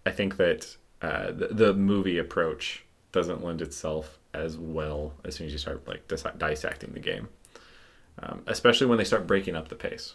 I 0.06 0.10
think 0.10 0.36
that 0.36 0.76
uh, 1.02 1.32
the, 1.32 1.48
the 1.50 1.74
movie 1.74 2.18
approach 2.18 2.84
doesn't 3.12 3.42
lend 3.42 3.60
itself 3.60 4.18
as 4.34 4.56
well 4.56 5.14
as 5.24 5.34
soon 5.34 5.46
as 5.46 5.52
you 5.52 5.58
start 5.58 5.86
like 5.88 6.06
dis- 6.06 6.24
dissecting 6.38 6.92
the 6.92 7.00
game, 7.00 7.28
um, 8.18 8.42
especially 8.46 8.86
when 8.86 8.98
they 8.98 9.04
start 9.04 9.26
breaking 9.26 9.56
up 9.56 9.68
the 9.68 9.74
pace, 9.76 10.14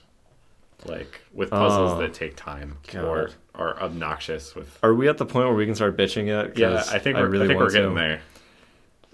like 0.86 1.22
with 1.34 1.50
puzzles 1.50 1.94
Oh. 1.94 2.00
that 2.00 2.14
take 2.14 2.36
time 2.36 2.78
God. 2.92 3.04
or 3.04 3.30
are 3.56 3.80
obnoxious. 3.82 4.54
With 4.56 4.78
Are 4.84 4.94
we 4.94 5.08
at 5.08 5.18
the 5.18 5.26
point 5.26 5.48
where 5.48 5.56
we 5.56 5.66
can 5.66 5.76
start 5.76 5.98
bitching 5.98 6.28
yet? 6.28 6.58
yeah, 6.58 6.84
I 6.92 7.00
think 7.00 7.16
we're, 7.18 7.24
I 7.24 7.28
really 7.28 7.48
think 7.48 7.60
we're 7.60 7.70
getting 7.72 7.90
to. 7.96 7.96
there. 7.96 8.22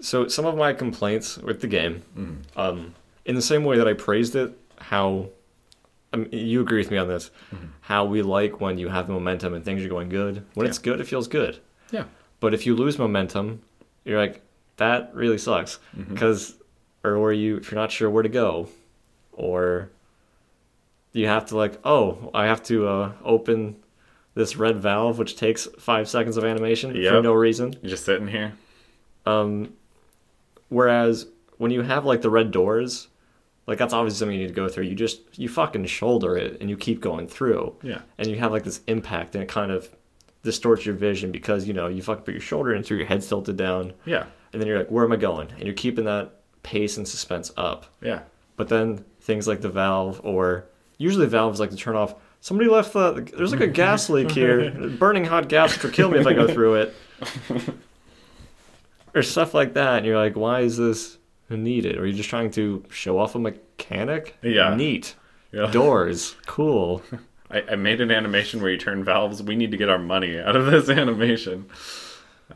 So 0.00 0.26
some 0.28 0.46
of 0.46 0.56
my 0.56 0.72
complaints 0.72 1.38
with 1.38 1.60
the 1.60 1.68
game, 1.68 2.02
Mhm. 2.18 2.36
um, 2.56 2.94
in 3.24 3.36
the 3.36 3.42
same 3.42 3.64
way 3.64 3.78
that 3.78 3.86
I 3.86 3.92
praised 3.92 4.34
it, 4.36 4.52
how 4.78 5.28
I 6.14 6.18
mean, 6.18 6.28
you 6.30 6.60
agree 6.60 6.76
with 6.78 6.90
me 6.90 6.98
on 6.98 7.08
this, 7.08 7.30
Mm-hmm. 7.54 7.66
how 7.80 8.04
we 8.04 8.20
like 8.20 8.60
when 8.60 8.76
you 8.76 8.88
have 8.88 9.06
the 9.06 9.14
momentum 9.14 9.54
and 9.54 9.64
things 9.64 9.82
are 9.82 9.88
going 9.88 10.10
good. 10.10 10.44
When 10.52 10.66
Yeah. 10.66 10.68
it's 10.70 10.78
good, 10.78 11.00
it 11.00 11.06
feels 11.06 11.26
good. 11.26 11.58
Yeah. 11.90 12.04
But 12.40 12.52
if 12.52 12.66
you 12.66 12.74
lose 12.74 12.98
momentum, 12.98 13.62
you're 14.04 14.18
like, 14.18 14.42
that 14.76 15.10
really 15.14 15.38
sucks. 15.38 15.78
Because, 16.10 16.56
or 17.04 17.18
where 17.18 17.32
you, 17.32 17.56
if 17.58 17.70
you're 17.70 17.80
not 17.80 17.90
sure 17.92 18.08
where 18.10 18.22
to 18.22 18.28
go, 18.28 18.68
or 19.32 19.90
you 21.12 21.26
have 21.26 21.46
to 21.46 21.56
like, 21.56 21.78
oh, 21.84 22.30
I 22.34 22.46
have 22.46 22.62
to 22.64 22.86
uh, 22.88 23.12
open 23.24 23.76
this 24.34 24.56
red 24.56 24.78
valve, 24.78 25.18
which 25.18 25.36
takes 25.36 25.66
five 25.78 26.08
seconds 26.08 26.36
of 26.36 26.44
animation 26.44 26.92
for 26.92 27.20
no 27.22 27.32
reason. 27.34 27.74
You're 27.82 27.90
just 27.90 28.04
sitting 28.04 28.28
here. 28.28 28.52
Um, 29.26 29.74
whereas 30.68 31.26
when 31.58 31.70
you 31.70 31.82
have 31.82 32.04
like 32.04 32.22
the 32.22 32.30
red 32.30 32.50
doors, 32.50 33.08
like 33.66 33.78
that's 33.78 33.92
obviously 33.92 34.18
something 34.18 34.34
you 34.36 34.42
need 34.42 34.48
to 34.48 34.54
go 34.54 34.68
through. 34.68 34.84
You 34.84 34.94
just 34.94 35.20
you 35.38 35.48
fucking 35.48 35.84
shoulder 35.86 36.36
it 36.36 36.60
and 36.60 36.68
you 36.70 36.76
keep 36.76 37.00
going 37.00 37.26
through, 37.28 37.76
Yeah. 37.82 38.00
and 38.18 38.26
you 38.28 38.36
have 38.38 38.52
like 38.52 38.64
this 38.64 38.80
impact, 38.86 39.34
and 39.34 39.42
it 39.44 39.48
kind 39.48 39.70
of 39.70 39.88
distorts 40.42 40.84
your 40.84 40.94
vision 40.96 41.30
because 41.30 41.68
you 41.68 41.72
know 41.74 41.86
you 41.88 42.02
fucking 42.02 42.24
put 42.24 42.34
your 42.34 42.40
shoulder 42.40 42.74
into 42.74 42.96
your 42.96 43.06
head 43.06 43.22
tilted 43.22 43.56
down, 43.56 43.92
Yeah. 44.06 44.24
and 44.52 44.60
then 44.60 44.66
you're 44.66 44.78
like, 44.78 44.90
where 44.90 45.04
am 45.04 45.12
I 45.12 45.16
going? 45.16 45.48
And 45.52 45.62
you're 45.64 45.74
keeping 45.74 46.04
that 46.06 46.40
pace 46.62 46.96
and 46.96 47.06
suspense 47.06 47.52
up. 47.56 47.86
Yeah. 48.00 48.20
But 48.56 48.68
then 48.68 49.04
things 49.20 49.48
like 49.48 49.60
the 49.60 49.68
valve, 49.68 50.20
or 50.24 50.66
usually 50.98 51.26
valves 51.26 51.60
like 51.60 51.70
to 51.70 51.76
turn 51.76 51.96
off. 51.96 52.14
Somebody 52.40 52.68
left 52.68 52.92
the. 52.92 53.28
There's 53.36 53.52
like 53.52 53.60
a 53.60 53.66
gas 53.66 54.10
leak 54.10 54.30
here, 54.30 54.70
burning 54.98 55.24
hot 55.24 55.48
gas, 55.48 55.80
will 55.82 55.90
kill 55.90 56.10
me 56.10 56.18
if 56.18 56.26
I 56.26 56.32
go 56.32 56.46
through 56.46 56.74
it. 56.74 56.94
or 59.14 59.22
stuff 59.22 59.54
like 59.54 59.74
that, 59.74 59.98
and 59.98 60.06
you're 60.06 60.16
like, 60.16 60.36
why 60.36 60.60
is 60.60 60.76
this 60.76 61.18
needed? 61.50 61.96
Or 61.96 62.02
are 62.02 62.06
you 62.06 62.14
just 62.14 62.30
trying 62.30 62.50
to 62.52 62.84
show 62.90 63.18
off 63.18 63.34
a 63.34 63.38
mechanic? 63.38 64.36
Yeah. 64.42 64.74
Neat. 64.74 65.14
Yeah. 65.52 65.70
Doors. 65.70 66.34
Cool. 66.46 67.02
I, 67.50 67.62
I 67.72 67.76
made 67.76 68.00
an 68.00 68.10
animation 68.10 68.62
where 68.62 68.70
you 68.70 68.78
turn 68.78 69.04
valves. 69.04 69.42
We 69.42 69.56
need 69.56 69.70
to 69.72 69.76
get 69.76 69.88
our 69.90 69.98
money 69.98 70.38
out 70.38 70.56
of 70.56 70.66
this 70.66 70.88
animation. 70.88 71.66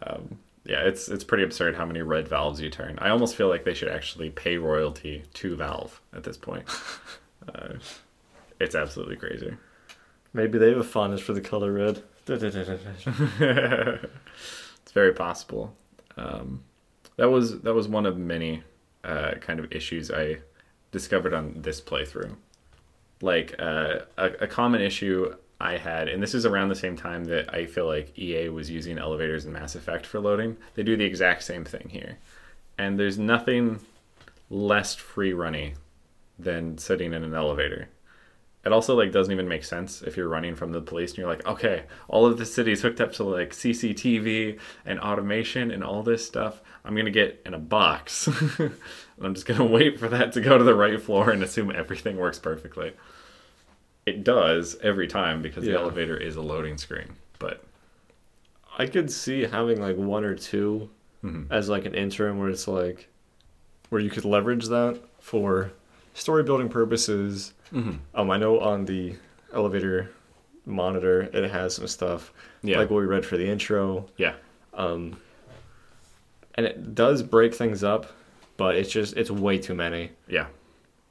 Um, 0.03 0.39
yeah, 0.67 0.81
it's 0.81 1.09
it's 1.09 1.25
pretty 1.25 1.45
absurd 1.45 1.77
how 1.77 1.87
many 1.87 2.03
red 2.03 2.29
valves 2.29 2.61
you 2.61 2.71
turn. 2.71 2.99
I 3.01 3.11
almost 3.11 3.37
feel 3.37 3.49
like 3.49 3.65
they 3.65 3.75
should 3.75 3.89
actually 3.89 4.31
pay 4.31 4.59
royalty 4.59 5.23
to 5.35 5.57
Valve 5.57 6.01
at 6.13 6.25
this 6.25 6.37
point. 6.37 6.65
uh, 7.55 7.75
it's 8.59 8.75
absolutely 8.75 9.17
crazy. 9.17 9.57
Maybe 10.33 10.59
they 10.59 10.71
have 10.71 10.79
a 10.79 10.85
fondness 10.85 11.21
for 11.21 11.33
the 11.33 11.41
color 11.41 11.73
red. 11.73 12.03
it's 12.29 14.03
very 14.93 15.13
possible. 15.13 15.73
Um, 16.17 16.65
that 17.17 17.31
was 17.31 17.61
that 17.61 17.75
was 17.75 17.87
one 17.87 18.05
of 18.05 18.19
many 18.19 18.65
uh, 19.05 19.35
kind 19.41 19.61
of 19.61 19.73
issues 19.73 20.11
I 20.11 20.39
discovered 20.91 21.33
on 21.33 21.63
this 21.63 21.81
playthrough. 21.81 22.35
Like 23.23 23.55
uh, 23.59 24.01
a, 24.19 24.27
a 24.41 24.47
common 24.47 24.83
issue 24.83 25.35
I 25.61 25.79
had, 25.79 26.09
and 26.09 26.23
this 26.23 26.35
is 26.35 26.45
around 26.45 26.69
the 26.69 26.75
same 26.75 26.97
time 26.97 27.25
that 27.27 27.53
I 27.55 27.67
feel 27.67 27.87
like 27.87 28.19
EA 28.19 28.51
was 28.51 28.71
using 28.71 28.99
elevators 28.99 29.47
in 29.47 29.53
Mass 29.53 29.75
Effect 29.75 30.05
for 30.05 30.21
loading. 30.21 30.57
They 30.75 30.83
do 30.83 30.97
the 30.97 31.05
exact 31.05 31.45
same 31.45 31.65
thing 31.65 31.89
here, 31.89 32.19
and 32.77 32.99
there's 32.99 33.19
nothing 33.19 33.81
less 34.51 34.95
free 34.95 35.33
runny 35.33 35.75
than 36.39 36.77
sitting 36.79 37.13
in 37.15 37.25
an 37.25 37.35
elevator. 37.35 37.89
It 38.67 38.73
also 38.73 38.97
like 38.97 39.13
doesn't 39.13 39.33
even 39.33 39.47
make 39.47 39.63
sense 39.63 40.03
if 40.03 40.17
you're 40.17 40.29
running 40.29 40.57
from 40.57 40.73
the 40.73 40.81
police 40.81 41.13
and 41.13 41.19
you're 41.19 41.29
like, 41.29 41.47
okay, 41.47 41.85
all 42.09 42.27
of 42.27 42.37
the 42.37 42.45
city's 42.45 42.83
hooked 42.83 43.01
up 43.01 43.13
to 43.13 43.23
like 43.23 43.53
CCTV 43.53 44.59
and 44.85 44.99
automation 44.99 45.71
and 45.71 45.85
all 45.85 46.03
this 46.03 46.27
stuff. 46.27 46.61
I'm 46.85 46.97
gonna 46.97 47.13
get 47.13 47.41
in 47.47 47.55
a 47.55 47.61
box. 47.61 48.27
and 48.59 48.73
I'm 49.23 49.35
just 49.35 49.47
gonna 49.47 49.65
wait 49.65 50.01
for 50.01 50.09
that 50.09 50.33
to 50.33 50.41
go 50.41 50.59
to 50.59 50.65
the 50.65 50.75
right 50.75 51.01
floor 51.01 51.31
and 51.31 51.45
assume 51.45 51.71
everything 51.71 52.17
works 52.17 52.41
perfectly. 52.41 52.93
It 54.07 54.23
does 54.25 54.77
every 54.83 55.09
time 55.09 55.43
because 55.43 55.65
the 55.65 55.75
elevator 55.75 56.17
is 56.17 56.37
a 56.37 56.41
loading 56.41 56.79
screen. 56.79 57.17
But 57.41 57.63
I 58.79 58.87
could 58.87 59.11
see 59.11 59.43
having 59.43 59.81
like 59.81 59.97
one 59.97 60.25
or 60.25 60.37
two 60.37 60.89
mhm. 61.25 61.47
as 61.51 61.69
like 61.69 61.85
an 61.87 61.95
interim 61.95 62.39
where 62.39 62.49
it's 62.49 62.69
like 62.69 63.09
where 63.91 64.01
you 64.01 64.09
could 64.11 64.25
leverage 64.25 64.67
that 64.67 65.01
for 65.19 65.73
story 66.15 66.45
building 66.45 66.69
purposes. 66.69 67.53
Mhm. 67.73 67.99
Um, 68.15 68.31
I 68.31 68.37
know 68.39 68.61
on 68.61 68.85
the 68.85 69.17
elevator 69.53 70.11
monitor 70.65 71.23
it 71.23 71.51
has 71.51 71.75
some 71.75 71.87
stuff 71.87 72.33
yeah, 72.63 72.79
like 72.79 72.91
what 72.91 72.99
we 73.01 73.07
read 73.07 73.25
for 73.25 73.37
the 73.37 73.49
intro. 73.49 74.07
yeah, 74.17 74.35
Um, 74.75 75.21
and 76.55 76.67
it 76.67 76.95
does 76.95 77.23
break 77.23 77.55
things 77.55 77.85
up, 77.85 78.07
but 78.57 78.75
it's 78.77 78.91
just 78.91 79.17
it's 79.17 79.31
way 79.31 79.59
too 79.59 79.75
many. 79.75 80.11
yeah, 80.29 80.47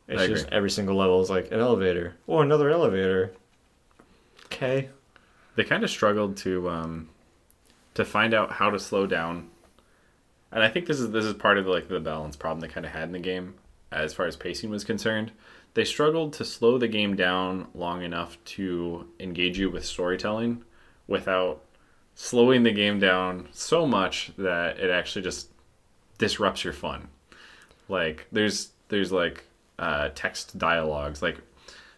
It's 0.08 0.22
I 0.22 0.28
just 0.28 0.46
agree. 0.46 0.58
every 0.58 0.70
single 0.70 0.96
level 0.96 1.22
is 1.22 1.30
like 1.30 1.52
an 1.52 1.60
elevator 1.60 2.16
or 2.28 2.44
another 2.44 2.70
elevator. 2.70 3.34
Okay. 4.46 4.90
they 5.56 5.64
kind 5.64 5.84
of 5.84 5.90
struggled 5.90 6.38
to 6.38 6.70
um, 6.70 7.10
to 7.96 8.06
find 8.06 8.34
out 8.34 8.52
how 8.52 8.70
to 8.70 8.80
slow 8.80 9.08
down, 9.08 9.50
and 10.52 10.64
I 10.64 10.70
think 10.70 10.86
this 10.86 11.00
is 11.00 11.12
this 11.12 11.26
is 11.26 11.34
part 11.34 11.58
of 11.58 11.66
the, 11.66 11.72
like 11.72 11.88
the 11.88 12.00
balance 12.00 12.36
problem 12.36 12.60
they 12.60 12.68
kind 12.68 12.86
of 12.86 12.92
had 12.92 13.04
in 13.04 13.12
the 13.14 13.20
game 13.20 13.56
as 13.92 14.14
far 14.14 14.26
as 14.28 14.36
pacing 14.36 14.70
was 14.70 14.84
concerned. 14.84 15.32
They 15.74 15.86
struggled 15.86 16.34
to 16.34 16.46
slow 16.46 16.78
the 16.78 16.88
game 16.88 17.16
down 17.16 17.68
long 17.74 18.02
enough 18.04 18.38
to 18.46 19.08
engage 19.20 19.60
you 19.60 19.70
with 19.70 19.86
storytelling 19.86 20.64
without 21.08 21.62
slowing 22.16 22.64
the 22.64 22.72
game 22.72 23.00
down 23.00 23.50
so 23.52 23.86
much 23.86 24.32
that 24.38 24.80
it 24.80 24.90
actually 24.90 25.22
just 25.22 25.50
disrupts 26.18 26.64
your 26.64 26.74
fun. 26.74 27.10
Like 27.90 28.28
there's 28.32 28.72
there's 28.88 29.12
like 29.12 29.44
uh, 29.80 30.10
text 30.16 30.58
dialogues. 30.58 31.22
Like 31.22 31.38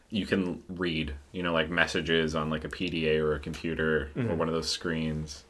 you 0.10 0.26
can 0.26 0.64
read 0.70 1.14
you 1.32 1.44
know 1.44 1.54
like 1.54 1.70
messages 1.70 2.34
on 2.34 2.50
like 2.50 2.64
a 2.64 2.70
pda 2.70 3.20
or 3.20 3.36
a 3.36 3.40
computer 3.40 4.10
or 4.16 4.36
one 4.36 4.48
of 4.48 4.54
those 4.54 4.70
screens 4.70 5.44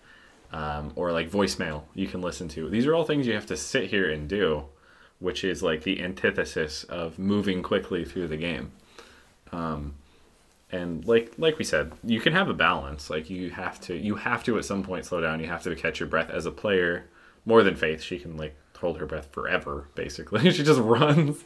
um, 0.51 0.91
or 0.95 1.11
like 1.11 1.29
voicemail 1.29 1.83
you 1.93 2.07
can 2.07 2.21
listen 2.21 2.47
to. 2.49 2.69
These 2.69 2.87
are 2.87 2.95
all 2.95 3.03
things 3.03 3.27
you 3.27 3.33
have 3.33 3.45
to 3.47 3.57
sit 3.57 3.89
here 3.89 4.09
and 4.09 4.27
do 4.27 4.65
which 5.19 5.43
is 5.43 5.63
like 5.63 5.83
the 5.83 6.01
antithesis 6.03 6.83
of 6.85 7.17
moving 7.17 7.63
quickly 7.63 8.05
through 8.05 8.27
the 8.27 8.37
game. 8.37 8.71
Um, 9.51 9.95
and 10.71 11.05
like 11.07 11.33
like 11.37 11.57
we 11.57 11.63
said 11.63 11.93
you 12.03 12.19
can 12.19 12.33
have 12.33 12.49
a 12.49 12.53
balance. 12.53 13.09
Like 13.09 13.29
you 13.29 13.49
have 13.51 13.79
to 13.81 13.95
you 13.95 14.15
have 14.15 14.43
to 14.45 14.57
at 14.57 14.65
some 14.65 14.83
point 14.83 15.05
slow 15.05 15.21
down. 15.21 15.39
You 15.39 15.47
have 15.47 15.63
to 15.63 15.75
catch 15.75 15.99
your 15.99 16.09
breath 16.09 16.29
as 16.29 16.45
a 16.45 16.51
player. 16.51 17.09
More 17.45 17.63
than 17.63 17.75
faith 17.75 18.01
she 18.01 18.19
can 18.19 18.35
like 18.35 18.55
hold 18.77 18.97
her 18.99 19.05
breath 19.05 19.29
forever 19.31 19.87
basically. 19.95 20.51
She 20.51 20.63
just 20.63 20.79
runs 20.79 21.43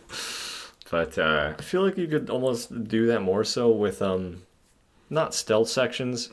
but 0.91 1.17
uh 1.17 1.53
I 1.57 1.61
feel 1.61 1.83
like 1.83 1.97
you 1.97 2.07
could 2.07 2.29
almost 2.29 2.87
do 2.87 3.07
that 3.07 3.21
more 3.21 3.43
so 3.43 3.71
with 3.71 4.01
um, 4.01 4.43
not 5.09 5.33
stealth 5.33 5.69
sections, 5.69 6.29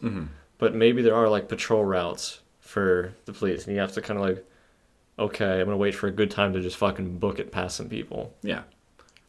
but 0.59 0.75
maybe 0.75 1.01
there 1.01 1.15
are 1.15 1.29
like 1.29 1.49
patrol 1.49 1.85
routes 1.85 2.41
for 2.61 3.15
the 3.25 3.33
police, 3.33 3.65
and 3.67 3.75
you 3.75 3.81
have 3.81 3.93
to 3.93 4.03
kind 4.03 4.21
of 4.21 4.27
like, 4.27 4.45
okay, 5.19 5.61
I'm 5.61 5.67
gonna 5.67 5.77
wait 5.77 5.95
for 5.95 6.09
a 6.09 6.11
good 6.11 6.31
time 6.31 6.53
to 6.53 6.61
just 6.61 6.77
fucking 6.77 7.19
book 7.19 7.39
it 7.39 7.53
past 7.53 7.77
some 7.77 7.89
people. 7.89 8.35
Yeah. 8.43 8.63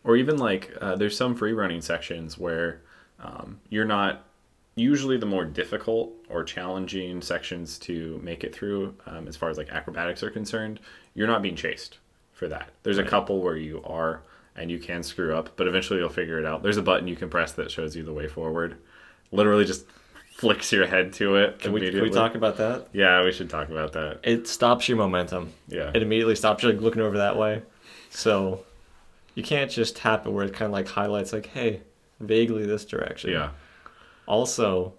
Or 0.03 0.17
even 0.17 0.37
like 0.37 0.75
uh, 0.81 0.95
there's 0.95 1.15
some 1.15 1.35
free 1.35 1.53
running 1.53 1.81
sections 1.81 2.37
where 2.37 2.81
um, 3.19 3.59
you're 3.69 3.85
not 3.85 4.23
usually 4.75 5.17
the 5.17 5.25
more 5.25 5.45
difficult 5.45 6.13
or 6.29 6.43
challenging 6.43 7.21
sections 7.21 7.77
to 7.79 8.19
make 8.23 8.43
it 8.43 8.55
through 8.55 8.95
um, 9.05 9.27
as 9.27 9.35
far 9.35 9.49
as 9.49 9.57
like 9.57 9.69
acrobatics 9.69 10.23
are 10.23 10.29
concerned. 10.31 10.79
You're 11.13 11.27
not 11.27 11.41
being 11.41 11.55
chased 11.55 11.97
for 12.33 12.47
that. 12.47 12.69
There's 12.83 12.97
a 12.97 13.03
couple 13.03 13.41
where 13.41 13.57
you 13.57 13.83
are 13.83 14.21
and 14.59 14.69
you 14.69 14.77
can 14.77 15.01
screw 15.01 15.35
up, 15.35 15.55
but 15.55 15.67
eventually 15.67 15.99
you'll 15.99 16.09
figure 16.09 16.37
it 16.37 16.45
out. 16.45 16.61
There's 16.61 16.77
a 16.77 16.81
button 16.81 17.07
you 17.07 17.15
can 17.15 17.29
press 17.29 17.53
that 17.53 17.71
shows 17.71 17.95
you 17.95 18.03
the 18.03 18.13
way 18.13 18.27
forward. 18.27 18.77
Literally 19.31 19.63
just 19.63 19.85
flicks 20.33 20.71
your 20.71 20.85
head 20.85 21.13
to 21.13 21.37
it. 21.37 21.59
Can 21.59 21.71
we, 21.71 21.89
can 21.89 22.01
we 22.01 22.09
talk 22.09 22.35
about 22.35 22.57
that? 22.57 22.87
Yeah, 22.91 23.23
we 23.23 23.31
should 23.31 23.49
talk 23.49 23.69
about 23.69 23.93
that. 23.93 24.19
It 24.23 24.47
stops 24.47 24.89
your 24.89 24.97
momentum. 24.97 25.53
Yeah. 25.69 25.91
It 25.93 26.03
immediately 26.03 26.35
stops 26.35 26.63
you 26.63 26.71
like 26.71 26.81
looking 26.81 27.01
over 27.01 27.17
that 27.17 27.37
way. 27.37 27.63
So 28.09 28.65
you 29.33 29.43
can't 29.43 29.71
just 29.71 29.95
tap 29.95 30.25
it 30.25 30.29
where 30.31 30.45
it 30.45 30.53
kind 30.53 30.67
of 30.67 30.73
like 30.73 30.87
highlights 30.87 31.31
like, 31.31 31.45
hey, 31.47 31.81
vaguely 32.19 32.65
this 32.65 32.83
direction. 32.83 33.31
yeah. 33.31 33.51
Also, 34.27 34.93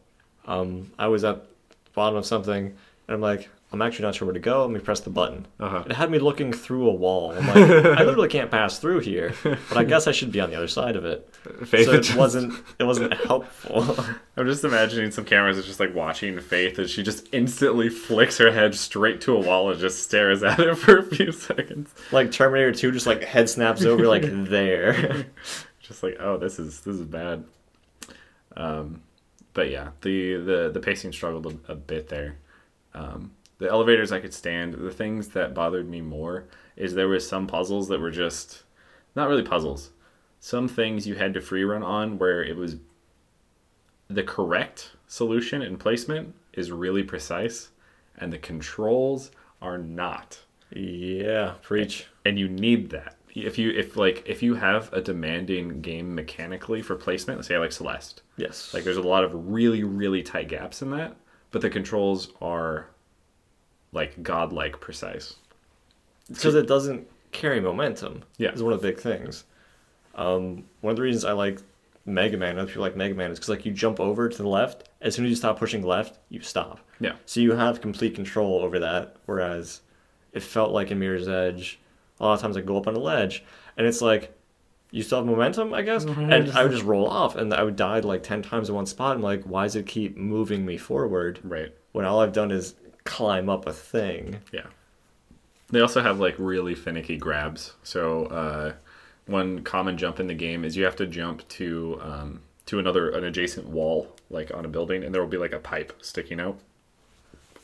um, 0.47 0.91
I 0.99 1.07
was 1.09 1.23
at 1.23 1.43
the 1.43 1.91
bottom 1.95 2.17
of 2.17 2.25
something 2.25 2.67
and 2.67 2.75
I'm 3.15 3.21
like, 3.21 3.51
I'm 3.73 3.83
actually 3.83 4.07
not 4.07 4.17
sure 4.17 4.27
where 4.27 4.35
to 4.35 4.41
go. 4.41 4.63
Let 4.63 4.71
me 4.73 4.81
press 4.81 4.99
the 4.99 5.11
button. 5.11 5.47
Uh-huh. 5.61 5.85
It 5.87 5.93
had 5.93 6.11
me 6.11 6.19
looking 6.19 6.53
through 6.53 6.89
a 6.89 6.93
wall. 6.93 7.31
I'm 7.31 7.47
like, 7.47 7.57
I 7.57 8.03
literally 8.03 8.29
can't 8.29 8.51
pass 8.51 8.81
through 8.81 9.01
here, 9.01 9.33
but 9.45 9.77
I 9.77 9.85
guess 9.85 10.09
I 10.09 10.13
should 10.13 10.33
be 10.33 10.41
on 10.41 10.51
the 10.51 10.57
other 10.57 10.67
side 10.67 10.97
of 10.97 11.05
it. 11.05 11.33
Faith 11.67 11.87
so 11.87 11.93
it 11.93 12.17
wasn't 12.17 12.53
it 12.81 12.85
wasn't 12.85 13.15
helpful. 13.15 13.97
I'm 14.37 14.47
just 14.47 14.65
imagining 14.65 15.13
some 15.13 15.25
cameras 15.25 15.57
that's 15.57 15.69
just 15.69 15.79
like 15.79 15.95
watching 15.95 16.41
Faith 16.41 16.81
as 16.81 16.91
she 16.91 17.05
just 17.05 17.29
instantly 17.33 17.89
flicks 17.89 18.39
her 18.39 18.51
head 18.51 18.75
straight 18.75 19.21
to 19.23 19.37
a 19.37 19.41
wall 19.41 19.71
and 19.71 19.79
just 19.79 20.03
stares 20.03 20.43
at 20.43 20.59
it 20.59 20.75
for 20.79 20.99
a 20.99 21.05
few 21.05 21.31
seconds. 21.31 21.95
like 22.11 22.33
Terminator 22.33 22.73
2 22.73 22.91
just 22.91 23.07
like 23.07 23.23
head 23.23 23.49
snaps 23.49 23.85
over 23.85 24.07
like 24.09 24.25
there. 24.27 25.27
Just 25.81 26.03
like, 26.03 26.17
oh, 26.19 26.39
this 26.39 26.59
is 26.59 26.81
this 26.81 26.97
is 26.97 27.05
bad. 27.05 27.45
Um, 28.57 29.03
but 29.55 29.71
yeah, 29.71 29.91
the 30.01 30.35
the 30.37 30.71
the 30.75 30.81
pacing 30.81 31.13
struggled 31.13 31.47
a, 31.47 31.73
a 31.73 31.75
bit 31.77 32.09
there. 32.09 32.37
Um, 32.95 33.33
the 33.61 33.69
elevators 33.71 34.11
I 34.11 34.19
could 34.21 34.35
stand. 34.35 34.75
The 34.75 34.91
things 34.91 35.29
that 35.29 35.55
bothered 35.55 35.89
me 35.89 36.01
more 36.01 36.47
is 36.77 36.95
there 36.95 37.09
was 37.09 37.29
some 37.29 37.47
puzzles 37.47 37.87
that 37.89 38.01
were 38.01 38.11
just 38.11 38.65
not 39.15 39.29
really 39.29 39.43
puzzles. 39.45 39.91
Some 40.41 40.67
things 40.67 41.07
you 41.07 41.15
had 41.15 41.35
to 41.35 41.41
free 41.41 41.63
run 41.65 41.83
on 41.83 42.19
where 42.19 42.43
it 42.43 42.57
was 42.57 42.77
the 44.09 44.23
correct 44.25 44.93
solution 45.07 45.63
and 45.63 45.79
placement 45.79 46.35
is 46.55 46.73
really 46.73 47.03
precise, 47.03 47.69
and 48.19 48.33
the 48.33 48.39
controls 48.39 49.31
are 49.63 49.79
not 49.79 50.41
yeah, 50.75 51.55
preach. 51.63 52.07
and 52.25 52.39
you 52.39 52.49
need 52.49 52.91
that 52.91 53.17
if 53.35 53.59
you 53.59 53.71
if 53.71 53.97
like 53.97 54.23
if 54.27 54.43
you 54.43 54.55
have 54.55 54.93
a 54.93 55.01
demanding 55.01 55.81
game 55.81 56.15
mechanically 56.15 56.81
for 56.83 56.95
placement 56.97 57.39
let's 57.39 57.49
say 57.49 57.59
like 57.59 57.71
celeste 57.73 58.23
Yes. 58.37 58.73
like 58.75 58.83
there's 58.85 58.97
a 58.97 59.03
lot 59.03 59.23
of 59.25 59.31
really 59.53 59.85
really 59.85 60.23
tight 60.23 60.49
gaps 60.49 60.81
in 60.83 60.91
that 60.93 61.15
but 61.51 61.61
the 61.61 61.71
controls 61.71 62.33
are 62.41 62.89
like 63.93 64.23
godlike 64.23 64.81
precise 64.81 65.35
because 66.29 66.55
it 66.55 66.67
doesn't 66.69 67.09
carry 67.33 67.61
momentum. 67.61 68.23
Yeah. 68.39 68.53
is 68.53 68.63
one 68.63 68.73
of 68.73 68.81
the 68.83 68.89
big 68.89 68.99
things. 69.01 69.45
Um, 70.15 70.65
one 70.81 70.93
of 70.93 70.97
the 70.97 71.03
reasons 71.03 71.25
I 71.25 71.33
like 71.33 71.61
Mega 72.07 72.37
Man, 72.37 72.59
other 72.59 72.67
people 72.69 72.83
like 72.83 72.97
Mega 72.97 73.15
Man, 73.15 73.31
is 73.31 73.39
because 73.39 73.49
like 73.49 73.65
you 73.67 73.73
jump 73.73 74.01
over 74.01 74.29
to 74.29 74.37
the 74.43 74.49
left. 74.49 74.89
As 75.01 75.15
soon 75.15 75.25
as 75.25 75.31
you 75.31 75.37
stop 75.37 75.59
pushing 75.59 75.83
left, 75.83 76.19
you 76.29 76.41
stop. 76.41 76.81
yeah 77.01 77.13
So 77.27 77.41
you 77.41 77.53
have 77.53 77.81
complete 77.81 78.15
control 78.15 78.61
over 78.63 78.79
that. 78.81 79.17
Whereas 79.27 79.81
it 80.33 80.43
felt 80.43 80.73
like 80.73 80.91
in 80.91 80.99
Mirror's 80.99 81.29
Edge, 81.29 81.79
a 82.21 82.25
lot 82.25 82.35
of 82.35 82.41
times 82.41 82.57
I 82.57 82.61
go 82.61 82.77
up 82.77 82.87
on 82.87 82.95
a 82.95 82.99
ledge 83.01 83.45
and 83.77 83.87
it's 83.87 84.03
like 84.03 84.37
you 84.93 85.03
still 85.05 85.19
have 85.19 85.27
momentum, 85.27 85.73
I 85.73 85.83
guess. 85.83 86.05
Mhm. 86.05 86.33
And 86.33 86.51
I 86.53 86.63
would 86.65 86.73
just 86.73 86.85
roll 86.85 87.07
off 87.09 87.37
and 87.37 87.55
I 87.55 87.63
would 87.63 87.77
die 87.77 88.01
like 88.01 88.23
ten 88.25 88.43
times 88.43 88.69
in 88.69 88.75
one 88.75 88.87
spot. 88.87 89.17
I'm 89.17 89.23
like, 89.23 89.45
why 89.45 89.65
does 89.65 89.77
it 89.77 89.87
keep 89.87 90.17
moving 90.17 90.67
me 90.67 90.77
forward 90.77 91.39
right 91.45 91.73
when 91.93 92.05
all 92.05 92.21
I've 92.21 92.33
done 92.33 92.51
is 92.51 92.75
climb 93.05 93.49
up 93.49 93.67
a 93.67 93.73
thing? 93.73 94.39
yeah. 94.53 94.67
They 95.71 95.81
also 95.81 96.03
have 96.03 96.19
like 96.19 96.35
really 96.39 96.75
finicky 96.75 97.17
grabs. 97.17 97.75
So 97.83 98.25
uh 98.27 98.73
one 99.27 99.63
common 99.63 99.97
jump 99.97 100.19
in 100.19 100.27
the 100.27 100.35
game 100.35 100.65
is 100.65 100.77
you 100.77 100.85
have 100.85 100.97
to 100.97 101.07
jump 101.07 101.47
to 101.49 101.99
um 102.03 102.41
to 102.67 102.79
another 102.79 103.11
an 103.11 103.25
adjacent 103.25 103.69
wall 103.69 104.17
like 104.31 104.53
on 104.53 104.65
a 104.65 104.69
building 104.69 105.05
and 105.05 105.15
there 105.15 105.23
will 105.23 105.29
be 105.29 105.37
like 105.37 105.53
a 105.53 105.59
pipe 105.61 105.93
sticking 106.03 106.41
out. 106.41 106.59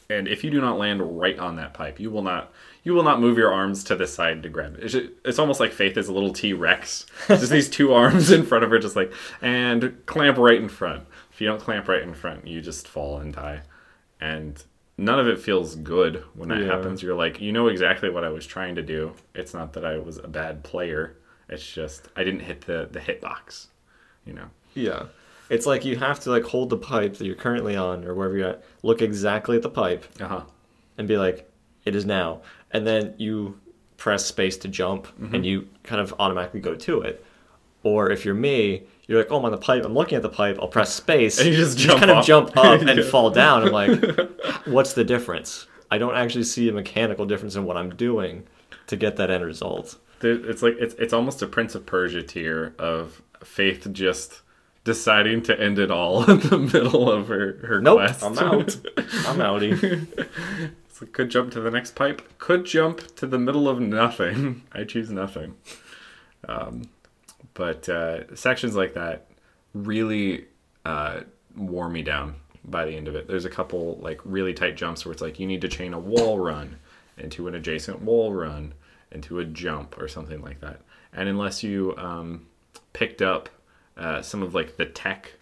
And 0.08 0.28
if 0.28 0.44
you 0.44 0.52
do 0.52 0.60
not 0.60 0.78
land 0.78 1.18
right 1.18 1.36
on 1.36 1.56
that 1.56 1.74
pipe 1.74 1.98
you 1.98 2.10
will 2.10 2.22
not 2.22 2.52
you 2.84 2.94
will 2.94 3.02
not 3.02 3.20
move 3.20 3.36
your 3.36 3.52
arms 3.52 3.82
to 3.82 3.96
the 3.96 4.06
side 4.06 4.44
to 4.44 4.48
grab 4.48 4.76
it. 4.76 4.84
It's, 4.84 4.92
ju- 4.92 5.10
it's 5.24 5.40
almost 5.40 5.58
like 5.58 5.72
faith 5.72 5.96
is 5.96 6.06
a 6.06 6.12
little 6.12 6.32
t-rex. 6.32 7.06
Just 7.26 7.50
these 7.50 7.68
two 7.68 7.92
arms 8.02 8.30
in 8.30 8.46
front 8.46 8.62
of 8.62 8.70
her 8.70 8.78
just 8.78 8.94
like 8.94 9.12
and 9.42 9.96
clamp 10.06 10.38
right 10.38 10.60
in 10.60 10.68
front. 10.68 11.06
If 11.32 11.40
you 11.40 11.48
don't 11.48 11.60
clamp 11.60 11.88
right 11.88 12.02
in 12.02 12.14
front 12.14 12.46
you 12.46 12.60
just 12.60 12.86
fall 12.86 13.18
and 13.18 13.34
die. 13.34 13.62
And 14.20 14.62
none 14.98 15.18
of 15.18 15.28
it 15.28 15.38
feels 15.38 15.74
good 15.76 16.24
when 16.34 16.48
that 16.48 16.60
Yeah. 16.60 16.66
happens 16.74 17.02
you're 17.02 17.14
like 17.14 17.40
you 17.40 17.52
know 17.52 17.68
exactly 17.68 18.08
what 18.10 18.24
i 18.24 18.28
was 18.30 18.46
trying 18.46 18.74
to 18.76 18.82
do 18.82 19.12
it's 19.34 19.52
not 19.54 19.72
that 19.74 19.84
i 19.84 19.98
was 19.98 20.16
a 20.18 20.28
bad 20.28 20.62
player 20.64 21.16
it's 21.48 21.70
just 21.70 22.08
i 22.16 22.24
didn't 22.24 22.40
hit 22.40 22.62
the 22.62 22.88
the 22.90 23.00
hitbox 23.00 23.66
you 24.24 24.32
know 24.32 24.48
Yeah. 24.74 25.04
It's 25.48 25.64
like 25.64 25.84
you 25.84 25.96
have 25.96 26.18
to 26.20 26.30
like 26.30 26.42
hold 26.42 26.70
the 26.70 26.76
pipe 26.76 27.14
that 27.18 27.24
you're 27.24 27.36
currently 27.36 27.76
on 27.76 28.04
or 28.04 28.14
wherever 28.14 28.36
you're 28.36 28.48
at, 28.48 28.64
look 28.82 29.00
exactly 29.00 29.54
at 29.56 29.62
the 29.62 29.70
pipe 29.70 30.04
uh-huh 30.20 30.42
and 30.98 31.06
be 31.06 31.16
like, 31.18 31.48
it 31.84 31.94
is 31.94 32.04
now. 32.04 32.40
And 32.72 32.84
then 32.86 33.14
you 33.16 33.60
press 33.96 34.24
space 34.26 34.56
to 34.58 34.68
jump 34.68 35.06
Mm-hmm. 35.06 35.34
and 35.36 35.46
you 35.46 35.68
kind 35.84 36.00
of 36.00 36.12
automatically 36.18 36.58
go 36.60 36.74
to 36.74 37.02
it. 37.02 37.24
Or 37.84 38.10
if 38.10 38.24
you're 38.24 38.34
me, 38.34 38.84
you're 39.06 39.18
like, 39.18 39.30
oh, 39.30 39.38
I'm 39.38 39.44
on 39.44 39.52
the 39.52 39.58
pipe. 39.58 39.84
I'm 39.84 39.94
looking 39.94 40.16
at 40.16 40.22
the 40.22 40.28
pipe. 40.28 40.58
I'll 40.60 40.68
press 40.68 40.92
space. 40.92 41.38
And 41.40 41.48
you 41.48 41.56
just 41.56 41.78
jump 41.78 42.00
kind 42.00 42.10
of 42.10 42.24
jump 42.24 42.56
up 42.56 42.80
and 42.88 43.04
fall 43.04 43.30
down. 43.30 43.62
I'm 43.62 43.72
like, 43.72 44.00
what's 44.66 44.94
the 44.94 45.04
difference? 45.04 45.66
I 45.90 45.98
don't 45.98 46.16
actually 46.16 46.44
see 46.44 46.68
a 46.68 46.72
mechanical 46.72 47.26
difference 47.26 47.54
in 47.54 47.64
what 47.64 47.76
I'm 47.76 47.94
doing 47.94 48.44
to 48.88 48.96
get 48.96 49.16
that 49.16 49.30
end 49.30 49.44
result. 49.44 49.98
It's 50.22 50.62
like 50.62 50.76
it's 50.78 50.94
it's 50.94 51.12
almost 51.12 51.42
a 51.42 51.46
Prince 51.46 51.74
of 51.74 51.86
Persia 51.86 52.22
tier 52.22 52.74
of 52.78 53.22
Faith 53.44 53.86
just 53.92 54.40
deciding 54.82 55.42
to 55.42 55.60
end 55.60 55.78
it 55.78 55.90
all 55.90 56.28
in 56.30 56.40
the 56.40 56.58
middle 56.58 57.10
of 57.10 57.28
her 57.28 57.58
her 57.66 57.80
Nope, 57.80 57.98
quest. 57.98 58.24
I'm 58.24 58.38
out. 58.38 58.76
I'm 59.26 59.38
outie. 59.38 60.06
Like, 61.00 61.12
could 61.12 61.30
jump 61.30 61.52
to 61.52 61.60
the 61.60 61.70
next 61.70 61.94
pipe. 61.94 62.22
Could 62.38 62.64
jump 62.64 63.14
to 63.16 63.26
the 63.26 63.38
middle 63.38 63.68
of 63.68 63.78
nothing. 63.80 64.62
I 64.72 64.84
choose 64.84 65.10
nothing. 65.10 65.54
Um, 66.48 66.82
but 67.56 67.88
uh, 67.88 68.34
sections 68.36 68.76
like 68.76 68.94
that 68.94 69.28
really 69.72 70.44
uh, 70.84 71.20
wore 71.56 71.88
me 71.88 72.02
down 72.02 72.36
by 72.64 72.84
the 72.84 72.92
end 72.92 73.08
of 73.08 73.14
it. 73.14 73.26
There's 73.26 73.46
a 73.46 73.50
couple 73.50 73.96
like 73.96 74.20
really 74.24 74.52
tight 74.52 74.76
jumps 74.76 75.04
where 75.04 75.12
it's 75.12 75.22
like 75.22 75.40
you 75.40 75.46
need 75.46 75.62
to 75.62 75.68
chain 75.68 75.94
a 75.94 75.98
wall 75.98 76.38
run 76.38 76.76
into 77.16 77.48
an 77.48 77.54
adjacent 77.54 78.02
wall 78.02 78.32
run 78.32 78.74
into 79.10 79.38
a 79.38 79.44
jump 79.44 79.98
or 79.98 80.06
something 80.06 80.42
like 80.42 80.60
that. 80.60 80.80
And 81.12 81.28
unless 81.28 81.62
you 81.62 81.94
um, 81.96 82.46
picked 82.92 83.22
up 83.22 83.48
uh, 83.96 84.20
some 84.20 84.42
of 84.42 84.54
like 84.54 84.76
the 84.76 84.86
tech 84.86 85.32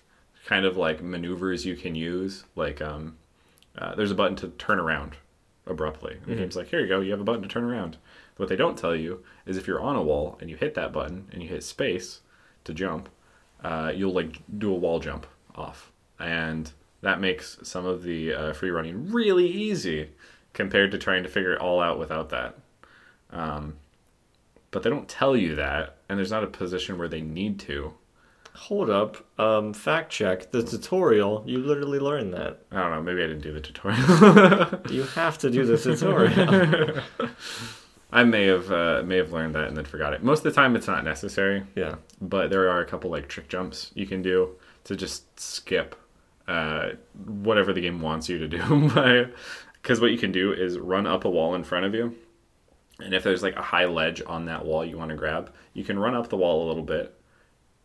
kind 0.47 0.65
of 0.65 0.77
like 0.77 1.03
maneuvers 1.03 1.67
you 1.67 1.75
can 1.75 1.95
use, 1.95 2.45
like 2.55 2.81
um, 2.81 3.17
uh, 3.77 3.95
there's 3.97 4.12
a 4.12 4.15
button 4.15 4.37
to 4.37 4.49
turn 4.51 4.79
around 4.79 5.17
abruptly. 5.67 6.12
And 6.12 6.27
The 6.27 6.35
game's 6.37 6.57
like, 6.57 6.69
here 6.69 6.81
you 6.81 6.87
go, 6.87 7.01
you 7.01 7.11
have 7.11 7.21
a 7.21 7.25
button 7.25 7.43
to 7.43 7.49
turn 7.49 7.65
around. 7.65 7.97
What 8.37 8.49
they 8.49 8.57
don't 8.57 8.76
tell 8.76 8.97
you 8.97 9.22
is 9.47 9.57
if 9.57 9.66
you're 9.66 9.80
on 9.80 9.97
a 9.97 10.03
wall 10.03 10.39
and 10.41 10.51
you 10.51 10.57
hit 10.57 10.74
that 10.74 10.93
button 10.93 11.28
and 11.32 11.43
you 11.43 11.49
hit 11.49 11.62
space 11.62 12.20
to 12.64 12.74
jump, 12.74 13.09
uh, 13.62 13.93
you'll 13.95 14.12
like 14.12 14.43
do 14.59 14.72
a 14.72 14.76
wall 14.76 14.99
jump 14.99 15.26
off, 15.55 15.93
and 16.18 16.72
that 17.01 17.20
makes 17.20 17.59
some 17.62 17.87
of 17.87 18.03
the 18.03 18.32
uh, 18.32 18.53
free 18.53 18.70
running 18.70 19.11
really 19.12 19.47
easy 19.47 20.11
compared 20.53 20.91
to 20.91 20.99
trying 20.99 21.22
to 21.22 21.28
figure 21.28 21.53
it 21.53 21.61
all 21.61 21.80
out 21.80 21.99
without 21.99 22.30
that. 22.30 22.57
Um, 23.30 23.76
but 24.70 24.82
they 24.82 24.91
don't 24.91 25.09
tell 25.09 25.37
you 25.37 25.55
that, 25.55 25.99
and 26.09 26.18
there's 26.18 26.30
not 26.30 26.43
a 26.45 26.49
position 26.49 26.99
where 26.99 27.09
they 27.09 27.20
need 27.20 27.61
to. 27.61 27.95
Hold 28.55 28.89
up. 28.89 29.24
Um, 29.39 29.72
fact 29.72 30.12
check. 30.12 30.53
The 30.53 30.62
tutorial, 30.62 31.43
you 31.47 31.59
literally 31.59 31.99
learned 31.99 32.35
that. 32.35 32.61
I 32.70 32.82
don't 32.82 32.91
know. 32.93 33.03
Maybe 33.03 33.22
I 33.22 33.26
didn't 33.26 33.43
do 33.43 33.53
the 33.53 33.61
tutorial. 33.61 34.80
You 34.91 35.03
have 35.14 35.39
to 35.39 35.51
do 35.51 35.64
the 35.64 35.76
tutorial. 35.78 37.03
I 38.13 38.25
may 38.25 38.47
have 38.47 38.71
uh, 38.71 39.03
may 39.05 39.17
have 39.17 39.33
learned 39.33 39.55
that 39.55 39.69
and 39.69 39.77
then 39.77 39.85
forgot 39.85 40.13
it. 40.13 40.23
Most 40.23 40.45
of 40.45 40.45
the 40.45 40.61
time, 40.61 40.77
it's 40.77 40.87
not 40.87 41.05
necessary, 41.05 41.65
yeah. 41.75 41.97
but 42.21 42.51
there 42.51 42.71
are 42.71 42.81
a 42.81 42.87
couple 42.87 43.11
like 43.11 43.29
trick 43.29 43.49
jumps 43.49 43.91
you 43.95 44.07
can 44.07 44.23
do 44.23 44.51
to 44.85 44.95
just 44.95 45.39
skip 45.39 45.97
uh, 46.47 46.91
whatever 47.27 47.73
the 47.73 47.81
game 47.81 48.01
wants 48.01 48.29
you 48.29 48.39
to 48.39 48.49
do. 48.49 49.33
Because 49.85 50.01
what 50.01 50.13
you 50.13 50.17
can 50.17 50.33
do 50.33 50.51
is 50.51 50.79
run 50.79 51.07
up 51.07 51.27
a 51.27 51.31
wall 51.31 51.55
in 51.55 51.63
front 51.63 51.85
of 51.85 51.95
you, 51.95 52.17
and 53.01 53.13
if 53.13 53.23
there's 53.23 53.43
like 53.43 53.55
a 53.57 53.61
high 53.61 53.85
ledge 53.85 54.23
on 54.27 54.47
that 54.47 54.65
wall 54.65 54.83
you 54.83 54.97
want 54.97 55.11
to 55.11 55.15
grab, 55.15 55.53
you 55.75 55.85
can 55.85 55.99
run 55.99 56.15
up 56.15 56.31
the 56.31 56.39
wall 56.39 56.65
a 56.65 56.69
little 56.69 56.83
bit, 56.83 57.15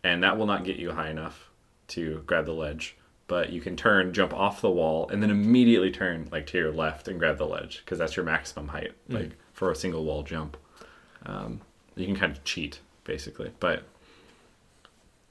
and 0.01 0.23
that 0.23 0.37
will 0.37 0.45
not 0.45 0.63
get 0.63 0.77
you 0.77 0.93
high 0.93 1.09
enough 1.09 1.49
to 1.89 2.23
grab 2.25 2.45
the 2.45 2.53
ledge. 2.53 2.95
But 3.29 3.51
you 3.53 3.61
can 3.61 3.77
turn, 3.77 4.11
jump 4.11 4.33
off 4.33 4.59
the 4.59 4.69
wall, 4.71 5.07
and 5.09 5.23
then 5.23 5.29
immediately 5.29 5.91
turn 5.91 6.27
like 6.31 6.47
to 6.47 6.57
your 6.57 6.71
left 6.73 7.07
and 7.07 7.17
grab 7.19 7.37
the 7.37 7.45
ledge 7.45 7.81
because 7.85 7.97
that's 7.99 8.15
your 8.17 8.25
maximum 8.25 8.67
height, 8.69 8.91
like 9.07 9.37
for 9.53 9.71
a 9.71 9.75
single 9.75 10.03
wall 10.03 10.23
jump. 10.23 10.57
Um, 11.25 11.61
you 11.95 12.05
can 12.07 12.15
kind 12.15 12.31
of 12.31 12.43
cheat 12.43 12.79
basically, 13.05 13.51
but 13.61 13.83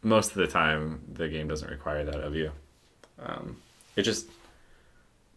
most 0.02 0.28
of 0.30 0.36
the 0.36 0.46
time 0.46 1.00
the 1.12 1.28
game 1.28 1.48
doesn't 1.48 1.68
require 1.70 2.04
that 2.04 2.20
of 2.20 2.34
you. 2.34 2.52
Um, 3.20 3.56
it 3.96 4.02
just 4.02 4.28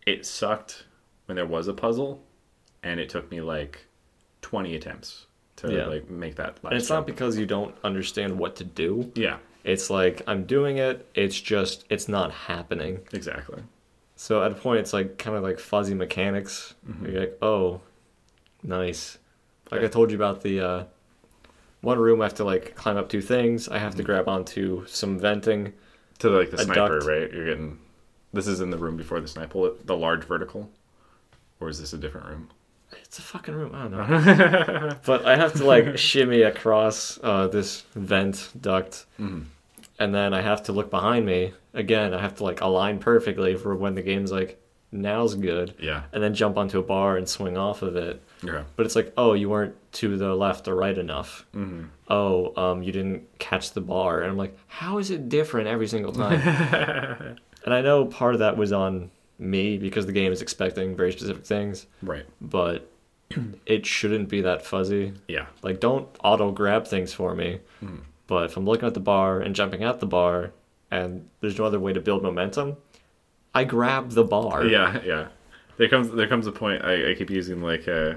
it 0.06 0.26
sucked 0.26 0.86
when 1.26 1.36
there 1.36 1.46
was 1.48 1.68
a 1.68 1.74
puzzle, 1.74 2.22
and 2.84 3.00
it 3.00 3.10
took 3.10 3.32
me 3.32 3.42
like 3.42 3.86
twenty 4.44 4.76
attempts 4.76 5.26
to 5.58 5.74
Yeah. 5.74 5.86
like 5.88 6.10
make 6.12 6.36
that. 6.36 6.64
Last 6.64 6.72
And 6.72 6.80
it's 6.80 6.90
not 6.90 7.08
because 7.08 7.38
you 7.40 7.46
don't 7.48 7.74
understand 7.84 8.38
what 8.38 8.56
to 8.58 8.64
do. 8.64 9.12
yeah, 9.16 9.38
It's 9.64 9.90
like, 9.90 10.22
I'm 10.28 10.46
doing 10.46 10.78
it, 10.78 11.08
it's 11.14 11.40
just, 11.40 11.86
it's 11.90 12.08
not 12.08 12.32
happening. 12.32 13.00
exactly. 13.14 13.62
So 14.16 14.44
at 14.44 14.52
a 14.52 14.56
point, 14.56 14.80
it's 14.82 14.94
like 14.94 15.18
kind 15.18 15.36
of 15.36 15.44
like 15.44 15.60
fuzzy 15.60 15.94
mechanics. 15.96 16.76
Mm-hmm. 16.88 17.06
You're 17.08 17.20
like, 17.22 17.38
oh, 17.42 17.82
nice. 18.64 19.18
Like 19.72 19.82
I 19.84 19.88
told 19.88 20.12
you 20.12 20.16
about 20.18 20.42
the 20.42 20.60
uh, 20.62 20.84
one 21.82 21.98
room, 21.98 22.22
I 22.22 22.26
have 22.26 22.36
to 22.36 22.44
like 22.44 22.76
climb 22.76 22.98
up 22.98 23.10
two 23.10 23.22
things. 23.22 23.68
I 23.68 23.76
Mm-hmm. 23.76 23.84
have 23.84 23.96
to 23.96 24.04
grab 24.04 24.28
onto 24.28 24.86
some 24.88 25.18
venting. 25.20 25.74
To 26.20 26.30
like 26.30 26.52
the 26.52 26.60
sniper, 26.60 27.00
duct. 27.00 27.06
right? 27.10 27.32
You're 27.34 27.46
getting. 27.46 27.80
This 28.34 28.46
is 28.48 28.62
in 28.62 28.70
the 28.70 28.78
room 28.78 28.96
before 28.96 29.20
the 29.22 29.28
sniper, 29.28 29.72
the 29.84 29.98
large 29.98 30.24
vertical, 30.24 30.70
or 31.60 31.68
is 31.70 31.80
this 31.80 31.94
a 31.94 31.98
different 31.98 32.28
room? 32.28 32.50
It's 33.12 33.20
a 33.20 33.24
fucking 33.24 33.54
room. 33.54 33.72
I 33.76 33.82
don't 33.90 33.92
know. 33.92 34.96
but 35.06 35.26
I 35.26 35.36
have 35.36 35.52
to 35.56 35.66
like 35.66 35.98
shimmy 36.08 36.44
across 36.44 37.20
uh, 37.22 37.48
this 37.48 37.82
vent 37.94 38.48
duct, 38.62 39.06
Mhm. 39.20 39.48
and 40.00 40.16
then 40.16 40.34
I 40.34 40.40
have 40.40 40.64
to 40.64 40.72
look 40.72 40.90
behind 40.90 41.26
me 41.26 41.52
again. 41.74 42.14
I 42.14 42.22
have 42.22 42.36
to 42.36 42.46
like 42.46 42.62
align 42.62 43.00
perfectly 43.00 43.56
for 43.58 43.76
when 43.76 43.96
the 43.96 44.02
game's 44.02 44.32
like, 44.32 44.62
now's 44.94 45.36
good, 45.36 45.74
Yeah, 45.78 46.04
and 46.14 46.24
then 46.24 46.34
jump 46.34 46.58
onto 46.58 46.80
a 46.80 46.84
bar 46.84 47.18
and 47.18 47.28
swing 47.28 47.58
off 47.58 47.82
of 47.82 47.98
it. 47.98 48.22
yeah. 48.44 48.64
But 48.78 48.86
it's 48.86 48.96
like, 48.96 49.12
oh, 49.18 49.34
you 49.34 49.50
weren't 49.50 49.76
to 49.94 50.16
the 50.18 50.34
left 50.34 50.70
or 50.70 50.76
right 50.76 50.98
enough. 50.98 51.46
hmm 51.54 51.84
Oh, 52.10 52.54
um, 52.56 52.82
you 52.82 52.94
didn't 52.94 53.24
catch 53.40 53.72
the 53.74 53.82
bar, 53.82 54.22
and 54.22 54.32
I'm 54.32 54.38
like, 54.38 54.58
how 54.68 55.00
is 55.00 55.12
it 55.12 55.28
different 55.28 55.68
every 55.68 55.88
single 55.90 56.14
time? 56.14 56.40
and 57.66 57.74
I 57.74 57.82
know 57.82 58.06
part 58.06 58.36
of 58.36 58.40
that 58.40 58.56
was 58.56 58.72
on 58.72 59.12
me 59.38 59.78
because 59.78 60.06
the 60.06 60.12
game 60.14 60.32
is 60.32 60.42
expecting 60.42 60.96
very 60.96 61.12
specific 61.12 61.46
things, 61.46 61.88
Right. 62.02 62.26
but 62.40 62.88
it 63.66 63.86
shouldn't 63.86 64.30
be 64.30 64.42
that 64.42 64.66
fuzzy. 64.66 65.14
Yeah. 65.28 65.46
Like, 65.64 65.80
don't 65.80 66.08
auto 66.24 66.52
grab 66.52 66.88
things 66.88 67.14
for 67.14 67.36
me. 67.36 67.60
Mhm. 67.84 68.02
But 68.28 68.46
if 68.46 68.58
I'm 68.58 68.66
looking 68.66 68.88
at 68.88 68.94
the 68.94 69.00
bar 69.02 69.42
and 69.42 69.54
jumping 69.56 69.84
at 69.84 70.00
the 70.00 70.06
bar, 70.06 70.52
and 70.90 71.28
there's 71.42 71.58
no 71.58 71.66
other 71.66 71.80
way 71.80 71.94
to 71.94 72.00
build 72.00 72.24
momentum, 72.24 72.78
I 73.54 73.64
grab 73.64 74.12
the 74.12 74.24
bar. 74.24 74.66
Yeah, 74.66 75.02
yeah. 75.04 75.28
There 75.78 75.90
comes 75.90 76.12
there 76.12 76.28
comes 76.28 76.48
a 76.48 76.52
point. 76.52 76.84
I, 76.84 77.12
I 77.12 77.14
keep 77.16 77.30
using 77.30 77.62
like 77.62 77.88
uh, 77.88 78.16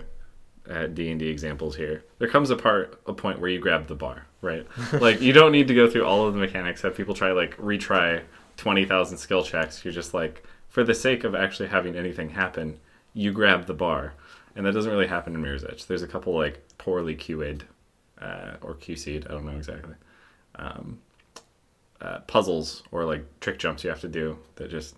uh, 0.71 0.87
D 0.87 1.11
and 1.11 1.19
D 1.19 1.29
examples 1.29 1.77
here. 1.77 2.05
There 2.19 2.29
comes 2.29 2.51
a 2.51 2.57
part 2.57 3.01
a 3.07 3.13
point 3.13 3.41
where 3.41 3.51
you 3.51 3.59
grab 3.59 3.87
the 3.87 3.95
bar, 3.95 4.27
right? 4.43 4.67
like 5.01 5.21
you 5.21 5.33
don't 5.33 5.53
need 5.53 5.69
to 5.69 5.75
go 5.75 5.89
through 5.89 6.05
all 6.05 6.27
of 6.27 6.35
the 6.35 6.41
mechanics. 6.41 6.83
Have 6.83 6.97
people 6.97 7.15
try 7.15 7.33
like 7.33 7.57
retry 7.57 8.23
twenty 8.57 8.85
thousand 8.85 9.19
skill 9.19 9.43
checks. 9.43 9.85
You're 9.85 9.95
just 9.95 10.15
like 10.15 10.45
for 10.69 10.85
the 10.85 10.95
sake 10.95 11.25
of 11.25 11.35
actually 11.35 11.69
having 11.69 11.97
anything 11.97 12.31
happen, 12.31 12.79
you 13.15 13.33
grab 13.33 13.67
the 13.67 13.75
bar, 13.75 14.15
and 14.57 14.65
that 14.67 14.73
doesn't 14.73 14.91
really 14.91 15.07
happen 15.07 15.35
in 15.35 15.43
Mirror's 15.43 15.65
Edge. 15.65 15.87
There's 15.87 16.03
a 16.03 16.07
couple 16.09 16.35
like 16.37 16.63
poorly 16.79 17.15
QA'd 17.17 17.65
uh, 18.21 18.55
or 18.63 18.75
QC'd. 18.75 19.27
I 19.27 19.31
don't 19.33 19.45
know 19.47 19.57
exactly. 19.57 19.95
Um, 20.57 20.99
uh, 22.01 22.19
puzzles 22.27 22.83
or 22.93 23.05
like 23.05 23.25
trick 23.41 23.59
jumps 23.59 23.83
you 23.83 23.89
have 23.91 24.01
to 24.01 24.09
do 24.09 24.37
that 24.57 24.71
just 24.71 24.95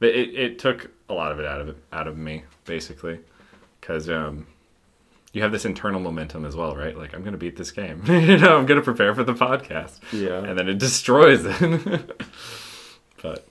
it, 0.00 0.06
it 0.34 0.58
took 0.58 0.90
a 1.10 1.12
lot 1.14 1.30
of 1.30 1.38
it 1.38 1.44
out 1.44 1.60
of 1.60 1.68
it 1.68 1.76
out 1.92 2.06
of 2.08 2.16
me 2.16 2.42
basically 2.64 3.18
because 3.80 4.08
um 4.08 4.46
you 5.34 5.42
have 5.42 5.52
this 5.52 5.66
internal 5.66 6.00
momentum 6.00 6.46
as 6.46 6.56
well 6.56 6.74
right 6.74 6.96
like 6.96 7.12
i'm 7.14 7.22
gonna 7.22 7.36
beat 7.36 7.56
this 7.56 7.70
game 7.70 8.02
you 8.06 8.38
know 8.38 8.56
i'm 8.56 8.64
gonna 8.64 8.80
prepare 8.80 9.14
for 9.14 9.24
the 9.24 9.34
podcast 9.34 9.98
Yeah. 10.10 10.38
and 10.42 10.58
then 10.58 10.68
it 10.70 10.78
destroys 10.78 11.44
it 11.44 12.22
but 13.22 13.46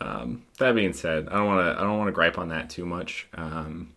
um 0.00 0.42
that 0.58 0.74
being 0.76 0.92
said 0.92 1.28
i 1.28 1.32
don't 1.38 1.46
want 1.46 1.66
to 1.76 1.80
i 1.80 1.82
don't 1.84 1.98
want 1.98 2.08
to 2.08 2.12
gripe 2.12 2.38
on 2.38 2.50
that 2.50 2.70
too 2.70 2.86
much 2.86 3.26
um 3.34 3.92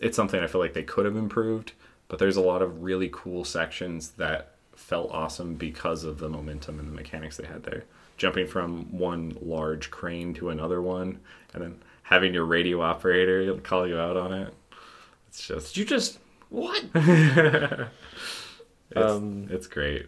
it's 0.00 0.16
something 0.16 0.40
i 0.40 0.46
feel 0.46 0.60
like 0.60 0.74
they 0.74 0.82
could 0.82 1.04
have 1.04 1.16
improved 1.16 1.72
but 2.08 2.18
there's 2.18 2.36
a 2.36 2.40
lot 2.40 2.62
of 2.62 2.82
really 2.82 3.08
cool 3.12 3.44
sections 3.44 4.10
that 4.12 4.52
felt 4.74 5.10
awesome 5.10 5.54
because 5.54 6.04
of 6.04 6.18
the 6.18 6.28
momentum 6.28 6.78
and 6.78 6.88
the 6.88 6.92
mechanics 6.94 7.36
they 7.36 7.46
had 7.46 7.62
there 7.64 7.84
jumping 8.16 8.46
from 8.46 8.84
one 8.96 9.36
large 9.40 9.90
crane 9.90 10.32
to 10.34 10.50
another 10.50 10.80
one 10.82 11.18
and 11.54 11.62
then 11.62 11.78
having 12.02 12.32
your 12.34 12.44
radio 12.44 12.80
operator 12.82 13.54
call 13.60 13.86
you 13.86 13.98
out 13.98 14.16
on 14.16 14.32
it 14.32 14.52
it's 15.28 15.46
just 15.46 15.74
Did 15.74 15.80
you 15.80 15.86
just 15.86 16.18
what? 16.48 16.84
it's, 16.94 17.90
Um, 18.94 19.48
it's 19.50 19.66
great 19.66 20.06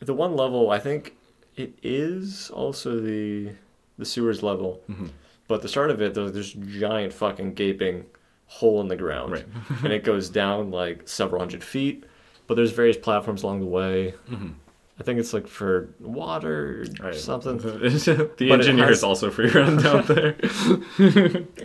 The 0.00 0.12
one 0.14 0.36
level, 0.36 0.70
I 0.70 0.78
think 0.78 1.16
it 1.56 1.78
is 1.82 2.50
also 2.50 2.98
the 3.00 3.52
the 3.96 4.04
sewers 4.04 4.42
level, 4.42 4.82
Mhm. 4.90 5.10
but 5.46 5.62
the 5.62 5.68
start 5.68 5.88
of 5.90 6.02
it, 6.02 6.14
there's 6.14 6.32
this 6.32 6.50
giant 6.50 7.12
fucking 7.12 7.54
gaping 7.54 8.06
hole 8.46 8.80
in 8.80 8.88
the 8.88 8.96
ground, 8.96 9.32
Right. 9.32 9.46
and 9.84 9.92
it 9.92 10.04
goes 10.04 10.28
down 10.30 10.70
like 10.70 11.08
several 11.08 11.40
hundred 11.40 11.64
feet. 11.64 12.04
But 12.46 12.54
there's 12.56 12.72
various 12.72 12.96
platforms 12.98 13.42
along 13.42 13.60
the 13.60 13.66
way. 13.66 14.14
Mhm. 14.30 14.54
I 15.00 15.02
think 15.02 15.18
it's 15.18 15.32
like 15.32 15.48
for 15.48 15.88
water 15.98 16.84
or 17.00 17.06
Right. 17.06 17.14
something. 17.14 17.56
the 17.58 18.34
it 18.38 18.50
engineer 18.50 18.86
has- 18.86 18.98
is 18.98 19.04
also 19.04 19.30
free 19.30 19.48
run 19.50 19.76
down 19.78 20.04
there 20.06 20.36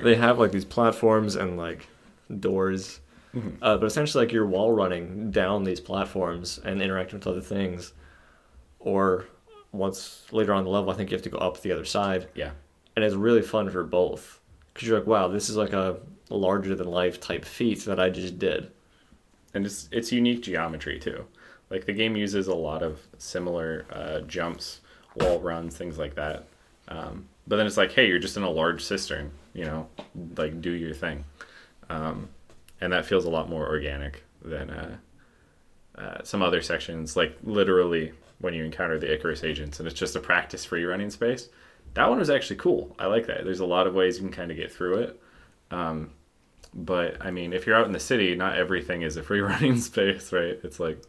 They 0.04 0.16
have 0.16 0.40
like 0.40 0.52
these 0.52 0.66
platforms 0.66 1.36
and 1.36 1.58
like 1.58 1.88
doors, 2.40 3.02
Mhm. 3.36 3.58
uh, 3.62 3.78
but 3.78 3.86
essentially 3.86 4.26
like 4.26 4.32
you're 4.34 4.48
wall 4.48 4.72
running 4.72 5.30
down 5.32 5.64
these 5.64 5.80
platforms 5.80 6.60
and 6.66 6.82
interacting 6.82 7.20
with 7.20 7.28
other 7.28 7.42
things, 7.42 7.94
or 8.80 9.26
once 9.72 10.26
later 10.32 10.54
on 10.54 10.64
the 10.64 10.70
level, 10.72 10.90
I 10.90 10.96
think 10.96 11.12
you 11.12 11.16
have 11.16 11.24
to 11.24 11.30
go 11.30 11.38
up 11.38 11.62
the 11.62 11.72
other 11.72 11.86
side. 11.86 12.28
yeah 12.34 12.52
and 12.96 13.06
it's 13.06 13.16
really 13.16 13.42
fun 13.44 13.70
for 13.70 13.84
both 13.84 14.42
because 14.74 14.88
you're 14.88 14.98
like, 14.98 15.08
wow, 15.08 15.28
this 15.30 15.50
is 15.50 15.56
like 15.56 15.72
a 15.74 15.98
larger 16.30 16.76
than 16.76 16.88
life 16.88 17.20
type 17.20 17.46
feats 17.46 17.86
that 17.86 18.00
I 18.00 18.10
just 18.10 18.40
did. 18.40 18.72
and 19.54 19.66
it's 19.66 19.90
it's 19.92 20.12
unique 20.12 20.42
geometry 20.44 21.00
too. 21.00 21.26
Like 21.70 21.86
the 21.86 21.94
game 21.94 22.16
uses 22.16 22.48
a 22.48 22.56
lot 22.56 22.84
of 22.84 23.00
similar 23.18 23.86
uh, 23.92 24.22
jumps, 24.22 24.82
wall 25.16 25.40
runs, 25.40 25.78
things 25.78 25.98
like 25.98 26.16
that. 26.16 26.46
Um, 26.88 27.28
but 27.48 27.58
then 27.58 27.68
it's 27.68 27.78
like, 27.78 27.92
hey, 27.92 28.08
you're 28.08 28.20
just 28.20 28.38
in 28.38 28.44
a 28.44 28.50
large 28.50 28.84
cistern, 28.84 29.32
you 29.54 29.66
know, 29.66 29.88
like 30.38 30.62
do 30.62 30.72
your 30.72 30.94
thing, 30.94 31.24
um, 31.90 32.30
and 32.82 32.94
that 32.94 33.06
feels 33.06 33.26
a 33.26 33.30
lot 33.30 33.50
more 33.50 33.68
organic 33.68 34.24
than 34.44 34.70
uh, 34.70 34.98
uh, 35.98 36.24
some 36.24 36.42
other 36.42 36.62
sections. 36.62 37.16
Like 37.16 37.38
literally 37.44 38.14
when 38.40 38.54
you 38.54 38.64
encounter 38.64 38.98
the 39.00 39.12
Icarus 39.14 39.44
agents, 39.44 39.80
and 39.80 39.88
it's 39.88 40.00
just 40.00 40.16
a 40.16 40.20
practice 40.20 40.66
free 40.66 40.86
running 40.86 41.10
space. 41.10 41.50
That 41.96 42.10
one 42.10 42.20
was 42.20 42.30
actually 42.30 42.58
cool. 42.58 42.96
I 43.00 43.08
like 43.08 43.28
that. 43.28 43.44
There's 43.46 43.60
a 43.62 43.66
lot 43.66 43.88
of 43.88 43.96
ways 43.96 44.18
you 44.18 44.24
can 44.24 44.32
kind 44.32 44.52
of 44.52 44.58
get 44.58 44.72
through 44.72 45.00
it. 45.00 45.22
Um, 45.72 46.12
but 46.74 47.18
I 47.22 47.32
mean, 47.32 47.54
if 47.54 47.66
you're 47.66 47.76
out 47.76 47.86
in 47.86 47.92
the 47.92 48.00
city, 48.00 48.36
not 48.36 48.58
everything 48.58 49.02
is 49.02 49.18
a 49.18 49.24
free 49.24 49.40
running 49.42 49.78
space, 49.78 50.32
right? 50.32 50.60
It's 50.64 50.80
like, 50.80 51.02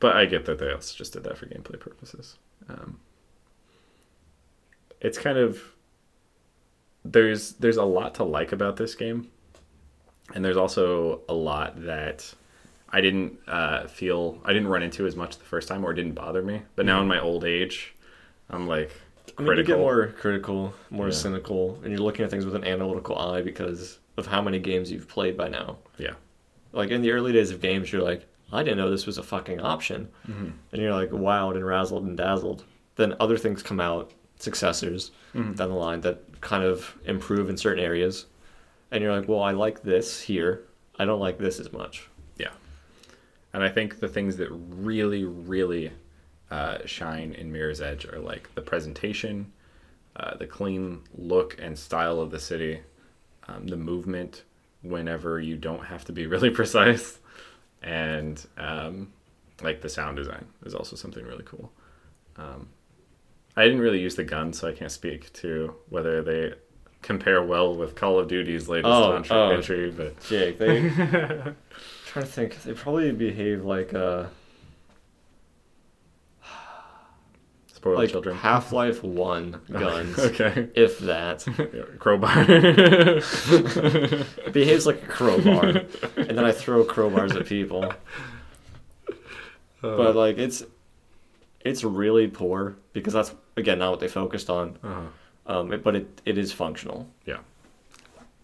but 0.00 0.16
I 0.16 0.26
get 0.26 0.44
that 0.46 0.58
they 0.58 0.70
also 0.72 0.94
just 0.96 1.12
did 1.12 1.24
that 1.24 1.36
for 1.36 1.46
gameplay 1.46 1.78
purposes. 1.78 2.36
Um, 2.68 3.00
it's 5.00 5.18
kind 5.18 5.38
of 5.38 5.62
there's 7.04 7.52
there's 7.54 7.76
a 7.76 7.84
lot 7.84 8.14
to 8.16 8.24
like 8.24 8.52
about 8.52 8.76
this 8.76 8.94
game, 8.94 9.30
and 10.34 10.44
there's 10.44 10.56
also 10.56 11.22
a 11.28 11.34
lot 11.34 11.84
that 11.84 12.32
I 12.90 13.00
didn't 13.00 13.38
uh, 13.46 13.86
feel 13.86 14.40
I 14.44 14.52
didn't 14.52 14.68
run 14.68 14.82
into 14.82 15.06
as 15.06 15.16
much 15.16 15.38
the 15.38 15.44
first 15.44 15.68
time, 15.68 15.84
or 15.84 15.92
didn't 15.92 16.14
bother 16.14 16.42
me. 16.42 16.62
But 16.76 16.86
now 16.86 17.00
in 17.00 17.08
my 17.08 17.20
old 17.20 17.44
age, 17.44 17.94
I'm 18.50 18.66
like 18.66 18.92
I 19.36 19.42
mean, 19.42 19.56
you 19.56 19.62
get 19.64 19.78
more 19.78 20.08
critical, 20.18 20.72
more 20.90 21.06
Yeah. 21.08 21.12
cynical, 21.12 21.78
and 21.82 21.90
you're 21.92 22.00
looking 22.00 22.24
at 22.24 22.30
things 22.30 22.44
with 22.44 22.54
an 22.54 22.64
analytical 22.64 23.18
eye 23.18 23.42
because 23.42 23.98
of 24.16 24.26
how 24.26 24.40
many 24.42 24.58
games 24.58 24.90
you've 24.90 25.08
played 25.08 25.36
by 25.36 25.48
now. 25.48 25.76
Yeah. 25.98 26.14
Like 26.72 26.90
in 26.90 27.02
the 27.02 27.10
early 27.12 27.32
days 27.32 27.50
of 27.50 27.60
games, 27.60 27.92
you're 27.92 28.02
like, 28.02 28.26
I 28.52 28.62
didn't 28.62 28.78
know 28.78 28.90
this 28.90 29.06
was 29.06 29.18
a 29.18 29.22
fucking 29.22 29.60
option, 29.60 30.08
Mm-hmm. 30.28 30.48
and 30.72 30.82
you're 30.82 30.92
like 30.94 31.10
wowed 31.10 31.54
and 31.56 31.64
razzled 31.64 32.06
and 32.06 32.16
dazzled. 32.16 32.64
Then 32.96 33.14
other 33.20 33.36
things 33.38 33.62
come 33.62 33.80
out, 33.80 34.12
successors 34.38 35.10
Mm-hmm. 35.34 35.52
down 35.54 35.68
the 35.68 35.74
line 35.76 36.00
that 36.02 36.40
kind 36.40 36.64
of 36.64 36.96
improve 37.04 37.50
in 37.50 37.56
certain 37.56 37.82
areas, 37.84 38.26
and 38.90 39.02
you're 39.02 39.14
like, 39.14 39.28
well, 39.28 39.42
I 39.42 39.50
like 39.52 39.82
this 39.82 40.20
here. 40.20 40.62
I 40.98 41.04
don't 41.04 41.20
like 41.20 41.38
this 41.38 41.60
as 41.60 41.70
much. 41.72 42.08
Yeah. 42.38 42.50
And 43.52 43.62
I 43.62 43.68
think 43.68 44.00
the 44.00 44.08
things 44.08 44.36
that 44.38 44.48
really, 44.50 45.24
really 45.24 45.92
uh, 46.50 46.78
shine 46.86 47.32
in 47.32 47.52
Mirror's 47.52 47.80
Edge 47.80 48.06
are 48.06 48.18
like 48.18 48.54
the 48.54 48.62
presentation, 48.62 49.52
uh, 50.16 50.36
the 50.36 50.46
clean 50.46 51.00
look 51.16 51.56
and 51.60 51.78
style 51.78 52.20
of 52.20 52.30
the 52.30 52.38
city, 52.40 52.80
um, 53.48 53.66
the 53.66 53.76
movement 53.76 54.44
whenever 54.82 55.40
you 55.40 55.56
don't 55.56 55.84
have 55.86 56.04
to 56.06 56.12
be 56.12 56.26
really 56.34 56.50
precise, 56.50 57.18
and 57.82 58.46
um, 58.56 59.12
like 59.62 59.80
the 59.80 59.88
sound 59.88 60.16
design 60.16 60.46
is 60.64 60.74
also 60.74 60.96
something 60.96 61.24
really 61.24 61.44
cool. 61.44 61.70
Um, 62.36 62.68
I 63.56 63.64
didn't 63.64 63.80
really 63.80 64.00
use 64.00 64.14
the 64.14 64.24
gun, 64.24 64.52
so 64.52 64.68
I 64.68 64.72
can't 64.72 64.92
speak 64.92 65.32
to 65.34 65.74
whether 65.88 66.22
they 66.22 66.54
compare 67.02 67.42
well 67.42 67.74
with 67.74 67.94
Call 67.96 68.18
of 68.18 68.28
Duty's 68.28 68.68
latest 68.68 68.92
Oh, 68.92 69.16
entry, 69.16 69.36
oh. 69.36 69.50
entry, 69.50 69.90
but 69.90 70.20
Jake, 70.24 70.58
they 70.58 70.90
trying 72.06 72.24
to 72.24 72.30
think. 72.30 72.62
They 72.62 72.72
probably 72.72 73.10
behave 73.12 73.64
like 73.64 73.94
uh 73.94 74.26
spoil 77.78 77.96
like 77.96 78.10
children. 78.10 78.36
Half 78.36 78.72
Life 78.72 79.04
One 79.04 79.60
guns, 79.72 80.18
okay. 80.28 80.68
if 80.74 80.98
that. 81.00 81.46
Crowbar. 81.98 82.44
It 82.48 84.52
behaves 84.52 84.84
like 84.84 85.02
a 85.02 85.06
crowbar, 85.06 85.64
and 86.16 86.36
then 86.36 86.44
I 86.44 86.52
throw 86.52 86.84
crowbars 86.84 87.38
at 87.38 87.46
people. 87.46 87.92
But 89.80 90.16
like 90.16 90.38
it's 90.38 90.64
it's 91.60 91.84
really 91.84 92.26
poor 92.26 92.76
because 92.92 93.12
that's 93.12 93.32
again 93.56 93.78
not 93.78 93.92
what 93.92 94.00
they 94.00 94.08
focused 94.08 94.50
on. 94.50 94.76
Uh-huh. 94.82 95.00
Um, 95.46 95.72
it, 95.72 95.82
but 95.82 95.96
it, 95.96 96.20
it 96.26 96.36
is 96.36 96.52
functional. 96.52 97.08
Yeah. 97.24 97.38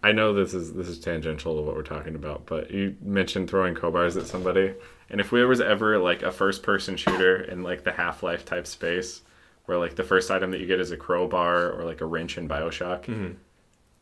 I 0.04 0.12
know 0.12 0.34
this 0.34 0.52
is 0.52 0.74
this 0.74 0.86
is 0.86 0.98
tangential 0.98 1.56
to 1.56 1.62
what 1.62 1.74
we're 1.74 1.82
talking 1.82 2.14
about, 2.14 2.44
but 2.44 2.70
you 2.70 2.94
mentioned 3.00 3.48
throwing 3.48 3.74
crowbars 3.74 4.20
at 4.20 4.26
somebody, 4.26 4.74
and 5.08 5.18
if 5.18 5.30
there 5.30 5.48
was 5.48 5.62
ever 5.62 5.98
like 5.98 6.22
a 6.22 6.30
first-person 6.30 6.98
shooter 6.98 7.42
in 7.42 7.62
like 7.62 7.84
the 7.84 7.92
Half-Life 7.92 8.44
type 8.44 8.66
space, 8.66 9.22
where 9.64 9.78
like 9.78 9.94
the 9.94 10.04
first 10.04 10.30
item 10.30 10.50
that 10.50 10.60
you 10.60 10.66
get 10.66 10.78
is 10.78 10.90
a 10.90 10.98
crowbar 10.98 11.72
or 11.72 11.84
like 11.84 12.02
a 12.02 12.04
wrench 12.04 12.36
in 12.36 12.46
Bioshock, 12.46 13.04
mm-hmm. 13.04 13.32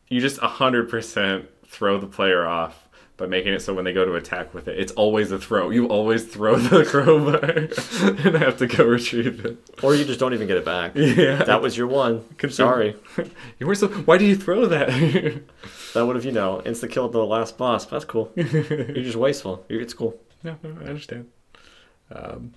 you 0.09 0.19
just 0.19 0.39
hundred 0.39 0.89
percent 0.89 1.45
throw 1.65 1.97
the 1.97 2.07
player 2.07 2.45
off 2.45 2.89
by 3.15 3.25
making 3.25 3.53
it 3.53 3.61
so 3.61 3.73
when 3.73 3.85
they 3.85 3.93
go 3.93 4.03
to 4.03 4.15
attack 4.15 4.53
with 4.53 4.67
it, 4.67 4.77
it's 4.77 4.91
always 4.93 5.31
a 5.31 5.39
throw. 5.39 5.69
You 5.69 5.87
always 5.87 6.25
throw 6.25 6.57
the 6.57 6.83
crowbar 6.89 7.45
and 8.25 8.43
have 8.43 8.57
to 8.57 8.67
go 8.67 8.83
retrieve 8.83 9.45
it. 9.45 9.57
Or 9.81 9.95
you 9.95 10.03
just 10.03 10.19
don't 10.19 10.33
even 10.33 10.47
get 10.47 10.57
it 10.57 10.65
back. 10.65 10.95
Yeah. 11.13 11.43
That 11.43 11.61
was 11.61 11.77
your 11.77 11.87
one. 11.87 12.25
Sorry. 12.49 12.95
You 13.59 13.67
were 13.67 13.75
so. 13.75 13.87
Why 13.87 14.17
do 14.17 14.25
you 14.25 14.35
throw 14.35 14.65
that? 14.65 14.89
That 15.93 16.05
would 16.05 16.15
have, 16.15 16.25
you 16.25 16.31
know, 16.31 16.61
insta 16.65 16.89
killed 16.89 17.11
the 17.13 17.25
last 17.25 17.57
boss. 17.57 17.85
That's 17.85 18.05
cool. 18.05 18.31
You're 18.35 18.45
just 19.03 19.15
wasteful. 19.15 19.65
You're, 19.69 19.81
it's 19.81 19.93
cool. 19.93 20.19
No, 20.43 20.57
no, 20.63 20.75
I 20.81 20.85
understand. 20.85 21.29
Um, 22.11 22.53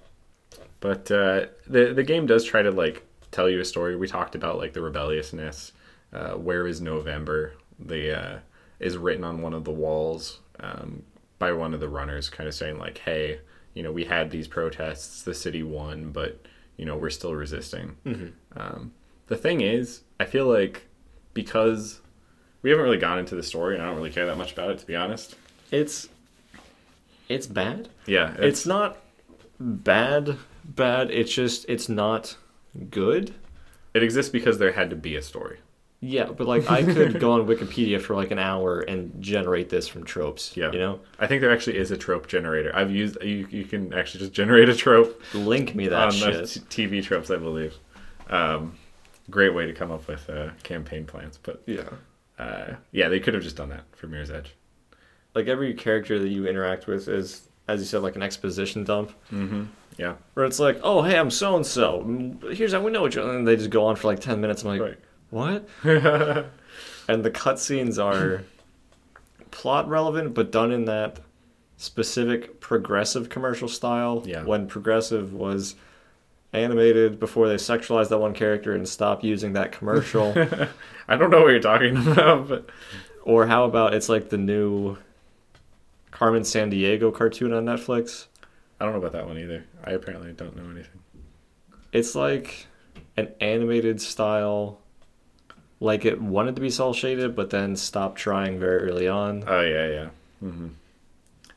but 0.81 1.11
uh, 1.11 1.47
the 1.67 1.93
the 1.95 2.03
game 2.03 2.27
does 2.27 2.45
try 2.45 2.63
to 2.63 2.71
like 2.71 3.05
tell 3.31 3.49
you 3.49 3.61
a 3.61 3.65
story. 3.65 3.97
We 3.97 4.07
talked 4.09 4.35
about 4.35 4.59
like 4.59 4.73
the 4.73 4.83
rebelliousness. 4.83 5.73
Uh, 6.13 6.33
Where 6.33 6.67
is 6.67 6.81
November? 6.81 7.55
The 7.79 8.19
uh, 8.21 8.39
is 8.81 8.97
written 8.97 9.25
on 9.25 9.43
one 9.43 9.55
of 9.55 9.65
the 9.65 9.71
walls 9.71 10.41
um, 10.61 11.03
by 11.39 11.53
one 11.53 11.75
of 11.75 11.81
the 11.81 11.89
runners, 11.89 12.29
kind 12.29 12.49
of 12.49 12.55
saying 12.55 12.79
like, 12.79 12.99
"Hey, 12.99 13.41
you 13.75 13.83
know, 13.83 13.93
we 13.93 14.05
had 14.05 14.31
these 14.31 14.49
protests. 14.49 15.23
The 15.23 15.35
city 15.35 15.63
won, 15.63 16.11
but 16.11 16.47
you 16.77 16.85
know, 16.85 16.97
we're 16.97 17.11
still 17.11 17.35
resisting." 17.35 17.97
Um, 18.57 18.93
the 19.29 19.37
thing 19.37 19.61
is, 19.61 20.03
I 20.21 20.25
feel 20.25 20.47
like 20.47 20.87
because 21.35 22.01
we 22.63 22.71
haven't 22.71 22.85
really 22.85 22.99
gone 22.99 23.19
into 23.19 23.35
the 23.35 23.43
story, 23.43 23.75
and 23.75 23.83
I 23.83 23.87
don't 23.87 23.97
really 23.97 24.11
care 24.11 24.27
that 24.27 24.37
much 24.37 24.53
about 24.53 24.71
it, 24.71 24.79
to 24.79 24.87
be 24.87 24.97
honest. 24.97 25.37
It's 25.71 26.09
it's 27.29 27.47
bad. 27.47 27.89
Yeah, 28.07 28.35
It's 28.39 28.67
not 28.67 28.99
bad 29.59 30.37
bad. 30.65 31.11
It's 31.11 31.33
just 31.33 31.65
it's 31.69 31.89
not 31.89 32.37
good. 32.91 33.35
It 33.95 34.03
exists 34.03 34.31
because 34.31 34.59
there 34.59 34.73
had 34.73 34.91
to 34.91 34.97
be 34.97 35.17
a 35.17 35.23
story. 35.23 35.59
Yeah, 36.01 36.25
but 36.25 36.47
like 36.47 36.71
I 36.71 36.83
could 36.83 37.19
go 37.19 37.33
on 37.33 37.47
Wikipedia 37.47 38.01
for 38.01 38.15
like 38.15 38.31
an 38.31 38.39
hour 38.39 38.81
and 38.81 39.21
generate 39.21 39.71
this 39.71 39.89
from 39.89 40.05
tropes. 40.05 40.57
Yeah. 40.57 40.71
You 40.71 40.79
know? 40.79 41.01
I 41.19 41.27
think 41.27 41.41
there 41.41 41.51
actually 41.53 41.79
is 41.79 41.91
a 41.91 41.97
trope 41.97 42.29
generator. 42.29 42.71
I've 42.75 42.91
used 42.91 43.17
you. 43.23 43.47
You 43.51 43.65
can 43.65 43.95
actually 43.95 44.21
just 44.21 44.33
generate 44.33 44.69
a 44.69 44.75
trope 44.77 45.21
Link 45.35 45.75
me 45.75 45.89
that 45.89 45.99
on 45.99 46.13
shit. 46.13 46.49
the 46.49 46.61
t- 46.61 46.87
TV 46.87 47.03
tropes, 47.03 47.31
I 47.31 47.37
believe. 47.37 47.75
Um, 48.29 48.77
great 49.31 49.55
way 49.55 49.67
to 49.67 49.73
come 49.73 49.91
up 49.91 50.07
with 50.07 50.29
uh, 50.29 50.51
campaign 50.63 51.07
plans. 51.07 51.39
But 51.43 51.63
yeah. 51.67 51.89
Uh, 52.39 52.75
yeah, 52.93 53.09
they 53.09 53.21
could 53.21 53.35
have 53.35 53.43
just 53.43 53.57
done 53.57 53.69
that 53.71 53.85
for 53.93 54.07
Mirror's 54.07 54.31
Edge. 54.31 54.55
Like 55.35 55.47
every 55.47 55.75
character 55.75 56.19
that 56.19 56.29
you 56.29 56.47
interact 56.47 56.87
with 56.87 57.09
is, 57.09 57.49
as 57.69 57.81
you 57.81 57.87
said, 57.87 58.03
like 58.03 58.17
an 58.17 58.23
exposition 58.23 58.85
dump. 58.85 59.13
Mm-hmm. 59.33 59.65
Yeah, 59.99 60.17
Where 60.35 60.45
it's 60.45 60.59
like, 60.59 60.79
oh 60.83 61.03
hey, 61.03 61.19
I'm 61.19 61.31
so 61.31 61.57
and 61.57 61.65
so. 61.65 62.37
Here's 62.53 62.73
how 62.73 62.83
we 62.83 62.91
know 62.91 63.07
each 63.07 63.17
other, 63.17 63.37
and 63.37 63.49
they 63.49 63.57
just 63.57 63.71
go 63.71 63.87
on 63.87 63.97
for 63.97 64.09
like 64.09 64.21
ten 64.21 64.41
minutes. 64.41 64.63
I'm 64.63 64.79
like, 64.79 64.81
right. 64.81 64.99
what? 65.31 65.69
and 67.09 67.25
the 67.25 67.31
cutscenes 67.31 68.03
are 68.03 68.45
plot 69.51 69.89
relevant, 69.89 70.35
but 70.35 70.53
done 70.53 70.71
in 70.71 70.85
that 70.85 71.21
specific 71.79 72.61
progressive 72.61 73.31
commercial 73.31 73.69
style. 73.69 74.23
Yeah. 74.27 74.45
When 74.45 74.67
progressive 74.67 75.33
was 75.33 75.77
animated 76.57 77.21
before 77.21 77.49
they 77.49 77.57
sexualized 77.57 78.09
that 78.09 78.19
one 78.19 78.35
character 78.35 78.75
and 78.75 78.89
stopped 78.89 79.25
using 79.25 79.53
that 79.55 79.73
commercial. 79.73 80.33
I 81.09 81.17
don't 81.17 81.31
know 81.31 81.43
what 81.43 81.49
you're 81.51 81.61
talking 81.61 81.97
about, 82.13 82.49
but 82.49 82.71
or 83.23 83.47
how 83.47 83.65
about 83.65 83.95
it's 83.95 84.09
like 84.09 84.29
the 84.31 84.39
new 84.39 84.97
Carmen 86.11 86.43
Sandiego 86.43 87.13
cartoon 87.15 87.53
on 87.53 87.65
Netflix? 87.65 88.27
I 88.81 88.85
don't 88.85 88.93
know 88.93 89.01
about 89.01 89.13
that 89.13 89.27
one 89.27 89.39
either. 89.39 89.65
I 89.85 89.93
apparently 89.93 90.33
don't 90.33 90.57
know 90.57 90.71
anything. 90.71 91.01
It's 91.93 92.15
like 92.15 92.67
an 93.17 93.33
animated 93.41 94.01
style. 94.01 94.81
Like 95.81 96.05
it 96.05 96.21
wanted 96.21 96.55
to 96.57 96.63
be 96.63 96.71
cel 96.71 96.93
shaded, 96.95 97.37
but 97.37 97.51
then 97.51 97.77
stopped 97.77 98.19
trying 98.19 98.59
very 98.59 98.89
early 98.89 99.09
on. 99.09 99.45
Oh 99.47 99.61
yeah, 99.61 99.87
yeah. 99.89 100.09
hmm 100.41 100.69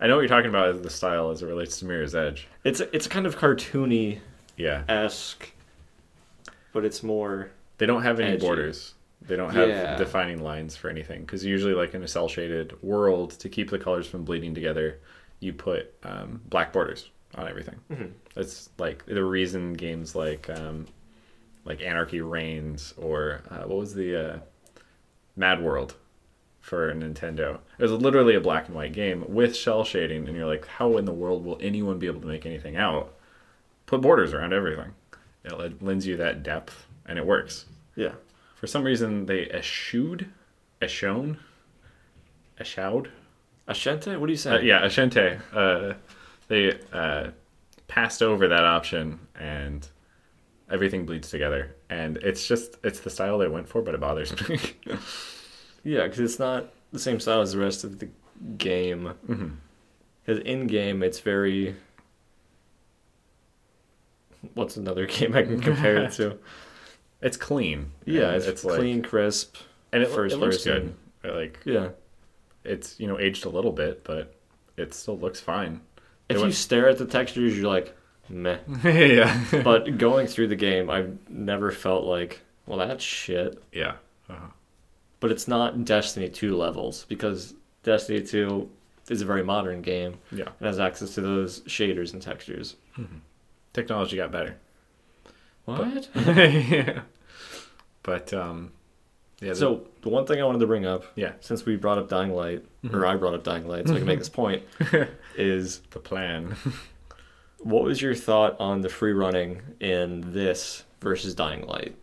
I 0.02 0.08
know 0.08 0.16
what 0.16 0.22
you're 0.22 0.30
talking 0.30 0.50
about 0.50 0.82
the 0.82 0.90
style 0.90 1.30
as 1.30 1.42
it 1.42 1.46
relates 1.46 1.80
to 1.80 1.86
Mirror's 1.86 2.16
Edge. 2.16 2.48
It's 2.64 2.80
it's 2.80 3.08
kind 3.08 3.26
of 3.26 3.38
cartoony 3.38 4.20
Yeah, 4.60 4.84
esque, 4.88 5.50
but 6.74 6.86
it's 6.86 7.02
more. 7.02 7.50
They 7.78 7.86
don't 7.86 8.04
have 8.04 8.20
any 8.20 8.34
Edgy. 8.34 8.46
borders. 8.46 8.94
They 9.22 9.36
don't 9.36 9.54
have 9.54 9.70
Yeah. 9.70 9.96
defining 9.98 10.42
lines 10.44 10.76
for 10.76 10.90
anything 10.90 11.22
because 11.22 11.44
usually, 11.46 11.74
like 11.74 11.94
in 11.94 12.04
a 12.04 12.08
cel 12.08 12.28
shaded 12.28 12.82
world, 12.84 13.32
to 13.40 13.50
keep 13.50 13.70
the 13.70 13.80
colors 13.80 14.06
from 14.08 14.24
bleeding 14.26 14.54
together, 14.54 15.00
you 15.40 15.54
put 15.54 15.94
um, 16.04 16.42
black 16.50 16.72
borders 16.74 17.10
on 17.36 17.48
everything. 17.48 17.76
Mhm. 17.92 18.12
That's 18.36 18.70
like 18.78 19.06
the 19.06 19.24
reason 19.24 19.74
games 19.74 20.16
like 20.16 20.50
um, 20.50 20.88
like 21.66 21.82
Anarchy 21.82 22.22
Reigns 22.22 22.94
or 22.98 23.42
uh, 23.50 23.64
what 23.64 23.78
was 23.78 23.94
the 23.94 24.16
uh, 24.34 24.40
Mad 25.36 25.62
World 25.64 25.96
for 26.62 26.94
Nintendo. 26.94 27.60
It 27.78 27.84
was 27.84 27.92
literally 27.94 28.36
a 28.36 28.42
black 28.42 28.68
and 28.68 28.76
white 28.76 28.94
game 28.94 29.24
with 29.28 29.56
shell 29.56 29.84
shading, 29.86 30.28
and 30.28 30.36
you're 30.36 30.46
like, 30.48 30.66
how 30.68 30.98
in 30.98 31.06
the 31.06 31.14
world 31.14 31.46
will 31.46 31.58
anyone 31.62 31.98
be 32.00 32.08
able 32.08 32.22
to 32.22 32.28
make 32.28 32.46
anything 32.46 32.76
out? 32.76 33.14
Put 33.90 34.02
borders 34.02 34.34
around 34.36 34.54
everything. 34.54 34.92
It 35.44 35.82
lends 35.82 36.06
you 36.06 36.16
that 36.18 36.44
depth, 36.44 36.86
and 37.08 37.18
it 37.18 37.26
works. 37.26 37.66
Yeah. 37.96 38.12
For 38.56 38.68
some 38.68 38.84
reason, 38.84 39.26
they 39.26 39.50
eschewed, 39.50 40.30
eschone, 40.80 41.38
eschewed. 42.60 43.10
Ashente? 43.68 44.20
What 44.20 44.28
do 44.28 44.32
you 44.32 44.38
say? 44.38 44.58
Uh, 44.58 44.60
yeah, 44.60 44.82
Ashente. 44.82 45.42
Uh, 45.52 45.96
they 46.50 46.80
uh, 46.94 47.32
passed 47.88 48.22
over 48.22 48.48
that 48.48 48.64
option, 48.64 49.20
and 49.40 49.88
everything 50.70 51.08
bleeds 51.08 51.32
together. 51.32 51.76
And 51.90 52.18
it's 52.18 52.48
just 52.48 52.78
it's 52.84 53.00
the 53.00 53.10
style 53.10 53.40
they 53.40 53.48
went 53.48 53.68
for, 53.68 53.82
but 53.82 53.96
it 53.96 54.00
bothers 54.00 54.48
me. 54.48 54.60
Yeah, 55.84 56.04
because 56.04 56.20
it's 56.20 56.38
not 56.38 56.74
the 56.92 57.00
same 57.00 57.20
style 57.20 57.42
as 57.42 57.54
the 57.54 57.58
rest 57.58 57.86
of 57.86 57.98
the 57.98 58.10
game. 58.58 59.14
Because 60.22 60.44
in 60.44 60.68
game, 60.68 61.02
it's 61.02 61.22
very. 61.22 61.76
What's 64.54 64.78
another 64.78 65.06
game 65.18 65.36
I 65.36 65.44
can 65.44 65.60
compare 65.60 65.98
it 65.98 66.12
to? 66.14 66.38
It's 67.22 67.36
clean. 67.36 67.92
Yeah, 68.06 68.32
it's, 68.32 68.64
like- 68.64 68.78
clean, 68.80 69.02
crisp. 69.02 69.58
and 69.92 70.02
it, 70.04 70.08
first 70.10 70.34
it 70.36 70.38
looks 70.38 70.58
person. 70.60 70.96
good. 71.22 71.36
Like 71.36 71.60
Yeah. 71.66 71.90
it's 72.64 72.98
you 72.98 73.08
know 73.08 73.20
aged 73.20 73.44
a 73.46 73.50
little 73.50 73.74
bit, 73.74 74.06
but 74.06 74.34
it 74.78 74.94
still 74.94 75.20
looks 75.20 75.42
fine. 75.42 75.82
If 76.30 76.38
It 76.38 76.46
you 76.46 76.52
stare 76.54 76.88
at 76.88 76.98
the 76.98 77.06
textures, 77.06 77.58
you're 77.58 77.68
like, 77.68 77.94
meh. 78.30 78.60
yeah, 78.86 79.44
But 79.66 79.98
going 79.98 80.28
through 80.28 80.48
the 80.48 80.56
game, 80.56 80.90
I've 80.90 81.18
never 81.30 81.72
felt 81.72 82.06
like, 82.06 82.40
well, 82.66 82.78
that's 82.80 83.04
shit. 83.04 83.62
yeah. 83.74 83.96
Uh-huh. 84.30 84.48
But 85.20 85.32
it's 85.32 85.46
not 85.50 85.84
Destiny 85.84 86.30
2 86.30 86.56
levels 86.56 87.04
because 87.10 87.54
Destiny 87.84 88.22
2, 88.22 88.70
is 89.10 89.22
a 89.22 89.26
very 89.26 89.44
modern 89.44 89.82
game 89.82 90.20
Yeah. 90.32 90.46
and 90.60 90.68
has 90.68 90.80
access 90.80 91.16
to 91.16 91.22
those 91.22 91.60
shaders 91.62 92.14
and 92.14 92.22
textures. 92.22 92.78
Technology 93.82 94.18
got 94.18 94.32
better. 94.32 94.58
What? 95.66 96.10
yeah. 96.16 97.02
But 98.04 98.34
um 98.34 98.72
yeah, 99.42 99.50
the- 99.50 99.56
So 99.56 99.88
the 100.02 100.10
one 100.10 100.26
thing 100.26 100.42
I 100.42 100.44
wanted 100.46 100.60
to 100.60 100.68
bring 100.68 100.86
up, 100.86 101.04
yeah, 101.16 101.34
since 101.42 101.66
we 101.66 101.76
brought 101.76 101.98
up 101.98 102.10
Dying 102.10 102.32
Light, 102.34 102.64
Mm-hmm. 102.84 102.96
or 102.96 103.06
I 103.06 103.16
brought 103.18 103.34
up 103.34 103.44
Dying 103.44 103.68
Light, 103.68 103.88
so 103.88 103.94
I 103.94 103.98
can 103.98 104.08
make 104.08 104.20
this 104.26 104.30
point, 104.30 104.64
is 105.36 105.80
the 105.92 106.00
plan. 106.00 106.56
what 107.60 107.84
was 107.84 108.02
your 108.02 108.16
thought 108.16 108.56
on 108.60 108.80
the 108.82 108.88
free 108.90 109.12
running 109.12 109.62
in 109.82 110.32
this 110.34 110.84
versus 111.02 111.36
Dying 111.36 111.68
Light? 111.68 111.96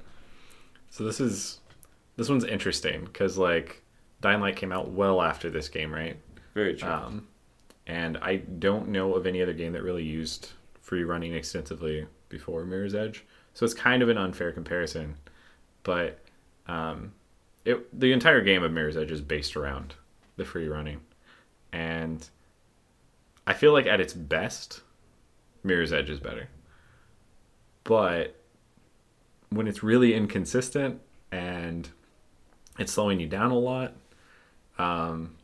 So 0.91 1.05
this 1.05 1.19
is 1.21 1.61
this 2.17 2.29
one's 2.29 2.45
interesting 2.45 3.05
because 3.07 3.37
like 3.39 3.83
Dying 4.21 4.41
Light 4.41 4.57
came 4.57 4.71
out 4.73 4.91
well 4.91 5.21
after 5.23 5.51
this 5.51 5.69
game, 5.69 5.93
right? 5.93 6.17
Very 6.55 6.75
true. 6.75 6.89
Um, 6.91 7.27
and 7.87 8.17
I 8.19 8.37
don't 8.37 8.89
know 8.89 9.15
of 9.15 9.27
any 9.27 9.43
other 9.43 9.53
game 9.55 9.73
that 9.73 9.83
really 9.83 10.05
used 10.05 10.51
free 10.87 11.03
running 11.03 11.35
extensively 11.35 12.07
before 12.29 12.65
Mirror's 12.65 12.95
Edge. 12.95 13.25
So 13.55 13.65
it's 13.65 13.75
kind 13.75 14.05
of 14.05 14.09
an 14.09 14.17
unfair 14.17 14.53
comparison, 14.53 15.17
but 15.83 16.21
um, 16.69 17.13
it 17.65 17.99
the 17.99 18.13
entire 18.13 18.41
game 18.41 18.63
of 18.63 18.71
Mirror's 18.71 18.97
Edge 18.97 19.11
is 19.11 19.21
based 19.21 19.57
around 19.57 19.97
the 20.37 20.45
free 20.45 20.69
running, 20.69 21.01
and 21.73 22.29
I 23.49 23.55
feel 23.55 23.73
like 23.73 23.87
at 23.87 24.01
its 24.01 24.13
best, 24.13 24.83
Mirror's 25.65 25.93
Edge 25.93 26.09
is 26.09 26.21
better. 26.21 26.49
But 27.83 28.41
when 29.51 29.67
it's 29.67 29.83
really 29.83 30.15
inconsistent 30.15 31.01
and 31.33 31.89
it's 32.79 32.93
slowing 32.93 33.19
you 33.19 33.27
down 33.27 33.51
a 33.51 33.59
lot, 33.59 33.95
um, 34.79 35.36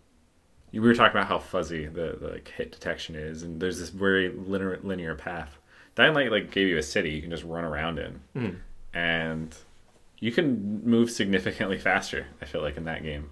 we 0.72 0.80
were 0.80 0.94
talking 0.94 1.16
about 1.16 1.28
how 1.28 1.38
fuzzy 1.38 1.86
the, 1.86 2.16
the 2.20 2.28
like 2.32 2.48
hit 2.56 2.72
detection 2.72 3.14
is, 3.14 3.42
and 3.42 3.60
there's 3.60 3.78
this 3.78 3.90
very 3.90 4.30
linear, 4.30 4.78
linear 4.82 5.14
path. 5.14 5.58
Dying 5.94 6.14
Light 6.14 6.30
like 6.32 6.50
gave 6.50 6.68
you 6.68 6.78
a 6.78 6.82
city 6.82 7.10
you 7.10 7.20
can 7.20 7.30
just 7.30 7.44
run 7.44 7.64
around 7.64 7.98
in, 7.98 8.20
Mm. 8.34 8.56
and 8.94 9.54
you 10.20 10.32
can 10.32 10.82
move 10.84 11.10
significantly 11.10 11.78
faster. 11.90 12.26
I 12.40 12.44
feel 12.46 12.62
like 12.62 12.76
in 12.76 12.84
that 12.84 13.02
game 13.02 13.30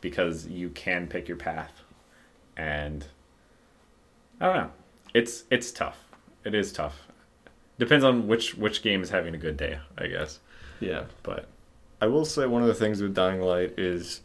because 0.00 0.46
you 0.46 0.68
can 0.70 1.06
pick 1.06 1.28
your 1.28 1.36
path, 1.38 1.72
and 2.56 3.06
I 4.40 4.46
don't 4.46 4.56
know. 4.56 4.70
It's 5.14 5.44
it's 5.50 5.70
tough. 5.72 5.98
It 6.44 6.54
is 6.54 6.72
tough. 6.72 7.06
Depends 7.78 8.04
on 8.04 8.26
which 8.28 8.54
which 8.56 8.82
game 8.82 9.02
is 9.02 9.08
having 9.10 9.34
a 9.34 9.38
good 9.38 9.56
day, 9.56 9.78
I 9.96 10.08
guess. 10.08 10.40
yeah. 10.80 11.04
But 11.22 11.46
I 12.00 12.06
will 12.08 12.24
say 12.24 12.46
one 12.46 12.60
of 12.62 12.68
the 12.68 12.74
things 12.74 13.00
with 13.00 13.14
Dying 13.14 13.40
Light 13.40 13.78
is 13.78 14.20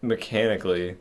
mechanically 0.00 0.96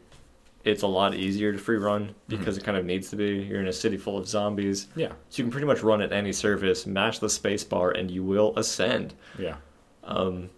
it's 0.64 0.84
a 0.84 0.88
lot 0.88 1.16
easier 1.16 1.52
to 1.52 1.58
free 1.58 1.78
run 1.78 2.14
because 2.28 2.58
it 2.58 2.64
kind 2.64 2.78
of 2.78 2.86
needs 2.86 3.10
to 3.10 3.16
be. 3.16 3.38
You're 3.44 3.62
in 3.62 3.68
a 3.68 3.74
city 3.74 3.98
full 3.98 4.18
of 4.18 4.28
zombies. 4.28 4.88
yeah, 4.96 5.14
So 5.30 5.38
you 5.40 5.44
can 5.46 5.52
pretty 5.52 5.68
much 5.68 5.82
run 5.82 6.02
at 6.02 6.12
any 6.14 6.32
surface, 6.32 6.86
mash 6.86 7.20
the 7.20 7.30
space 7.30 7.64
bar, 7.64 7.92
and 7.92 8.12
you 8.12 8.24
will 8.24 8.54
ascend. 8.58 9.14
yeah, 9.40 9.56
Um, 10.04 10.50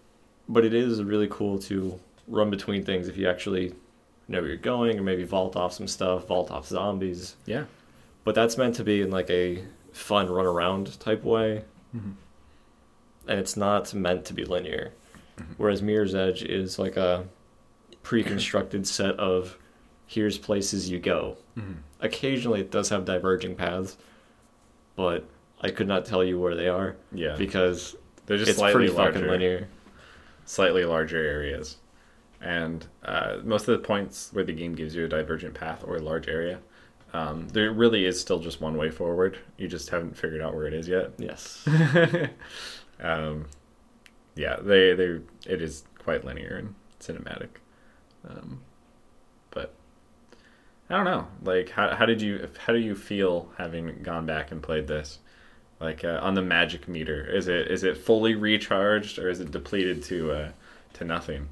but 0.49 0.65
it 0.65 0.73
is 0.73 1.01
really 1.03 1.27
cool 1.31 1.57
to 1.59 1.99
run 2.27 2.49
between 2.49 2.83
things 2.83 3.07
if 3.07 3.17
you 3.17 3.29
actually 3.29 3.73
know 4.27 4.39
where 4.39 4.47
you're 4.49 4.57
going, 4.57 4.99
or 4.99 5.03
maybe 5.03 5.23
vault 5.23 5.55
off 5.55 5.73
some 5.73 5.87
stuff, 5.87 6.27
vault 6.27 6.51
off 6.51 6.67
zombies. 6.67 7.35
yeah. 7.45 7.65
But 8.25 8.35
that's 8.35 8.57
meant 8.57 8.75
to 8.75 8.83
be 8.83 9.01
in 9.01 9.11
like 9.11 9.29
a 9.29 9.63
fun 9.91 10.29
run 10.29 10.45
around 10.45 10.97
type 10.99 11.23
way, 11.23 11.63
Mhm. 11.95 12.13
and 13.27 13.39
it's 13.39 13.55
not 13.57 13.93
meant 13.93 14.25
to 14.25 14.33
be 14.33 14.43
linear. 14.45 14.91
Whereas 15.57 15.81
Mirror's 15.81 16.13
Edge 16.15 16.43
is 16.43 16.77
like 16.79 16.95
a 16.97 17.25
pre-constructed 18.03 18.85
set 18.87 19.15
of 19.19 19.57
here's 20.13 20.37
places 20.37 20.89
you 20.89 20.99
go. 20.99 21.37
Mhm. 21.57 21.77
Occasionally, 22.01 22.59
it 22.61 22.71
does 22.71 22.89
have 22.89 23.05
diverging 23.05 23.55
paths, 23.55 23.97
but 24.95 25.25
I 25.61 25.69
could 25.71 25.87
not 25.87 26.05
tell 26.05 26.23
you 26.23 26.39
where 26.39 26.55
they 26.55 26.67
are 26.67 26.95
Yeah, 27.13 27.35
because 27.37 27.95
they're 28.25 28.37
just 28.37 28.49
it's 28.49 28.59
slightly 28.59 28.87
pretty 28.87 28.93
larger. 28.93 29.13
fucking 29.19 29.29
linear. 29.29 29.67
slightly 30.45 30.83
larger 30.85 31.17
areas. 31.25 31.77
And 32.41 32.85
uh, 33.05 33.37
most 33.43 33.67
of 33.69 33.79
the 33.81 33.87
points 33.87 34.29
where 34.33 34.43
the 34.43 34.51
game 34.51 34.75
gives 34.75 34.93
you 34.93 35.05
a 35.05 35.07
divergent 35.07 35.53
path 35.53 35.83
or 35.87 35.95
a 35.95 36.01
large 36.01 36.27
area, 36.27 36.59
um, 37.13 37.47
there 37.49 37.71
really 37.71 38.03
is 38.05 38.19
still 38.19 38.39
just 38.39 38.59
one 38.59 38.75
way 38.75 38.89
forward. 38.89 39.37
You 39.57 39.69
just 39.69 39.89
haven't 39.89 40.17
figured 40.17 40.41
out 40.41 40.53
where 40.53 40.65
it 40.67 40.73
is 40.73 40.87
yet. 40.89 41.11
Yes. 41.17 41.65
um, 42.99 43.45
yeah, 44.35 44.57
they 44.61 44.93
they 44.93 45.19
it 45.47 45.61
is 45.61 45.83
quite 45.99 46.25
linear 46.25 46.55
and 46.57 46.75
cinematic. 46.99 47.49
Um, 48.27 48.61
I 50.93 50.97
don't 50.97 51.05
know. 51.05 51.27
Like, 51.41 51.71
how 51.71 51.95
how 51.95 52.05
did 52.05 52.21
you 52.21 52.47
how 52.67 52.71
do 52.71 52.77
you 52.77 52.93
feel 52.93 53.49
having 53.57 54.03
gone 54.03 54.27
back 54.27 54.51
and 54.51 54.61
played 54.61 54.85
this? 54.85 55.17
Like 55.79 56.03
uh, 56.03 56.19
on 56.21 56.35
the 56.35 56.43
magic 56.43 56.87
meter, 56.87 57.25
is 57.25 57.47
it 57.47 57.71
is 57.71 57.83
it 57.83 57.97
fully 57.97 58.35
recharged 58.35 59.17
or 59.17 59.27
is 59.27 59.39
it 59.39 59.49
depleted 59.49 60.03
to 60.03 60.31
uh, 60.31 60.51
to 60.93 61.03
nothing? 61.03 61.49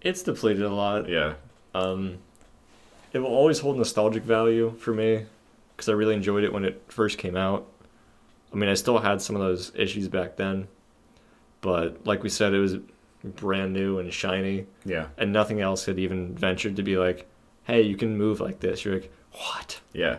It's 0.00 0.22
depleted 0.22 0.62
a 0.62 0.72
lot. 0.72 1.10
Yeah, 1.10 1.34
Um, 1.74 2.16
it 3.12 3.18
will 3.18 3.34
always 3.34 3.58
hold 3.58 3.76
nostalgic 3.76 4.22
value 4.22 4.74
for 4.78 4.94
me 4.94 5.26
because 5.76 5.90
I 5.90 5.92
really 5.92 6.14
enjoyed 6.14 6.42
it 6.42 6.52
when 6.52 6.64
it 6.64 6.82
first 6.88 7.18
came 7.18 7.36
out. 7.36 7.66
I 8.50 8.56
mean, 8.56 8.70
I 8.70 8.74
still 8.74 8.98
had 8.98 9.20
some 9.20 9.36
of 9.36 9.42
those 9.42 9.72
issues 9.74 10.08
back 10.08 10.36
then, 10.36 10.68
but 11.60 12.06
like 12.06 12.22
we 12.22 12.30
said, 12.30 12.54
it 12.54 12.60
was 12.60 12.76
brand 13.22 13.74
new 13.74 13.98
and 13.98 14.10
shiny, 14.10 14.64
yeah, 14.86 15.08
and 15.18 15.34
nothing 15.34 15.60
else 15.60 15.84
had 15.84 15.98
even 15.98 16.34
ventured 16.34 16.76
to 16.76 16.82
be 16.82 16.96
like, 16.96 17.28
"Hey, 17.64 17.82
you 17.82 17.96
can 17.96 18.16
move 18.16 18.40
like 18.40 18.60
this." 18.60 18.84
You're 18.84 18.94
like, 18.94 19.12
"What?" 19.32 19.80
yeah, 19.92 20.18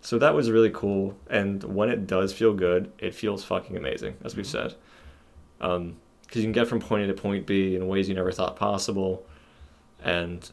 So 0.00 0.18
that 0.18 0.34
was 0.34 0.50
really 0.50 0.70
cool, 0.70 1.16
and 1.28 1.62
when 1.64 1.88
it 1.88 2.06
does 2.06 2.32
feel 2.32 2.54
good, 2.54 2.90
it 2.98 3.14
feels 3.14 3.44
fucking 3.44 3.76
amazing, 3.76 4.16
as 4.24 4.36
we've 4.36 4.46
said. 4.46 4.74
Um, 5.60 5.96
because 6.22 6.38
you 6.42 6.46
can 6.46 6.52
get 6.52 6.66
from 6.66 6.80
point 6.80 7.04
A 7.04 7.06
to 7.06 7.14
point 7.14 7.46
B 7.46 7.76
in 7.76 7.86
ways 7.88 8.08
you 8.08 8.14
never 8.14 8.32
thought 8.32 8.56
possible, 8.56 9.24
and 10.02 10.50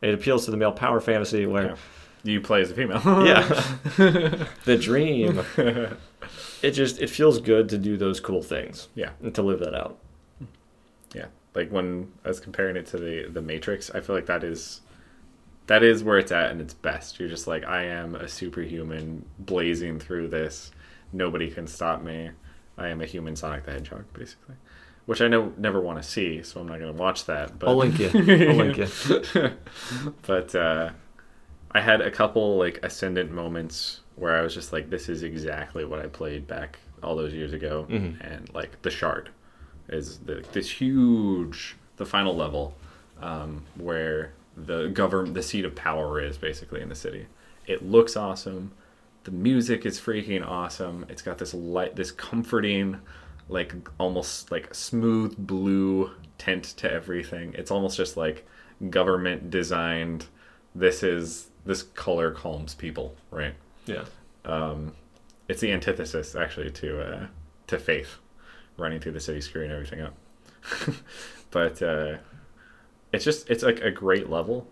it 0.00 0.14
appeals 0.14 0.44
to 0.44 0.50
the 0.52 0.56
male 0.56 0.72
power 0.72 1.00
fantasy 1.00 1.46
where, 1.46 1.66
Yeah. 1.70 1.76
You 2.24 2.40
play 2.40 2.60
as 2.62 2.70
a 2.70 2.74
female. 2.74 3.00
yeah, 3.24 3.42
the 4.64 4.76
dream. 4.80 5.40
It 6.60 6.72
just 6.72 7.00
it 7.00 7.08
feels 7.08 7.40
good 7.40 7.68
to 7.68 7.78
do 7.78 7.96
those 7.96 8.18
cool 8.18 8.42
things 8.42 8.88
yeah, 8.96 9.10
and 9.22 9.32
to 9.36 9.42
live 9.42 9.60
that 9.60 9.74
out. 9.74 9.96
yeah. 11.14 11.26
Like 11.54 11.70
when 11.70 12.10
I 12.24 12.28
was 12.28 12.40
comparing 12.40 12.76
it 12.76 12.86
to 12.86 12.96
the 12.98 13.28
the 13.32 13.40
Matrix, 13.40 13.90
I 13.92 14.00
feel 14.00 14.16
like 14.16 14.26
that 14.26 14.42
is 14.42 14.80
that 15.68 15.82
is 15.82 16.02
where 16.02 16.18
it's 16.18 16.32
at 16.32 16.50
and 16.50 16.60
its 16.60 16.74
best. 16.74 17.18
You're 17.20 17.28
just 17.28 17.46
like 17.46 17.64
I 17.64 17.84
am 17.84 18.14
a 18.14 18.26
superhuman 18.28 19.24
blazing 19.38 19.98
through 20.00 20.28
this. 20.28 20.70
Nobody 21.12 21.50
can 21.50 21.66
stop 21.66 22.02
me. 22.02 22.30
I 22.76 22.88
am 22.88 23.00
a 23.00 23.06
human 23.06 23.34
Sonic 23.36 23.64
the 23.64 23.72
Hedgehog, 23.72 24.04
basically. 24.12 24.56
Which 25.06 25.22
I 25.22 25.28
know 25.28 25.52
never 25.56 25.80
want 25.80 26.02
to 26.02 26.06
see, 26.06 26.42
so 26.42 26.60
I'm 26.60 26.68
not 26.68 26.78
going 26.78 26.92
to 26.94 27.00
watch 27.00 27.24
that. 27.26 27.58
But 27.58 27.68
I'll 27.70 27.76
link 27.76 27.98
you. 27.98 28.08
I'll 28.08 28.56
link 28.56 28.76
you. 28.76 29.52
but 30.26 30.54
uh, 30.54 30.90
I 31.72 31.80
had 31.80 32.00
a 32.02 32.10
couple 32.10 32.58
like 32.58 32.78
ascendant 32.82 33.30
moments 33.30 34.00
where 34.16 34.36
I 34.36 34.42
was 34.42 34.52
just 34.54 34.72
like, 34.72 34.90
"This 34.90 35.08
is 35.08 35.22
exactly 35.22 35.84
what 35.86 36.00
I 36.00 36.08
played 36.08 36.46
back 36.46 36.78
all 37.02 37.16
those 37.16 37.32
years 37.32 37.52
ago," 37.54 37.86
Mhm. 37.88 38.20
and 38.20 38.52
like 38.54 38.82
the 38.82 38.90
shard 38.90 39.30
is 39.88 40.18
the, 40.18 40.44
this 40.52 40.70
huge, 40.70 41.76
the 41.96 42.04
final 42.04 42.36
level 42.36 42.76
um, 43.22 43.64
where 43.76 44.32
the 44.66 44.88
government, 44.88 45.34
the 45.34 45.42
seat 45.42 45.64
of 45.64 45.74
power 45.74 46.20
is 46.20 46.36
basically 46.36 46.80
in 46.80 46.88
the 46.88 46.94
city. 46.94 47.26
It 47.66 47.84
looks 47.84 48.16
awesome. 48.16 48.72
The 49.24 49.30
music 49.30 49.84
is 49.84 50.00
freaking 50.00 50.46
awesome. 50.46 51.06
It's 51.08 51.22
got 51.22 51.38
this 51.38 51.54
light, 51.54 51.96
this 51.96 52.10
comforting, 52.10 53.00
like 53.48 53.74
almost 53.98 54.50
like 54.50 54.74
smooth 54.74 55.36
blue 55.36 56.10
tint 56.38 56.64
to 56.78 56.90
everything. 56.90 57.54
It's 57.56 57.70
almost 57.70 57.96
just 57.96 58.16
like 58.16 58.46
government 58.90 59.50
designed. 59.50 60.26
This 60.74 61.02
is 61.02 61.48
this 61.64 61.82
color 61.82 62.30
calms 62.30 62.74
people, 62.74 63.14
right? 63.30 63.54
Yeah. 63.86 64.04
Um, 64.44 64.94
it's 65.48 65.60
the 65.60 65.72
antithesis 65.72 66.34
actually 66.34 66.70
to 66.70 67.00
uh, 67.00 67.26
to 67.66 67.78
faith, 67.78 68.16
running 68.76 69.00
through 69.00 69.12
the 69.12 69.20
city, 69.20 69.40
screwing 69.40 69.70
everything 69.70 70.00
up. 70.00 70.14
but 71.50 71.82
uh, 71.82 72.16
it's 73.12 73.24
just 73.24 73.48
it's 73.50 73.62
like 73.62 73.80
a 73.80 73.90
great 73.90 74.28
level. 74.28 74.66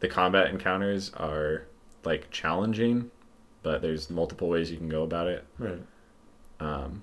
The 0.00 0.08
combat 0.08 0.48
encounters 0.50 1.12
are 1.14 1.66
like 2.04 2.30
challenging, 2.30 3.10
but 3.62 3.82
there's 3.82 4.10
multiple 4.10 4.48
ways 4.48 4.70
you 4.70 4.76
can 4.76 4.88
go 4.88 5.02
about 5.02 5.26
it. 5.26 5.44
Right. 5.58 5.80
Um, 6.60 7.02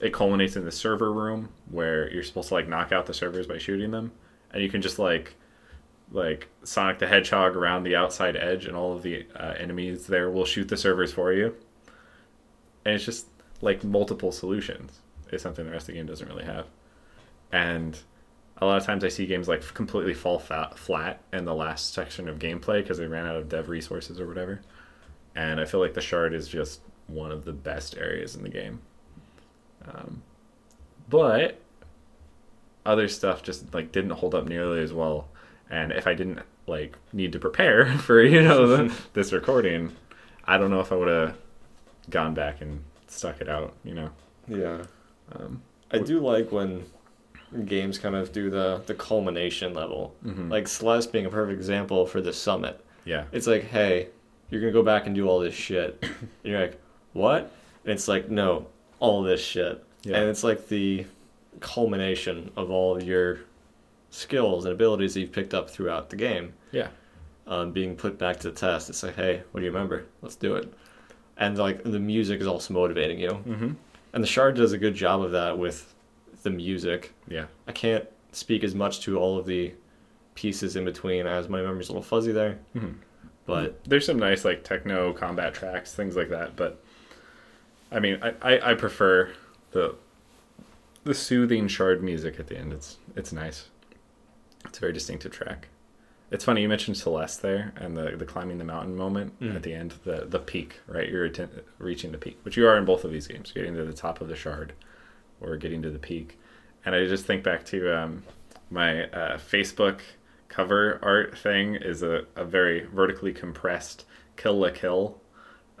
it 0.00 0.12
culminates 0.12 0.56
in 0.56 0.64
the 0.64 0.72
server 0.72 1.12
room 1.12 1.50
where 1.70 2.12
you're 2.12 2.22
supposed 2.22 2.48
to 2.48 2.54
like 2.54 2.68
knock 2.68 2.92
out 2.92 3.06
the 3.06 3.14
servers 3.14 3.46
by 3.46 3.58
shooting 3.58 3.90
them, 3.90 4.12
and 4.52 4.62
you 4.62 4.68
can 4.68 4.82
just 4.82 4.98
like 4.98 5.34
like 6.10 6.48
Sonic 6.64 6.98
the 6.98 7.06
Hedgehog 7.06 7.56
around 7.56 7.84
the 7.84 7.96
outside 7.96 8.36
edge, 8.36 8.66
and 8.66 8.76
all 8.76 8.94
of 8.94 9.02
the 9.02 9.26
uh, 9.36 9.54
enemies 9.58 10.06
there 10.06 10.30
will 10.30 10.44
shoot 10.44 10.68
the 10.68 10.76
servers 10.76 11.12
for 11.12 11.32
you. 11.32 11.54
And 12.84 12.94
it's 12.94 13.04
just 13.04 13.26
like 13.60 13.82
multiple 13.82 14.32
solutions. 14.32 15.00
It's 15.32 15.42
something 15.42 15.64
the 15.64 15.72
rest 15.72 15.84
of 15.84 15.86
the 15.88 15.92
game 15.94 16.06
doesn't 16.06 16.28
really 16.28 16.44
have, 16.44 16.66
and 17.52 17.98
a 18.58 18.66
lot 18.66 18.76
of 18.76 18.84
times 18.84 19.04
I 19.04 19.08
see 19.08 19.26
games 19.26 19.48
like 19.48 19.62
completely 19.74 20.14
fall 20.14 20.38
fat, 20.38 20.78
flat 20.78 21.20
in 21.32 21.44
the 21.44 21.54
last 21.54 21.92
section 21.92 22.28
of 22.28 22.38
gameplay 22.38 22.82
because 22.82 22.98
they 22.98 23.06
ran 23.06 23.26
out 23.26 23.36
of 23.36 23.48
dev 23.48 23.68
resources 23.68 24.20
or 24.20 24.26
whatever. 24.26 24.60
And 25.34 25.60
I 25.60 25.64
feel 25.64 25.80
like 25.80 25.94
the 25.94 26.00
shard 26.00 26.32
is 26.32 26.46
just 26.46 26.80
one 27.08 27.32
of 27.32 27.44
the 27.44 27.52
best 27.52 27.96
areas 27.96 28.36
in 28.36 28.42
the 28.42 28.48
game. 28.48 28.80
Um, 29.86 30.22
but 31.08 31.60
other 32.86 33.08
stuff 33.08 33.42
just 33.42 33.72
like 33.74 33.92
didn't 33.92 34.12
hold 34.12 34.34
up 34.34 34.46
nearly 34.46 34.80
as 34.80 34.92
well. 34.92 35.28
And 35.68 35.92
if 35.92 36.06
I 36.06 36.14
didn't 36.14 36.40
like 36.66 36.96
need 37.12 37.32
to 37.32 37.38
prepare 37.38 37.86
for 37.98 38.22
you 38.22 38.42
know 38.42 38.88
this 39.14 39.32
recording, 39.32 39.94
I 40.44 40.58
don't 40.58 40.70
know 40.70 40.80
if 40.80 40.92
I 40.92 40.96
would 40.96 41.08
have 41.08 41.36
gone 42.08 42.34
back 42.34 42.60
and 42.60 42.84
stuck 43.08 43.40
it 43.40 43.48
out. 43.48 43.74
You 43.84 43.94
know. 43.94 44.10
Yeah. 44.46 44.82
Um, 45.32 45.62
I 45.90 45.98
do 45.98 46.20
like 46.20 46.52
when 46.52 46.84
games 47.66 47.98
kind 47.98 48.14
of 48.14 48.32
do 48.32 48.50
the 48.50 48.82
the 48.86 48.94
culmination 48.94 49.74
level. 49.74 50.14
mhm. 50.24 50.50
Like 50.50 50.68
Celeste 50.68 51.12
being 51.12 51.26
a 51.26 51.30
perfect 51.30 51.58
example 51.58 52.06
for 52.06 52.20
the 52.20 52.32
summit. 52.32 52.84
yeah. 53.04 53.24
It's 53.32 53.46
like, 53.46 53.64
hey, 53.64 54.08
you're 54.50 54.60
gonna 54.60 54.72
go 54.72 54.82
back 54.82 55.06
and 55.06 55.14
do 55.14 55.28
all 55.28 55.38
this 55.40 55.54
shit. 55.54 55.98
and 56.02 56.12
you're 56.42 56.60
like, 56.60 56.80
what? 57.12 57.50
And 57.84 57.92
it's 57.92 58.08
like, 58.08 58.28
no, 58.30 58.66
all 59.00 59.22
this 59.22 59.40
shit. 59.42 59.84
Yeah. 60.02 60.16
And 60.18 60.28
it's 60.30 60.44
like 60.44 60.68
the 60.68 61.06
culmination 61.60 62.50
of 62.56 62.70
all 62.70 63.02
your 63.02 63.40
skills 64.10 64.64
and 64.64 64.72
abilities 64.74 65.14
that 65.14 65.20
you've 65.20 65.32
picked 65.32 65.54
up 65.54 65.68
throughout 65.70 66.10
the 66.10 66.16
game 66.16 66.52
Yeah. 66.72 66.88
um, 67.46 67.72
being 67.72 67.96
put 67.96 68.18
back 68.18 68.38
to 68.40 68.50
the 68.50 68.56
test. 68.56 68.88
It's 68.90 69.02
like, 69.02 69.16
hey, 69.16 69.42
what 69.52 69.60
do 69.60 69.66
you 69.66 69.72
remember? 69.72 70.04
Let's 70.22 70.36
do 70.36 70.54
it. 70.56 70.72
And 71.36 71.56
like 71.58 71.82
the 71.82 71.98
music 71.98 72.40
is 72.40 72.46
also 72.46 72.74
motivating 72.74 73.18
you. 73.18 73.30
Mm-hmm. 73.30 73.72
And 74.12 74.22
the 74.22 74.28
shard 74.28 74.54
does 74.56 74.72
a 74.72 74.78
good 74.78 74.94
job 74.94 75.22
of 75.22 75.32
that 75.32 75.58
with 75.58 75.93
the 76.44 76.50
music. 76.50 77.12
Yeah. 77.28 77.46
I 77.66 77.72
can't 77.72 78.06
speak 78.32 78.62
as 78.64 78.74
much 78.74 79.00
to 79.00 79.18
all 79.18 79.36
of 79.38 79.46
the 79.46 79.74
pieces 80.36 80.76
in 80.76 80.84
between 80.84 81.26
as 81.26 81.48
my 81.48 81.60
memory's 81.60 81.88
a 81.88 81.92
little 81.92 82.02
fuzzy 82.02 82.32
there. 82.32 82.58
Mm-hmm. 82.76 82.92
But 83.46 83.84
there's 83.84 84.06
some 84.06 84.18
nice 84.18 84.44
like 84.44 84.64
techno 84.64 85.12
combat 85.12 85.52
tracks, 85.54 85.92
things 85.94 86.16
like 86.16 86.30
that. 86.30 86.56
But 86.56 86.82
I 87.92 87.98
mean, 88.00 88.18
I, 88.22 88.34
I, 88.40 88.70
I 88.70 88.74
prefer 88.74 89.30
the 89.72 89.96
the 91.04 91.14
soothing 91.14 91.68
shard 91.68 92.02
music 92.02 92.40
at 92.40 92.46
the 92.46 92.56
end. 92.56 92.72
It's 92.72 92.96
it's 93.16 93.32
nice. 93.32 93.68
It's 94.64 94.78
a 94.78 94.80
very 94.80 94.92
distinctive 94.94 95.32
track. 95.32 95.68
It's 96.30 96.42
funny 96.44 96.62
you 96.62 96.68
mentioned 96.70 96.96
Celeste 96.96 97.42
there 97.42 97.72
and 97.76 97.96
the 97.96 98.16
the 98.16 98.24
climbing 98.24 98.56
the 98.58 98.64
mountain 98.64 98.96
moment 98.96 99.38
Mm. 99.40 99.54
at 99.56 99.62
the 99.62 99.74
end, 99.74 99.94
the 100.04 100.24
the 100.26 100.38
peak, 100.38 100.80
right? 100.88 101.08
You're 101.08 101.26
atten- 101.26 101.60
reaching 101.78 102.12
the 102.12 102.18
peak, 102.18 102.38
which 102.42 102.56
you 102.56 102.66
are 102.66 102.78
in 102.78 102.86
both 102.86 103.04
of 103.04 103.12
these 103.12 103.26
games, 103.26 103.52
getting 103.52 103.74
to 103.74 103.84
the 103.84 103.92
top 103.92 104.20
of 104.22 104.28
the 104.28 104.34
shard 104.36 104.72
or 105.40 105.56
getting 105.56 105.82
to 105.82 105.90
the 105.90 105.98
peak. 105.98 106.38
And 106.84 106.94
I 106.94 107.06
just 107.06 107.26
think 107.26 107.42
back 107.42 107.64
to 107.66 107.98
um, 107.98 108.22
my 108.70 109.04
uh, 109.04 109.38
Facebook 109.38 110.00
cover 110.48 110.98
art 111.02 111.36
thing 111.36 111.74
is 111.74 112.02
a, 112.02 112.24
a 112.36 112.44
very 112.44 112.84
vertically 112.86 113.32
compressed 113.32 114.04
Kill 114.36 114.58
la 114.58 114.70
Kill 114.70 115.20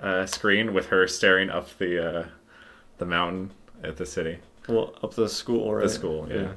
uh, 0.00 0.26
screen 0.26 0.74
with 0.74 0.86
her 0.86 1.06
staring 1.06 1.50
up 1.50 1.76
the 1.78 2.20
uh, 2.20 2.26
the 2.98 3.06
mountain 3.06 3.50
at 3.82 3.96
the 3.96 4.06
city, 4.06 4.38
well, 4.68 4.94
up 5.02 5.14
the 5.14 5.28
school, 5.28 5.74
right? 5.74 5.82
the 5.82 5.88
school, 5.88 6.28
yeah. 6.30 6.52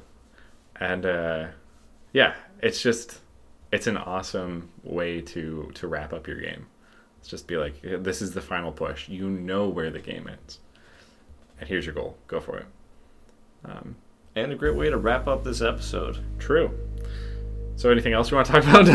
And 0.79 1.05
uh, 1.05 1.47
yeah, 2.13 2.35
it's 2.61 2.81
just 2.81 3.19
it's 3.71 3.87
an 3.87 3.97
awesome 3.97 4.69
way 4.83 5.21
to 5.21 5.71
to 5.75 5.87
wrap 5.87 6.13
up 6.13 6.27
your 6.27 6.39
game. 6.39 6.67
It's 7.19 7.27
just 7.27 7.47
be 7.47 7.57
like, 7.57 7.81
this 7.81 8.21
is 8.21 8.31
the 8.33 8.41
final 8.41 8.71
push. 8.71 9.09
You 9.09 9.29
know 9.29 9.67
where 9.67 9.89
the 9.89 9.99
game 9.99 10.27
ends, 10.27 10.59
and 11.59 11.67
here's 11.67 11.85
your 11.85 11.95
goal. 11.95 12.17
Go 12.27 12.39
for 12.39 12.57
it. 12.57 12.65
Um, 13.65 13.95
And 14.35 14.51
a 14.51 14.55
great 14.55 14.75
way 14.75 14.89
to 14.89 14.97
wrap 14.97 15.27
up 15.27 15.43
this 15.43 15.61
episode. 15.61 16.19
true. 16.39 16.71
So, 17.75 17.91
anything 17.91 18.13
else 18.13 18.31
you 18.31 18.37
want 18.37 18.47
to 18.47 18.53
talk 18.53 18.63
about? 18.63 18.87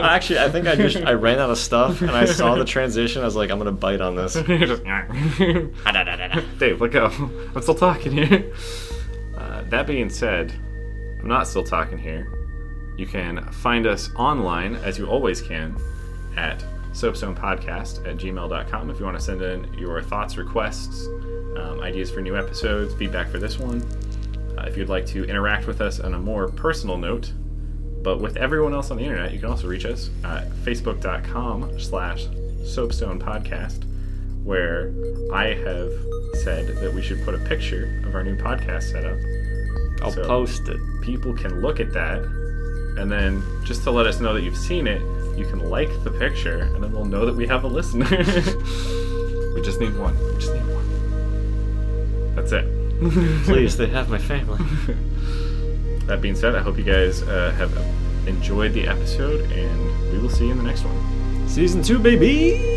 Actually, 0.04 0.38
I 0.38 0.48
think 0.48 0.66
I 0.66 0.74
just 0.74 0.96
I 0.96 1.12
ran 1.12 1.38
out 1.38 1.50
of 1.50 1.58
stuff 1.58 2.00
and 2.00 2.10
I 2.12 2.24
saw 2.24 2.54
the 2.54 2.64
transition. 2.64 3.20
I 3.20 3.26
was 3.26 3.36
like, 3.36 3.50
I'm 3.50 3.58
gonna 3.58 3.72
bite 3.72 4.00
on 4.00 4.14
this. 4.16 4.32
Dave, 6.58 6.80
let 6.80 6.92
go. 6.92 7.06
I'm 7.54 7.60
still 7.60 7.74
talking 7.74 8.12
here. 8.12 8.52
Uh, 9.36 9.62
that 9.64 9.86
being 9.86 10.08
said, 10.08 10.50
I'm 11.20 11.28
not 11.28 11.46
still 11.46 11.62
talking 11.62 11.98
here. 11.98 12.26
You 12.96 13.06
can 13.06 13.44
find 13.52 13.86
us 13.86 14.10
online, 14.14 14.76
as 14.76 14.98
you 14.98 15.06
always 15.06 15.42
can, 15.42 15.76
at 16.36 16.64
soapstonepodcast 16.92 18.06
at 18.08 18.16
gmail.com 18.16 18.90
if 18.90 18.98
you 18.98 19.04
want 19.04 19.18
to 19.18 19.22
send 19.22 19.42
in 19.42 19.72
your 19.74 20.00
thoughts, 20.00 20.36
requests, 20.38 21.06
um, 21.56 21.80
ideas 21.82 22.10
for 22.10 22.20
new 22.22 22.36
episodes, 22.36 22.94
feedback 22.94 23.28
for 23.28 23.38
this 23.38 23.58
one. 23.58 23.82
Uh, 24.62 24.66
if 24.66 24.76
you'd 24.76 24.88
like 24.88 25.06
to 25.06 25.24
interact 25.24 25.66
with 25.66 25.80
us 25.80 25.98
on 26.00 26.14
a 26.14 26.18
more 26.18 26.48
personal 26.48 26.96
note, 26.98 27.32
but 28.02 28.20
with 28.20 28.36
everyone 28.36 28.74
else 28.74 28.90
on 28.90 28.96
the 28.96 29.02
internet, 29.02 29.32
you 29.32 29.38
can 29.40 29.48
also 29.48 29.66
reach 29.66 29.84
us 29.84 30.10
at 30.24 30.48
facebook.com 30.50 31.78
slash 31.80 32.26
soapstone 32.64 33.18
podcast, 33.20 33.84
where 34.44 34.92
I 35.32 35.54
have 35.54 35.92
said 36.42 36.66
that 36.76 36.92
we 36.94 37.02
should 37.02 37.22
put 37.24 37.34
a 37.34 37.38
picture 37.38 38.02
of 38.06 38.14
our 38.14 38.22
new 38.24 38.36
podcast 38.36 38.84
setup. 38.90 39.18
I'll 40.02 40.12
So- 40.12 40.24
post 40.24 40.68
it. 40.68 40.80
People 41.00 41.32
can 41.32 41.60
look 41.60 41.80
at 41.80 41.92
that, 41.92 42.20
and 42.98 43.10
then 43.10 43.42
just 43.64 43.82
to 43.84 43.90
let 43.90 44.06
us 44.06 44.20
know 44.20 44.34
that 44.34 44.42
you've 44.42 44.56
seen 44.56 44.86
it, 44.86 45.00
you 45.36 45.44
can 45.46 45.68
like 45.70 45.90
the 46.04 46.10
picture, 46.10 46.58
and 46.58 46.82
then 46.84 46.92
we'll 46.92 47.04
know 47.04 47.24
that 47.26 47.34
we 47.34 47.46
have 47.46 47.64
a 47.64 47.68
listener. 47.68 48.06
we 49.54 49.62
just 49.62 49.80
need 49.80 49.96
one. 49.96 50.16
We 50.18 50.34
just 50.38 50.52
need 50.54 50.62
one. 50.66 52.34
That's 52.36 52.52
it. 52.52 52.81
Please, 53.44 53.76
they 53.76 53.88
have 53.88 54.08
my 54.08 54.18
family. 54.18 54.58
That 56.06 56.20
being 56.20 56.34
said, 56.34 56.56
I 56.56 56.60
hope 56.60 56.76
you 56.76 56.84
guys 56.84 57.22
uh, 57.22 57.52
have 57.52 57.72
enjoyed 58.26 58.72
the 58.74 58.88
episode, 58.88 59.50
and 59.52 60.12
we 60.12 60.18
will 60.18 60.28
see 60.28 60.46
you 60.46 60.50
in 60.50 60.58
the 60.58 60.64
next 60.64 60.84
one. 60.84 61.48
Season 61.48 61.80
two, 61.80 62.00
baby. 62.00 62.71